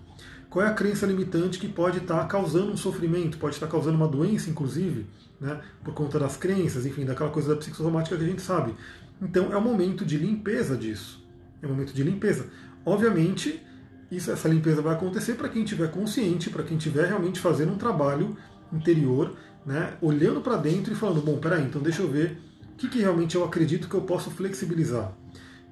Qual 0.50 0.64
é 0.64 0.68
a 0.68 0.74
crença 0.74 1.06
limitante 1.06 1.58
que 1.58 1.68
pode 1.68 1.98
estar 1.98 2.20
tá 2.20 2.24
causando 2.26 2.70
um 2.70 2.76
sofrimento, 2.76 3.38
pode 3.38 3.54
estar 3.54 3.66
tá 3.66 3.72
causando 3.72 3.96
uma 3.96 4.06
doença, 4.06 4.50
inclusive, 4.50 5.06
né? 5.40 5.60
por 5.82 5.94
conta 5.94 6.18
das 6.18 6.36
crenças, 6.36 6.84
enfim, 6.84 7.04
daquela 7.04 7.30
coisa 7.30 7.50
da 7.50 7.56
psicossomática 7.56 8.16
que 8.16 8.24
a 8.24 8.26
gente 8.26 8.42
sabe? 8.42 8.74
Então 9.20 9.52
é 9.52 9.56
o 9.56 9.62
momento 9.62 10.04
de 10.04 10.18
limpeza 10.18 10.76
disso. 10.76 11.24
É 11.62 11.66
o 11.66 11.70
momento 11.70 11.92
de 11.94 12.02
limpeza. 12.02 12.46
Obviamente, 12.84 13.62
isso, 14.10 14.30
essa 14.30 14.46
limpeza 14.46 14.82
vai 14.82 14.94
acontecer 14.94 15.34
para 15.34 15.48
quem 15.48 15.62
estiver 15.62 15.90
consciente, 15.90 16.50
para 16.50 16.62
quem 16.62 16.76
estiver 16.76 17.08
realmente 17.08 17.40
fazendo 17.40 17.72
um 17.72 17.78
trabalho 17.78 18.36
interior 18.72 19.34
né, 19.66 19.94
olhando 20.00 20.40
para 20.40 20.56
dentro 20.56 20.92
e 20.92 20.96
falando, 20.96 21.20
bom, 21.20 21.38
peraí, 21.38 21.64
então 21.64 21.82
deixa 21.82 22.00
eu 22.00 22.08
ver 22.08 22.38
o 22.72 22.76
que, 22.76 22.88
que 22.88 23.00
realmente 23.00 23.34
eu 23.34 23.44
acredito 23.44 23.88
que 23.88 23.94
eu 23.94 24.02
posso 24.02 24.30
flexibilizar. 24.30 25.12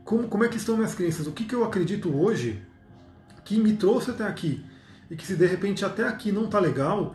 Como, 0.04 0.26
como 0.26 0.44
é 0.44 0.48
que 0.48 0.56
estão 0.56 0.76
minhas 0.76 0.94
crenças? 0.94 1.26
O 1.26 1.32
que, 1.32 1.44
que 1.44 1.54
eu 1.54 1.64
acredito 1.64 2.14
hoje 2.14 2.60
que 3.44 3.56
me 3.58 3.74
trouxe 3.74 4.10
até 4.10 4.24
aqui? 4.24 4.64
E 5.10 5.16
que 5.16 5.24
se 5.24 5.36
de 5.36 5.46
repente 5.46 5.84
até 5.84 6.06
aqui 6.06 6.32
não 6.32 6.46
está 6.46 6.58
legal, 6.58 7.14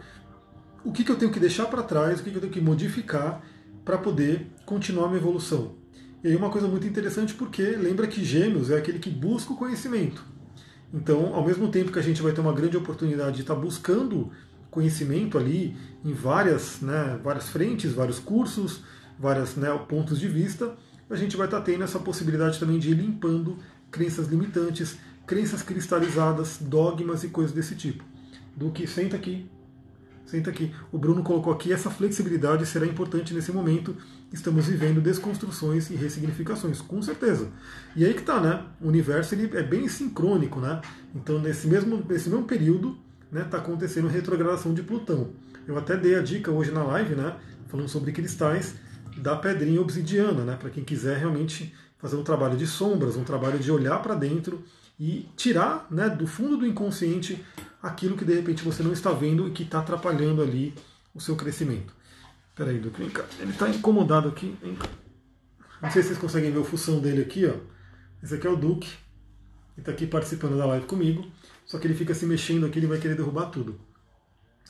o 0.86 0.92
que, 0.92 1.04
que 1.04 1.12
eu 1.12 1.18
tenho 1.18 1.32
que 1.32 1.40
deixar 1.40 1.66
para 1.66 1.84
trás, 1.84 2.20
o 2.20 2.24
que, 2.24 2.32
que 2.32 2.38
eu 2.38 2.42
tenho 2.42 2.54
que 2.54 2.62
modificar 2.62 3.42
para 3.84 3.98
poder 3.98 4.48
continuar 4.66 5.08
minha 5.08 5.20
evolução? 5.20 5.76
E 6.24 6.30
aí 6.30 6.36
uma 6.36 6.50
coisa 6.50 6.68
muito 6.68 6.88
interessante 6.88 7.34
porque 7.34 7.64
lembra 7.64 8.08
que 8.08 8.24
Gêmeos 8.24 8.70
é 8.70 8.78
aquele 8.78 9.00
que 9.00 9.10
busca 9.10 9.54
o 9.54 9.58
conhecimento. 9.58 10.24
Então, 10.94 11.34
ao 11.36 11.46
mesmo 11.46 11.68
tempo 11.70 11.92
que 11.92 12.00
a 12.00 12.02
gente 12.02 12.22
vai 12.22 12.32
ter 12.32 12.42
uma 12.42 12.54
grande 12.54 12.78
oportunidade 12.78 13.38
de 13.38 13.42
estar 13.42 13.56
tá 13.56 13.60
buscando 13.60 14.32
conhecimento 14.70 15.38
ali 15.38 15.76
em 16.04 16.14
várias, 16.14 16.82
né, 16.82 17.20
várias 17.24 17.50
frentes, 17.50 17.94
vários 17.94 18.20
cursos, 18.20 18.84
vários 19.18 19.56
né, 19.56 19.70
pontos 19.88 20.20
de 20.20 20.28
vista, 20.28 20.76
a 21.10 21.16
gente 21.16 21.36
vai 21.36 21.48
estar 21.48 21.62
tendo 21.62 21.84
essa 21.84 22.00
possibilidade 22.00 22.60
também 22.60 22.80
de 22.80 22.92
ir 22.92 22.94
limpando 22.94 23.58
crenças 23.92 24.28
limitantes, 24.28 24.98
crenças 25.26 25.64
cristalizadas, 25.64 26.58
dogmas 26.62 27.24
e 27.24 27.30
coisas 27.30 27.54
desse 27.54 27.76
tipo. 27.76 28.04
Do 28.56 28.72
que 28.72 28.86
senta 28.86 29.16
aqui, 29.16 29.50
senta 30.26 30.50
aqui. 30.50 30.72
O 30.92 30.98
Bruno 30.98 31.24
colocou 31.24 31.52
aqui 31.52 31.74
essa 31.74 31.90
flexibilidade 31.90 32.66
será 32.66 32.86
importante 32.86 33.34
nesse 33.34 33.52
momento. 33.52 33.96
Estamos 34.32 34.68
vivendo 34.68 35.02
desconstruções 35.02 35.90
e 35.90 35.96
ressignificações, 35.96 36.80
com 36.82 37.02
certeza. 37.02 37.50
E 37.96 38.06
aí 38.06 38.14
que 38.14 38.22
tá, 38.22 38.40
né? 38.40 38.64
O 38.80 38.88
universo 38.88 39.34
ele 39.34 39.50
é 39.58 39.64
bem 39.64 39.88
sincrônico, 39.88 40.60
né? 40.60 40.82
Então 41.16 41.40
nesse 41.40 41.68
mesmo 41.68 42.04
nesse 42.08 42.30
mesmo 42.30 42.46
período 42.46 42.98
né, 43.32 43.44
tá 43.44 43.58
acontecendo 43.58 44.08
retrogradação 44.08 44.74
de 44.74 44.82
Plutão. 44.82 45.32
Eu 45.68 45.78
até 45.78 45.96
dei 45.96 46.16
a 46.16 46.22
dica 46.22 46.52
hoje 46.52 46.72
na 46.72 46.84
live, 46.84 47.16
né, 47.16 47.36
falando 47.68 47.88
sobre 47.88 48.12
cristais 48.12 48.76
da 49.18 49.36
pedrinha 49.36 49.82
obsidiana, 49.82 50.44
né, 50.44 50.58
para 50.60 50.70
quem 50.70 50.84
quiser 50.84 51.18
realmente 51.18 51.74
fazer 51.98 52.16
um 52.16 52.24
trabalho 52.24 52.58
de 52.58 52.66
sombras, 52.66 53.16
um 53.16 53.24
trabalho 53.24 53.60
de 53.60 53.72
olhar 53.72 54.02
para 54.02 54.16
dentro 54.16 54.64
e 55.00 55.30
tirar 55.36 55.88
né, 55.92 56.10
do 56.10 56.26
fundo 56.26 56.58
do 56.58 56.66
inconsciente 56.66 57.44
aquilo 57.82 58.18
que 58.18 58.26
de 58.26 58.34
repente 58.34 58.64
você 58.64 58.84
não 58.84 58.92
está 58.92 59.12
vendo 59.12 59.48
e 59.48 59.52
que 59.52 59.64
está 59.64 59.80
atrapalhando 59.80 60.42
ali 60.42 60.74
o 61.14 61.22
seu 61.22 61.36
crescimento. 61.36 61.94
Peraí, 62.56 62.78
Duque, 62.78 63.00
vem 63.00 63.10
cá. 63.10 63.24
Ele 63.40 63.52
está 63.52 63.70
incomodado 63.70 64.28
aqui. 64.28 64.58
Não 65.82 65.90
sei 65.90 66.02
se 66.02 66.10
vocês 66.10 66.20
conseguem 66.20 66.52
ver 66.52 66.60
a 66.60 66.64
função 66.66 67.00
dele 67.00 67.22
aqui, 67.22 67.46
ó. 67.46 67.54
Esse 68.22 68.36
aqui 68.36 68.46
é 68.46 68.50
o 68.50 68.58
Duque. 68.58 68.88
Ele 68.88 69.82
está 69.82 69.92
aqui 69.94 70.06
participando 70.06 70.58
da 70.58 70.66
live 70.66 70.86
comigo. 70.86 71.26
Só 71.70 71.78
que 71.78 71.86
ele 71.86 71.94
fica 71.94 72.16
se 72.16 72.26
mexendo 72.26 72.66
aqui, 72.66 72.80
ele 72.80 72.88
vai 72.88 72.98
querer 72.98 73.16
derrubar 73.16 73.46
tudo. 73.52 73.80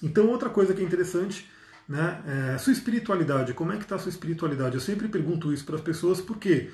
Então, 0.03 0.27
outra 0.27 0.49
coisa 0.49 0.73
que 0.73 0.81
é 0.81 0.85
interessante, 0.85 1.49
né, 1.87 2.21
é 2.27 2.53
a 2.55 2.57
sua 2.57 2.73
espiritualidade. 2.73 3.53
Como 3.53 3.71
é 3.71 3.77
que 3.77 3.83
está 3.83 3.95
a 3.95 3.99
sua 3.99 4.09
espiritualidade? 4.09 4.75
Eu 4.75 4.81
sempre 4.81 5.07
pergunto 5.07 5.53
isso 5.53 5.63
para 5.63 5.77
as 5.77 5.81
pessoas 5.81 6.19
porque 6.19 6.69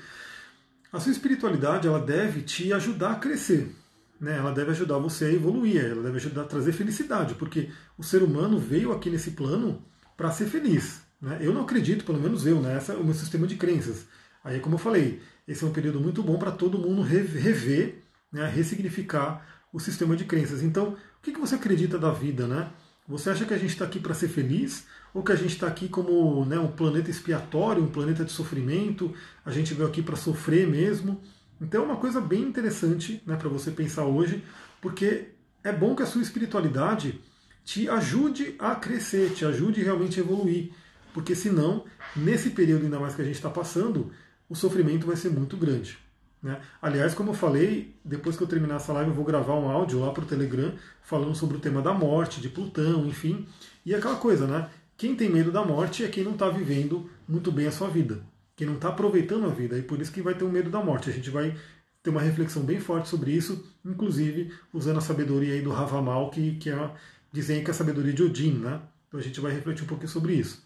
a 0.92 0.98
sua 0.98 1.12
espiritualidade 1.12 1.86
ela 1.86 2.00
deve 2.00 2.42
te 2.42 2.72
ajudar 2.72 3.12
a 3.12 3.14
crescer. 3.14 3.72
Né? 4.20 4.36
Ela 4.36 4.50
deve 4.50 4.72
ajudar 4.72 4.98
você 4.98 5.26
a 5.26 5.32
evoluir, 5.32 5.84
ela 5.84 6.02
deve 6.02 6.16
ajudar 6.16 6.42
a 6.42 6.46
trazer 6.46 6.72
felicidade, 6.72 7.36
porque 7.36 7.70
o 7.96 8.02
ser 8.02 8.24
humano 8.24 8.58
veio 8.58 8.90
aqui 8.90 9.08
nesse 9.08 9.30
plano 9.30 9.80
para 10.16 10.32
ser 10.32 10.46
feliz. 10.46 11.02
Né? 11.20 11.38
Eu 11.40 11.54
não 11.54 11.62
acredito, 11.62 12.04
pelo 12.04 12.20
menos 12.20 12.44
eu, 12.44 12.60
né? 12.60 12.82
é 12.88 12.92
o 12.94 13.04
meu 13.04 13.14
sistema 13.14 13.46
de 13.46 13.54
crenças. 13.54 14.06
Aí, 14.42 14.58
como 14.58 14.74
eu 14.74 14.78
falei, 14.80 15.22
esse 15.46 15.62
é 15.62 15.66
um 15.68 15.72
período 15.72 16.00
muito 16.00 16.20
bom 16.20 16.36
para 16.36 16.50
todo 16.50 16.78
mundo 16.78 17.00
rever, 17.02 18.02
né? 18.32 18.48
ressignificar 18.48 19.55
o 19.76 19.80
sistema 19.80 20.16
de 20.16 20.24
crenças. 20.24 20.62
Então, 20.62 20.96
o 21.18 21.22
que 21.22 21.38
você 21.38 21.54
acredita 21.54 21.98
da 21.98 22.10
vida? 22.10 22.46
Né? 22.46 22.70
Você 23.06 23.28
acha 23.28 23.44
que 23.44 23.52
a 23.52 23.58
gente 23.58 23.74
está 23.74 23.84
aqui 23.84 24.00
para 24.00 24.14
ser 24.14 24.28
feliz? 24.28 24.86
Ou 25.12 25.22
que 25.22 25.32
a 25.32 25.36
gente 25.36 25.52
está 25.52 25.66
aqui 25.66 25.86
como 25.86 26.46
né, 26.46 26.58
um 26.58 26.68
planeta 26.72 27.10
expiatório, 27.10 27.82
um 27.82 27.90
planeta 27.90 28.24
de 28.24 28.32
sofrimento? 28.32 29.12
A 29.44 29.50
gente 29.50 29.74
veio 29.74 29.86
aqui 29.86 30.00
para 30.00 30.16
sofrer 30.16 30.66
mesmo? 30.66 31.20
Então 31.60 31.82
é 31.82 31.84
uma 31.84 31.98
coisa 31.98 32.22
bem 32.22 32.42
interessante 32.42 33.22
né, 33.26 33.36
para 33.36 33.50
você 33.50 33.70
pensar 33.70 34.06
hoje, 34.06 34.42
porque 34.80 35.28
é 35.62 35.72
bom 35.72 35.94
que 35.94 36.02
a 36.02 36.06
sua 36.06 36.22
espiritualidade 36.22 37.20
te 37.62 37.86
ajude 37.86 38.54
a 38.58 38.74
crescer, 38.76 39.34
te 39.34 39.44
ajude 39.44 39.82
realmente 39.82 40.18
a 40.18 40.22
evoluir. 40.22 40.70
Porque 41.12 41.34
senão, 41.34 41.84
nesse 42.14 42.48
período 42.48 42.84
ainda 42.84 42.98
mais 42.98 43.14
que 43.14 43.20
a 43.20 43.24
gente 43.26 43.36
está 43.36 43.50
passando, 43.50 44.10
o 44.48 44.54
sofrimento 44.54 45.06
vai 45.06 45.16
ser 45.16 45.28
muito 45.28 45.54
grande. 45.54 45.98
Né? 46.46 46.60
Aliás, 46.80 47.12
como 47.12 47.30
eu 47.30 47.34
falei, 47.34 47.92
depois 48.04 48.36
que 48.36 48.42
eu 48.44 48.46
terminar 48.46 48.76
essa 48.76 48.92
live, 48.92 49.10
eu 49.10 49.16
vou 49.16 49.24
gravar 49.24 49.54
um 49.54 49.68
áudio 49.68 49.98
lá 49.98 50.12
para 50.12 50.22
o 50.22 50.26
Telegram 50.26 50.72
falando 51.02 51.34
sobre 51.34 51.56
o 51.56 51.60
tema 51.60 51.82
da 51.82 51.92
morte, 51.92 52.40
de 52.40 52.48
Plutão, 52.48 53.04
enfim. 53.04 53.48
E 53.84 53.92
aquela 53.92 54.14
coisa, 54.14 54.46
né? 54.46 54.70
Quem 54.96 55.16
tem 55.16 55.28
medo 55.28 55.50
da 55.50 55.64
morte 55.64 56.04
é 56.04 56.08
quem 56.08 56.22
não 56.22 56.32
está 56.32 56.48
vivendo 56.48 57.10
muito 57.28 57.50
bem 57.50 57.66
a 57.66 57.72
sua 57.72 57.88
vida, 57.88 58.20
quem 58.54 58.64
não 58.64 58.76
está 58.76 58.90
aproveitando 58.90 59.44
a 59.44 59.48
vida, 59.48 59.76
e 59.76 59.82
por 59.82 60.00
isso 60.00 60.12
que 60.12 60.22
vai 60.22 60.34
ter 60.34 60.44
o 60.44 60.46
um 60.46 60.52
medo 60.52 60.70
da 60.70 60.80
morte. 60.80 61.10
A 61.10 61.12
gente 61.12 61.30
vai 61.30 61.56
ter 62.00 62.10
uma 62.10 62.20
reflexão 62.20 62.62
bem 62.62 62.78
forte 62.78 63.08
sobre 63.08 63.32
isso, 63.32 63.66
inclusive 63.84 64.52
usando 64.72 64.98
a 64.98 65.02
sabedoria 65.02 65.54
aí 65.54 65.62
do 65.62 65.72
Ravamal, 65.72 66.30
que, 66.30 66.54
que 66.54 66.70
é, 66.70 66.90
dizem 67.32 67.64
que 67.64 67.70
é 67.70 67.72
a 67.72 67.74
sabedoria 67.74 68.12
de 68.12 68.22
Odin, 68.22 68.52
né? 68.52 68.80
Então 69.08 69.18
a 69.18 69.22
gente 69.22 69.40
vai 69.40 69.52
refletir 69.52 69.82
um 69.82 69.88
pouquinho 69.88 70.08
sobre 70.08 70.34
isso. 70.34 70.64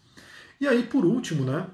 E 0.59 0.67
aí, 0.67 0.83
por 0.83 1.05
último, 1.05 1.43
né? 1.43 1.65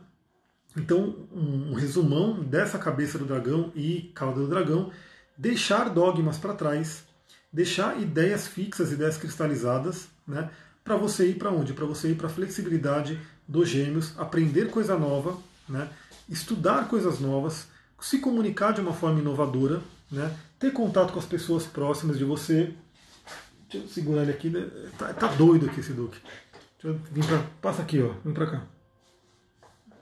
Então, 0.78 1.16
um, 1.34 1.74
resumão 1.74 2.44
dessa 2.44 2.78
cabeça 2.78 3.18
do 3.18 3.26
dragão 3.26 3.72
e 3.76 4.12
cauda 4.14 4.42
do 4.42 4.48
dragão, 4.48 4.92
deixar 5.36 5.90
dogmas 5.90 6.38
para 6.38 6.54
trás, 6.54 7.04
deixar 7.52 8.00
ideias 8.00 8.48
fixas, 8.48 8.92
ideias 8.92 9.18
cristalizadas, 9.18 10.08
né? 10.28 10.50
Para 10.84 10.96
você 10.96 11.28
ir 11.28 11.34
para 11.34 11.52
onde? 11.52 11.74
Para 11.74 11.86
você 11.86 12.12
ir 12.12 12.16
para 12.16 12.28
a 12.28 12.30
flexibilidade 12.30 13.20
dos 13.48 13.68
gêmeos, 13.68 14.14
aprender 14.18 14.70
coisa 14.70 14.98
nova, 14.98 15.38
né? 15.68 15.90
estudar 16.30 16.88
coisas 16.88 17.20
novas, 17.20 17.68
se 18.00 18.20
comunicar 18.20 18.72
de 18.72 18.80
uma 18.80 18.94
forma 18.94 19.20
inovadora, 19.20 19.82
né? 20.12 20.34
ter 20.60 20.72
contato 20.72 21.12
com 21.12 21.20
as 21.20 21.26
pessoas 21.26 21.66
próximas 21.66 22.18
de 22.18 22.24
você. 22.24 22.74
Deixa 23.70 23.86
eu 23.86 23.90
segurar 23.90 24.22
ele 24.22 24.32
aqui, 24.32 24.50
né? 24.50 24.66
tá, 24.98 25.14
tá 25.14 25.28
doido 25.28 25.66
aqui 25.66 25.80
esse 25.80 25.92
Duque. 25.92 26.20
Deixa 26.82 26.98
eu 26.98 27.02
vir 27.12 27.26
pra, 27.26 27.44
passa 27.62 27.82
aqui, 27.82 28.02
ó, 28.02 28.14
vem 28.24 28.34
para 28.34 28.48
cá. 28.48 28.77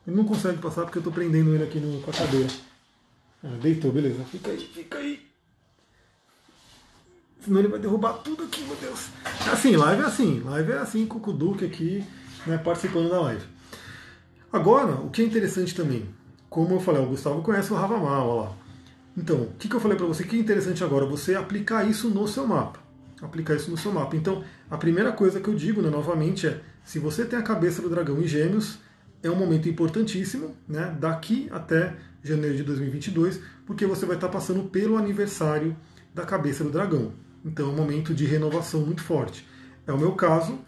Ele 0.07 0.15
não 0.15 0.25
consegue 0.25 0.59
passar 0.59 0.83
porque 0.83 0.97
eu 0.97 1.01
estou 1.01 1.13
prendendo 1.13 1.53
ele 1.53 1.63
aqui 1.63 1.79
no, 1.79 2.01
com 2.01 2.11
a 2.11 2.13
cadeira. 2.13 2.49
Ah, 3.43 3.57
deitou, 3.61 3.91
beleza. 3.91 4.23
Fica 4.25 4.51
aí, 4.51 4.57
fica 4.57 4.97
aí. 4.97 5.25
Senão 7.41 7.59
ele 7.59 7.67
vai 7.67 7.79
derrubar 7.79 8.13
tudo 8.13 8.43
aqui, 8.43 8.63
meu 8.63 8.75
Deus. 8.75 9.07
É 9.45 9.51
assim, 9.51 9.75
live 9.75 10.01
é 10.01 10.05
assim. 10.05 10.41
Live 10.43 10.71
é 10.71 10.77
assim 10.77 11.05
com 11.05 11.29
o 11.29 11.33
Duque 11.33 11.65
aqui, 11.65 12.03
né, 12.47 12.57
participando 12.57 13.09
da 13.09 13.21
live. 13.21 13.45
Agora, 14.51 14.93
o 14.95 15.09
que 15.09 15.21
é 15.21 15.25
interessante 15.25 15.75
também, 15.75 16.09
como 16.49 16.73
eu 16.73 16.79
falei, 16.79 17.03
o 17.03 17.07
Gustavo 17.07 17.41
conhece 17.41 17.71
o 17.73 17.75
Ravamar, 17.75 18.25
olha 18.25 18.43
lá. 18.43 18.57
Então, 19.17 19.43
o 19.43 19.53
que, 19.59 19.67
que 19.67 19.75
eu 19.75 19.79
falei 19.79 19.97
para 19.97 20.07
você 20.07 20.23
que 20.23 20.35
é 20.35 20.39
interessante 20.39 20.83
agora? 20.83 21.05
Você 21.05 21.35
aplicar 21.35 21.87
isso 21.87 22.09
no 22.09 22.27
seu 22.27 22.47
mapa. 22.47 22.79
Aplicar 23.21 23.55
isso 23.55 23.69
no 23.69 23.77
seu 23.77 23.91
mapa. 23.91 24.15
Então, 24.15 24.43
a 24.69 24.77
primeira 24.77 25.11
coisa 25.11 25.39
que 25.39 25.47
eu 25.47 25.55
digo, 25.55 25.81
né, 25.81 25.89
novamente, 25.89 26.47
é 26.47 26.61
se 26.83 26.99
você 26.99 27.25
tem 27.25 27.37
a 27.37 27.43
cabeça 27.43 27.81
do 27.81 27.89
dragão 27.89 28.21
em 28.21 28.27
gêmeos, 28.27 28.79
é 29.25 29.31
um 29.31 29.35
momento 29.35 29.67
importantíssimo, 29.67 30.55
né, 30.67 30.95
daqui 30.99 31.47
até 31.51 31.95
janeiro 32.23 32.57
de 32.57 32.63
2022, 32.63 33.39
porque 33.65 33.85
você 33.85 34.05
vai 34.05 34.15
estar 34.15 34.29
passando 34.29 34.63
pelo 34.69 34.97
aniversário 34.97 35.75
da 36.13 36.23
cabeça 36.23 36.63
do 36.63 36.69
dragão. 36.69 37.13
Então 37.43 37.69
é 37.69 37.71
um 37.71 37.75
momento 37.75 38.13
de 38.13 38.25
renovação 38.25 38.81
muito 38.81 39.03
forte. 39.03 39.45
É 39.87 39.91
o 39.91 39.97
meu 39.97 40.13
caso, 40.13 40.59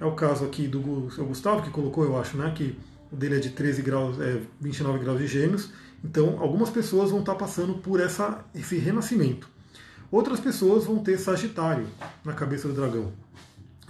é 0.00 0.04
o 0.04 0.12
caso 0.12 0.44
aqui 0.44 0.66
do 0.66 0.80
Gustavo, 0.80 1.62
que 1.62 1.70
colocou, 1.70 2.04
eu 2.04 2.18
acho, 2.18 2.36
né, 2.36 2.52
que 2.54 2.78
o 3.10 3.16
dele 3.16 3.36
é 3.36 3.38
de 3.38 3.50
13 3.50 3.82
graus, 3.82 4.20
é, 4.20 4.40
29 4.60 4.98
graus 4.98 5.18
de 5.18 5.26
gêmeos. 5.26 5.70
Então 6.04 6.38
algumas 6.40 6.70
pessoas 6.70 7.10
vão 7.10 7.20
estar 7.20 7.34
passando 7.34 7.74
por 7.74 8.00
essa, 8.00 8.44
esse 8.54 8.76
renascimento. 8.76 9.48
Outras 10.10 10.40
pessoas 10.40 10.84
vão 10.84 10.98
ter 10.98 11.18
Sagitário 11.18 11.86
na 12.24 12.32
cabeça 12.32 12.68
do 12.68 12.74
dragão. 12.74 13.12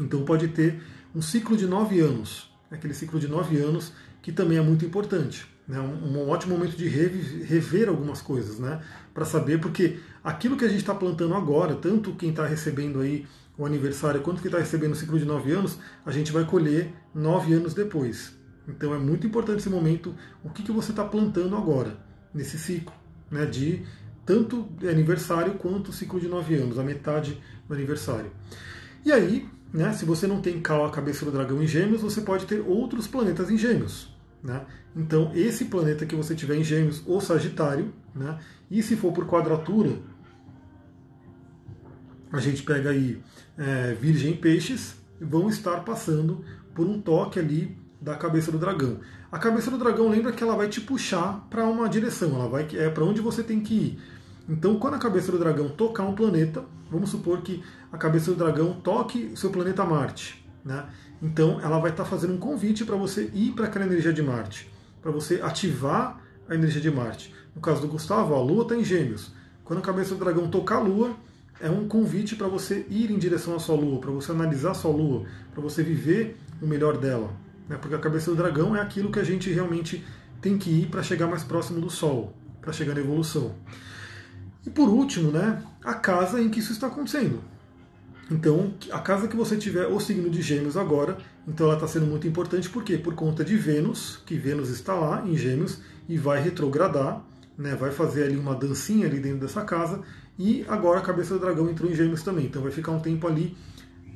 Então 0.00 0.24
pode 0.24 0.48
ter 0.48 0.82
um 1.14 1.22
ciclo 1.22 1.56
de 1.56 1.66
nove 1.66 2.00
anos, 2.00 2.50
aquele 2.76 2.94
ciclo 2.94 3.18
de 3.18 3.28
nove 3.28 3.56
anos 3.58 3.92
que 4.22 4.32
também 4.32 4.58
é 4.58 4.62
muito 4.62 4.84
importante. 4.84 5.46
Né? 5.66 5.80
Um, 5.80 6.18
um 6.18 6.28
ótimo 6.28 6.56
momento 6.56 6.76
de 6.76 6.88
rever 6.88 7.88
algumas 7.88 8.20
coisas, 8.20 8.58
né? 8.58 8.80
para 9.12 9.24
saber, 9.24 9.60
porque 9.60 9.98
aquilo 10.22 10.56
que 10.56 10.64
a 10.64 10.68
gente 10.68 10.80
está 10.80 10.94
plantando 10.94 11.34
agora, 11.34 11.74
tanto 11.74 12.14
quem 12.14 12.30
está 12.30 12.46
recebendo 12.46 13.00
aí 13.00 13.26
o 13.58 13.64
aniversário 13.64 14.20
quanto 14.20 14.42
quem 14.42 14.48
está 14.48 14.58
recebendo 14.58 14.92
o 14.92 14.96
ciclo 14.96 15.18
de 15.18 15.24
nove 15.24 15.50
anos, 15.52 15.78
a 16.04 16.10
gente 16.10 16.30
vai 16.30 16.44
colher 16.44 16.92
nove 17.14 17.54
anos 17.54 17.74
depois. 17.74 18.36
Então 18.68 18.94
é 18.94 18.98
muito 18.98 19.26
importante 19.26 19.60
esse 19.60 19.70
momento, 19.70 20.14
o 20.44 20.50
que, 20.50 20.62
que 20.62 20.72
você 20.72 20.90
está 20.90 21.04
plantando 21.04 21.56
agora, 21.56 21.96
nesse 22.34 22.58
ciclo, 22.58 22.92
né? 23.30 23.46
de 23.46 23.84
tanto 24.24 24.68
aniversário 24.82 25.54
quanto 25.54 25.92
ciclo 25.92 26.20
de 26.20 26.26
nove 26.26 26.54
anos, 26.56 26.78
a 26.78 26.82
metade 26.82 27.40
do 27.68 27.74
aniversário. 27.74 28.30
E 29.04 29.12
aí, 29.12 29.48
né, 29.76 29.92
se 29.92 30.06
você 30.06 30.26
não 30.26 30.40
tem 30.40 30.62
a 30.64 30.90
cabeça 30.90 31.22
do 31.26 31.30
dragão 31.30 31.62
em 31.62 31.66
gêmeos, 31.66 32.00
você 32.00 32.22
pode 32.22 32.46
ter 32.46 32.64
outros 32.66 33.06
planetas 33.06 33.50
em 33.50 33.58
gêmeos. 33.58 34.08
Né? 34.42 34.64
Então, 34.96 35.30
esse 35.34 35.66
planeta 35.66 36.06
que 36.06 36.16
você 36.16 36.34
tiver 36.34 36.56
em 36.56 36.64
Gêmeos 36.64 37.02
ou 37.04 37.20
Sagitário, 37.20 37.92
né? 38.14 38.38
e 38.70 38.82
se 38.82 38.96
for 38.96 39.12
por 39.12 39.26
quadratura, 39.26 39.98
a 42.32 42.40
gente 42.40 42.62
pega 42.62 42.88
aí 42.88 43.20
é, 43.58 43.92
Virgem 44.00 44.32
e 44.32 44.36
Peixes, 44.36 44.96
vão 45.20 45.50
estar 45.50 45.84
passando 45.84 46.42
por 46.74 46.86
um 46.86 46.98
toque 46.98 47.38
ali 47.38 47.76
da 48.00 48.14
cabeça 48.14 48.50
do 48.50 48.58
dragão. 48.58 49.00
A 49.30 49.38
cabeça 49.38 49.70
do 49.70 49.76
dragão 49.76 50.08
lembra 50.08 50.32
que 50.32 50.42
ela 50.42 50.56
vai 50.56 50.68
te 50.68 50.80
puxar 50.80 51.46
para 51.50 51.66
uma 51.66 51.86
direção, 51.86 52.34
ela 52.34 52.48
vai 52.48 52.66
é 52.74 52.88
para 52.88 53.04
onde 53.04 53.20
você 53.20 53.42
tem 53.42 53.60
que 53.60 53.74
ir. 53.74 53.98
Então, 54.48 54.78
quando 54.78 54.94
a 54.94 54.98
cabeça 54.98 55.30
do 55.30 55.38
dragão 55.38 55.68
tocar 55.68 56.04
um 56.04 56.14
planeta, 56.14 56.64
vamos 56.90 57.10
supor 57.10 57.42
que 57.42 57.62
a 57.92 57.98
cabeça 57.98 58.30
do 58.30 58.36
dragão 58.36 58.74
toque 58.74 59.30
o 59.32 59.36
seu 59.36 59.50
planeta 59.50 59.84
Marte, 59.84 60.44
né? 60.64 60.86
Então 61.22 61.60
ela 61.60 61.78
vai 61.78 61.90
estar 61.90 62.04
fazendo 62.04 62.34
um 62.34 62.38
convite 62.38 62.84
para 62.84 62.96
você 62.96 63.30
ir 63.32 63.52
para 63.52 63.66
aquela 63.66 63.86
energia 63.86 64.12
de 64.12 64.22
Marte, 64.22 64.70
para 65.00 65.10
você 65.10 65.40
ativar 65.42 66.20
a 66.48 66.54
energia 66.54 66.80
de 66.80 66.90
Marte. 66.90 67.34
No 67.54 67.60
caso 67.60 67.80
do 67.80 67.88
Gustavo, 67.88 68.34
a 68.34 68.40
Lua 68.40 68.62
está 68.62 68.76
em 68.76 68.84
Gêmeos. 68.84 69.32
Quando 69.64 69.78
a 69.78 69.82
cabeça 69.82 70.14
do 70.14 70.22
dragão 70.22 70.48
tocar 70.48 70.76
a 70.76 70.80
Lua, 70.80 71.16
é 71.60 71.70
um 71.70 71.88
convite 71.88 72.36
para 72.36 72.46
você 72.48 72.86
ir 72.90 73.10
em 73.10 73.18
direção 73.18 73.56
à 73.56 73.58
sua 73.58 73.74
Lua, 73.74 74.00
para 74.00 74.10
você 74.10 74.30
analisar 74.30 74.72
a 74.72 74.74
sua 74.74 74.90
Lua, 74.90 75.24
para 75.52 75.62
você 75.62 75.82
viver 75.82 76.36
o 76.60 76.66
melhor 76.66 76.98
dela. 76.98 77.30
Né? 77.68 77.76
Porque 77.80 77.94
a 77.94 77.98
cabeça 77.98 78.30
do 78.30 78.36
dragão 78.36 78.76
é 78.76 78.80
aquilo 78.80 79.10
que 79.10 79.18
a 79.18 79.24
gente 79.24 79.50
realmente 79.50 80.04
tem 80.40 80.58
que 80.58 80.70
ir 80.70 80.86
para 80.88 81.02
chegar 81.02 81.26
mais 81.26 81.42
próximo 81.42 81.80
do 81.80 81.90
Sol, 81.90 82.34
para 82.60 82.72
chegar 82.72 82.94
na 82.94 83.00
evolução. 83.00 83.54
E 84.66 84.70
por 84.70 84.88
último, 84.88 85.30
né, 85.30 85.62
a 85.84 85.94
casa 85.94 86.42
em 86.42 86.50
que 86.50 86.58
isso 86.58 86.72
está 86.72 86.88
acontecendo. 86.88 87.40
Então, 88.28 88.74
a 88.90 88.98
casa 88.98 89.28
que 89.28 89.36
você 89.36 89.56
tiver 89.56 89.86
o 89.86 90.00
signo 90.00 90.28
de 90.28 90.42
Gêmeos 90.42 90.76
agora, 90.76 91.16
então 91.46 91.66
ela 91.66 91.76
está 91.76 91.86
sendo 91.86 92.06
muito 92.06 92.26
importante, 92.26 92.68
por 92.68 92.82
quê? 92.82 92.98
Por 92.98 93.14
conta 93.14 93.44
de 93.44 93.56
Vênus, 93.56 94.20
que 94.26 94.36
Vênus 94.36 94.68
está 94.68 94.94
lá 94.94 95.22
em 95.24 95.36
Gêmeos 95.36 95.80
e 96.08 96.18
vai 96.18 96.42
retrogradar, 96.42 97.24
né, 97.56 97.76
vai 97.76 97.92
fazer 97.92 98.24
ali 98.24 98.36
uma 98.36 98.56
dancinha 98.56 99.06
ali 99.06 99.20
dentro 99.20 99.38
dessa 99.38 99.62
casa, 99.62 100.02
e 100.36 100.64
agora 100.66 100.98
a 100.98 101.02
cabeça 101.02 101.34
do 101.34 101.40
dragão 101.40 101.70
entrou 101.70 101.88
em 101.88 101.94
Gêmeos 101.94 102.24
também, 102.24 102.46
então 102.46 102.60
vai 102.60 102.72
ficar 102.72 102.90
um 102.90 103.00
tempo 103.00 103.28
ali 103.28 103.56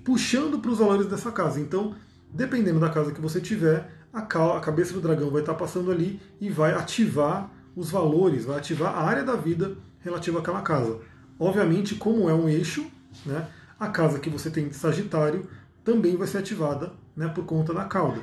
puxando 0.04 0.58
para 0.58 0.72
os 0.72 0.78
valores 0.78 1.06
dessa 1.06 1.30
casa. 1.30 1.60
Então, 1.60 1.94
dependendo 2.34 2.80
da 2.80 2.90
casa 2.90 3.12
que 3.12 3.20
você 3.20 3.40
tiver, 3.40 3.88
a 4.12 4.22
cabeça 4.22 4.92
do 4.92 5.00
dragão 5.00 5.30
vai 5.30 5.42
estar 5.42 5.54
passando 5.54 5.92
ali 5.92 6.20
e 6.40 6.50
vai 6.50 6.74
ativar 6.74 7.48
os 7.76 7.90
valores, 7.90 8.44
vai 8.44 8.58
ativar 8.58 8.92
a 8.92 9.02
área 9.02 9.22
da 9.22 9.36
vida 9.36 9.76
relativa 10.00 10.38
àquela 10.38 10.62
casa. 10.62 10.98
Obviamente, 11.38 11.94
como 11.94 12.28
é 12.28 12.34
um 12.34 12.48
eixo, 12.48 12.90
né, 13.24 13.48
a 13.78 13.88
casa 13.88 14.18
que 14.18 14.28
você 14.28 14.50
tem 14.50 14.68
de 14.68 14.76
Sagitário 14.76 15.48
também 15.82 16.16
vai 16.16 16.26
ser 16.26 16.38
ativada 16.38 16.92
né, 17.16 17.28
por 17.28 17.44
conta 17.44 17.72
da 17.72 17.84
cauda. 17.84 18.20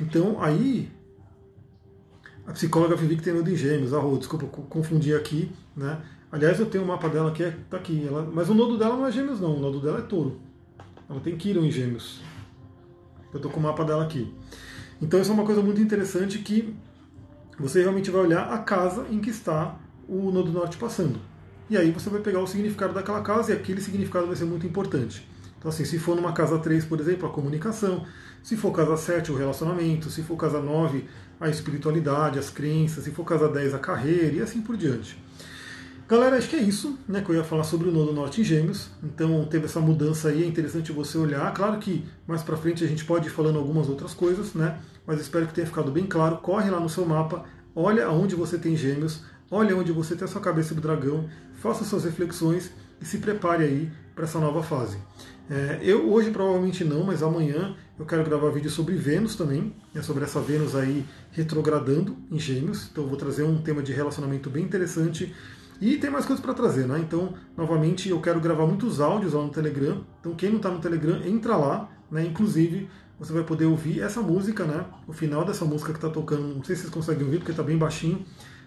Então 0.00 0.42
aí 0.42 0.90
a 2.46 2.52
psicóloga 2.52 2.96
Vivi 2.96 3.16
que 3.16 3.22
tem 3.22 3.34
nodo 3.34 3.50
em 3.50 3.56
gêmeos, 3.56 3.92
ah, 3.92 4.00
desculpa, 4.18 4.46
confundi 4.46 5.14
aqui, 5.14 5.50
né? 5.76 6.00
Aliás, 6.30 6.60
eu 6.60 6.66
tenho 6.66 6.84
um 6.84 6.86
mapa 6.86 7.08
dela 7.08 7.32
que 7.32 7.42
é, 7.42 7.56
tá 7.70 7.76
aqui, 7.76 8.06
ela, 8.06 8.28
mas 8.32 8.48
o 8.48 8.54
nodo 8.54 8.76
dela 8.76 8.96
não 8.96 9.06
é 9.06 9.12
gêmeos 9.12 9.40
não, 9.40 9.56
o 9.56 9.60
nodo 9.60 9.80
dela 9.80 9.98
é 9.98 10.02
touro. 10.02 10.40
Ela 11.08 11.20
tem 11.20 11.36
Quirón 11.36 11.64
em 11.64 11.70
gêmeos. 11.70 12.20
Eu 13.32 13.38
estou 13.38 13.50
com 13.50 13.60
o 13.60 13.62
mapa 13.62 13.84
dela 13.84 14.04
aqui. 14.04 14.32
Então 15.00 15.20
isso 15.20 15.30
é 15.30 15.34
uma 15.34 15.44
coisa 15.44 15.62
muito 15.62 15.80
interessante 15.80 16.38
que 16.38 16.74
você 17.58 17.80
realmente 17.80 18.10
vai 18.10 18.22
olhar 18.22 18.52
a 18.52 18.58
casa 18.58 19.06
em 19.10 19.20
que 19.20 19.30
está 19.30 19.78
o 20.08 20.30
nodo 20.30 20.50
norte 20.50 20.76
passando. 20.76 21.18
E 21.68 21.76
aí 21.76 21.90
você 21.90 22.08
vai 22.08 22.20
pegar 22.20 22.40
o 22.40 22.46
significado 22.46 22.94
daquela 22.94 23.20
casa 23.22 23.52
e 23.52 23.54
aquele 23.54 23.80
significado 23.80 24.26
vai 24.26 24.36
ser 24.36 24.44
muito 24.44 24.66
importante. 24.66 25.26
Então, 25.58 25.68
assim, 25.68 25.84
se 25.84 25.98
for 25.98 26.14
numa 26.14 26.32
casa 26.32 26.58
3, 26.58 26.84
por 26.84 27.00
exemplo, 27.00 27.28
a 27.28 27.32
comunicação, 27.32 28.06
se 28.42 28.56
for 28.56 28.70
casa 28.70 28.96
7, 28.96 29.32
o 29.32 29.36
relacionamento, 29.36 30.10
se 30.10 30.22
for 30.22 30.36
casa 30.36 30.60
9, 30.60 31.04
a 31.40 31.48
espiritualidade, 31.48 32.38
as 32.38 32.50
crenças, 32.50 33.02
se 33.02 33.10
for 33.10 33.24
casa 33.24 33.48
10, 33.48 33.74
a 33.74 33.78
carreira 33.78 34.36
e 34.36 34.40
assim 34.40 34.60
por 34.60 34.76
diante. 34.76 35.18
Galera, 36.08 36.36
acho 36.36 36.48
que 36.48 36.54
é 36.54 36.60
isso 36.60 36.96
né, 37.08 37.20
que 37.20 37.30
eu 37.30 37.34
ia 37.34 37.42
falar 37.42 37.64
sobre 37.64 37.88
o 37.88 37.92
Nodo 37.92 38.12
Norte 38.12 38.40
em 38.40 38.44
Gêmeos. 38.44 38.90
Então 39.02 39.44
teve 39.46 39.64
essa 39.64 39.80
mudança 39.80 40.28
aí, 40.28 40.44
é 40.44 40.46
interessante 40.46 40.92
você 40.92 41.18
olhar. 41.18 41.52
Claro 41.52 41.78
que 41.80 42.04
mais 42.28 42.44
para 42.44 42.56
frente 42.56 42.84
a 42.84 42.86
gente 42.86 43.04
pode 43.04 43.26
ir 43.26 43.30
falando 43.30 43.58
algumas 43.58 43.88
outras 43.88 44.14
coisas, 44.14 44.54
né? 44.54 44.78
Mas 45.04 45.20
espero 45.20 45.48
que 45.48 45.54
tenha 45.54 45.66
ficado 45.66 45.90
bem 45.90 46.06
claro. 46.06 46.36
Corre 46.36 46.70
lá 46.70 46.78
no 46.78 46.88
seu 46.88 47.04
mapa, 47.04 47.44
olha 47.74 48.06
aonde 48.06 48.36
você 48.36 48.56
tem 48.56 48.76
gêmeos, 48.76 49.24
olha 49.50 49.76
onde 49.76 49.92
você 49.92 50.14
tem 50.14 50.24
a 50.24 50.28
sua 50.28 50.40
cabeça 50.40 50.74
do 50.74 50.80
dragão, 50.80 51.28
faça 51.54 51.84
suas 51.84 52.04
reflexões 52.04 52.70
e 53.00 53.04
se 53.04 53.18
prepare 53.18 53.64
aí 53.64 53.90
para 54.14 54.24
essa 54.24 54.38
nova 54.38 54.62
fase. 54.62 54.98
É, 55.48 55.78
eu 55.82 56.10
hoje 56.10 56.30
provavelmente 56.30 56.82
não, 56.84 57.04
mas 57.04 57.22
amanhã 57.22 57.76
eu 57.98 58.04
quero 58.04 58.24
gravar 58.24 58.50
vídeo 58.50 58.70
sobre 58.70 58.96
Vênus 58.96 59.36
também, 59.36 59.74
é 59.94 60.02
sobre 60.02 60.24
essa 60.24 60.40
Vênus 60.40 60.74
aí 60.74 61.04
retrogradando 61.30 62.16
em 62.30 62.38
Gêmeos. 62.38 62.88
Então 62.90 63.04
eu 63.04 63.08
vou 63.08 63.18
trazer 63.18 63.44
um 63.44 63.62
tema 63.62 63.82
de 63.82 63.92
relacionamento 63.92 64.50
bem 64.50 64.64
interessante 64.64 65.32
e 65.80 65.98
tem 65.98 66.10
mais 66.10 66.24
coisas 66.24 66.42
para 66.42 66.54
trazer, 66.54 66.86
né? 66.86 66.98
Então, 66.98 67.34
novamente, 67.56 68.08
eu 68.08 68.20
quero 68.20 68.40
gravar 68.40 68.66
muitos 68.66 69.00
áudios 69.00 69.34
lá 69.34 69.42
no 69.42 69.50
Telegram. 69.50 70.04
Então, 70.20 70.34
quem 70.34 70.48
não 70.48 70.56
está 70.56 70.70
no 70.70 70.80
Telegram, 70.80 71.20
entra 71.24 71.54
lá, 71.56 71.90
né? 72.10 72.24
Inclusive, 72.24 72.88
você 73.18 73.32
vai 73.32 73.44
poder 73.44 73.66
ouvir 73.66 74.00
essa 74.00 74.22
música, 74.22 74.64
né? 74.64 74.86
O 75.06 75.12
final 75.12 75.44
dessa 75.44 75.64
música 75.66 75.92
que 75.92 75.98
está 75.98 76.08
tocando, 76.08 76.54
não 76.54 76.64
sei 76.64 76.74
se 76.76 76.82
vocês 76.82 76.94
conseguem 76.94 77.24
ouvir 77.24 77.38
porque 77.38 77.50
está 77.50 77.62
bem 77.62 77.76
baixinho, 77.76 78.24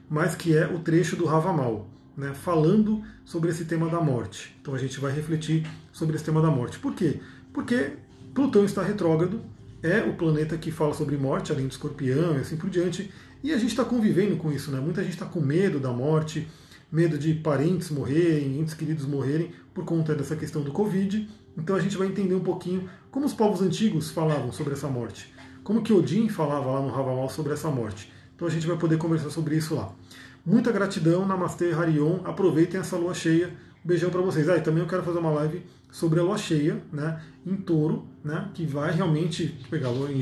mas 0.10 0.36
que 0.36 0.58
é 0.58 0.68
o 0.68 0.80
trecho 0.80 1.16
do 1.16 1.26
Ravamal 1.26 1.90
né, 2.20 2.34
falando 2.34 3.02
sobre 3.24 3.50
esse 3.50 3.64
tema 3.64 3.90
da 3.90 4.02
morte. 4.02 4.54
Então 4.62 4.76
a 4.76 4.78
gente 4.78 5.00
vai 5.00 5.12
refletir 5.12 5.66
sobre 5.92 6.18
esse 6.18 6.26
tema 6.26 6.42
da 6.42 6.52
morte. 6.52 6.78
Por 6.78 6.94
quê? 6.94 7.22
Porque 7.54 7.94
Plutão 8.34 8.66
está 8.66 8.84
retrógrado, 8.84 9.42
é 9.82 10.02
o 10.02 10.14
planeta 10.14 10.58
que 10.58 10.70
fala 10.70 10.94
sobre 10.94 11.18
morte, 11.18 11.52
além 11.52 11.68
do 11.68 11.72
escorpião 11.72 12.36
e 12.36 12.42
assim 12.42 12.58
por 12.58 12.70
diante, 12.70 13.10
e 13.42 13.54
a 13.54 13.58
gente 13.58 13.70
está 13.70 13.86
convivendo 13.86 14.36
com 14.36 14.52
isso, 14.52 14.70
né? 14.70 14.80
Muita 14.82 15.02
gente 15.02 15.14
está 15.14 15.26
com 15.26 15.40
medo 15.40 15.80
da 15.80 15.92
morte, 15.94 16.46
medo 16.92 17.18
de 17.18 17.34
parentes 17.34 17.90
morrerem, 17.90 18.60
entes 18.60 18.74
queridos 18.74 19.06
morrerem 19.06 19.52
por 19.74 19.86
conta 19.86 20.14
dessa 20.14 20.36
questão 20.36 20.62
do 20.62 20.72
Covid. 20.72 21.30
Então 21.58 21.76
a 21.76 21.80
gente 21.80 21.98
vai 21.98 22.08
entender 22.08 22.36
um 22.36 22.42
pouquinho 22.42 22.90
como 23.10 23.26
os 23.26 23.34
povos 23.34 23.62
antigos 23.62 24.12
falavam 24.12 24.52
sobre 24.52 24.74
essa 24.74 24.90
morte, 24.90 25.34
como 25.64 25.82
que 25.82 25.94
Odin 25.94 26.28
falava 26.28 26.70
lá 26.70 26.82
no 26.82 26.90
Havamal 26.90 27.30
sobre 27.30 27.54
essa 27.54 27.70
morte. 27.70 28.12
Então 28.40 28.48
a 28.48 28.52
gente 28.52 28.66
vai 28.66 28.78
poder 28.78 28.98
conversar 28.98 29.30
sobre 29.30 29.58
isso 29.58 29.76
lá. 29.76 29.92
Muita 30.46 30.72
gratidão, 30.72 31.28
Namastê, 31.28 31.74
Harion. 31.74 32.22
Aproveitem 32.24 32.80
essa 32.80 32.96
lua 32.96 33.14
cheia. 33.14 33.54
Beijão 33.84 34.10
para 34.10 34.22
vocês. 34.22 34.48
Ah, 34.48 34.58
também 34.62 34.82
eu 34.82 34.88
quero 34.88 35.04
fazer 35.04 35.20
uma 35.20 35.30
live 35.32 35.62
sobre 35.92 36.22
a 36.22 36.24
lua 36.24 36.38
cheia, 36.38 36.82
né, 36.94 37.22
em 37.46 37.58
touro, 37.58 38.08
né, 38.24 38.50
que 38.54 38.66
vai 38.66 38.92
realmente 38.94 39.60
pegar 39.70 39.90
a 39.90 39.92
lua 39.92 40.10
em 40.10 40.22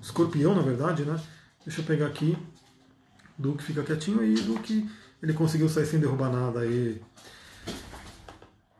escorpião, 0.00 0.54
na 0.54 0.62
verdade, 0.62 1.02
né. 1.02 1.20
Deixa 1.62 1.82
eu 1.82 1.84
pegar 1.84 2.06
aqui. 2.06 2.34
Duque 3.36 3.62
fica 3.62 3.82
quietinho 3.82 4.20
aí, 4.20 4.34
Duque. 4.36 4.88
Ele 5.22 5.34
conseguiu 5.34 5.68
sair 5.68 5.84
sem 5.84 6.00
derrubar 6.00 6.32
nada 6.32 6.60
aí. 6.60 6.98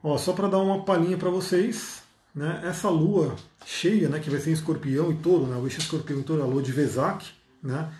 Ó, 0.02 0.16
só 0.16 0.32
para 0.32 0.48
dar 0.48 0.58
uma 0.58 0.84
palhinha 0.84 1.18
para 1.18 1.28
vocês, 1.28 2.02
né, 2.34 2.62
essa 2.64 2.88
lua 2.88 3.36
cheia, 3.66 4.08
né, 4.08 4.20
que 4.20 4.30
vai 4.30 4.40
ser 4.40 4.48
em 4.48 4.54
escorpião 4.54 5.12
e 5.12 5.16
touro, 5.16 5.46
né, 5.46 5.56
o 5.56 5.66
eixo 5.66 5.80
escorpião 5.80 6.20
e 6.20 6.22
touro, 6.22 6.42
a 6.42 6.46
lua 6.46 6.62
de 6.62 6.72
Vesak, 6.72 7.26
né, 7.62 7.92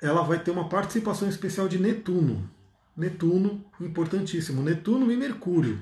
ela 0.00 0.22
vai 0.22 0.38
ter 0.38 0.50
uma 0.50 0.68
participação 0.68 1.28
especial 1.28 1.68
de 1.68 1.78
Netuno. 1.78 2.48
Netuno, 2.96 3.64
importantíssimo. 3.80 4.62
Netuno 4.62 5.10
e 5.10 5.16
Mercúrio. 5.16 5.80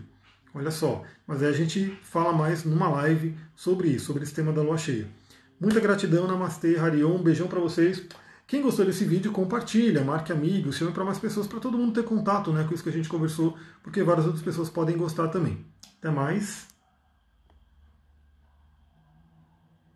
Olha 0.54 0.70
só. 0.70 1.02
Mas 1.26 1.42
aí 1.42 1.48
a 1.48 1.52
gente 1.52 1.98
fala 2.02 2.32
mais 2.32 2.64
numa 2.64 2.88
live 2.88 3.36
sobre 3.54 3.88
isso, 3.88 4.06
sobre 4.06 4.22
esse 4.22 4.34
tema 4.34 4.52
da 4.52 4.62
lua 4.62 4.78
cheia. 4.78 5.08
Muita 5.60 5.80
gratidão, 5.80 6.26
Namastê, 6.26 6.76
Harion. 6.76 7.16
Um 7.16 7.22
beijão 7.22 7.48
para 7.48 7.60
vocês. 7.60 8.06
Quem 8.46 8.60
gostou 8.60 8.84
desse 8.84 9.04
vídeo, 9.04 9.32
compartilha, 9.32 10.04
marque 10.04 10.30
amigos, 10.30 10.76
chame 10.76 10.92
para 10.92 11.04
mais 11.04 11.18
pessoas, 11.18 11.46
para 11.46 11.60
todo 11.60 11.78
mundo 11.78 11.94
ter 11.94 12.06
contato 12.06 12.52
né, 12.52 12.64
com 12.64 12.74
isso 12.74 12.82
que 12.82 12.90
a 12.90 12.92
gente 12.92 13.08
conversou, 13.08 13.56
porque 13.82 14.02
várias 14.02 14.26
outras 14.26 14.44
pessoas 14.44 14.68
podem 14.68 14.98
gostar 14.98 15.28
também. 15.28 15.64
Até 15.98 16.10
mais. 16.10 16.73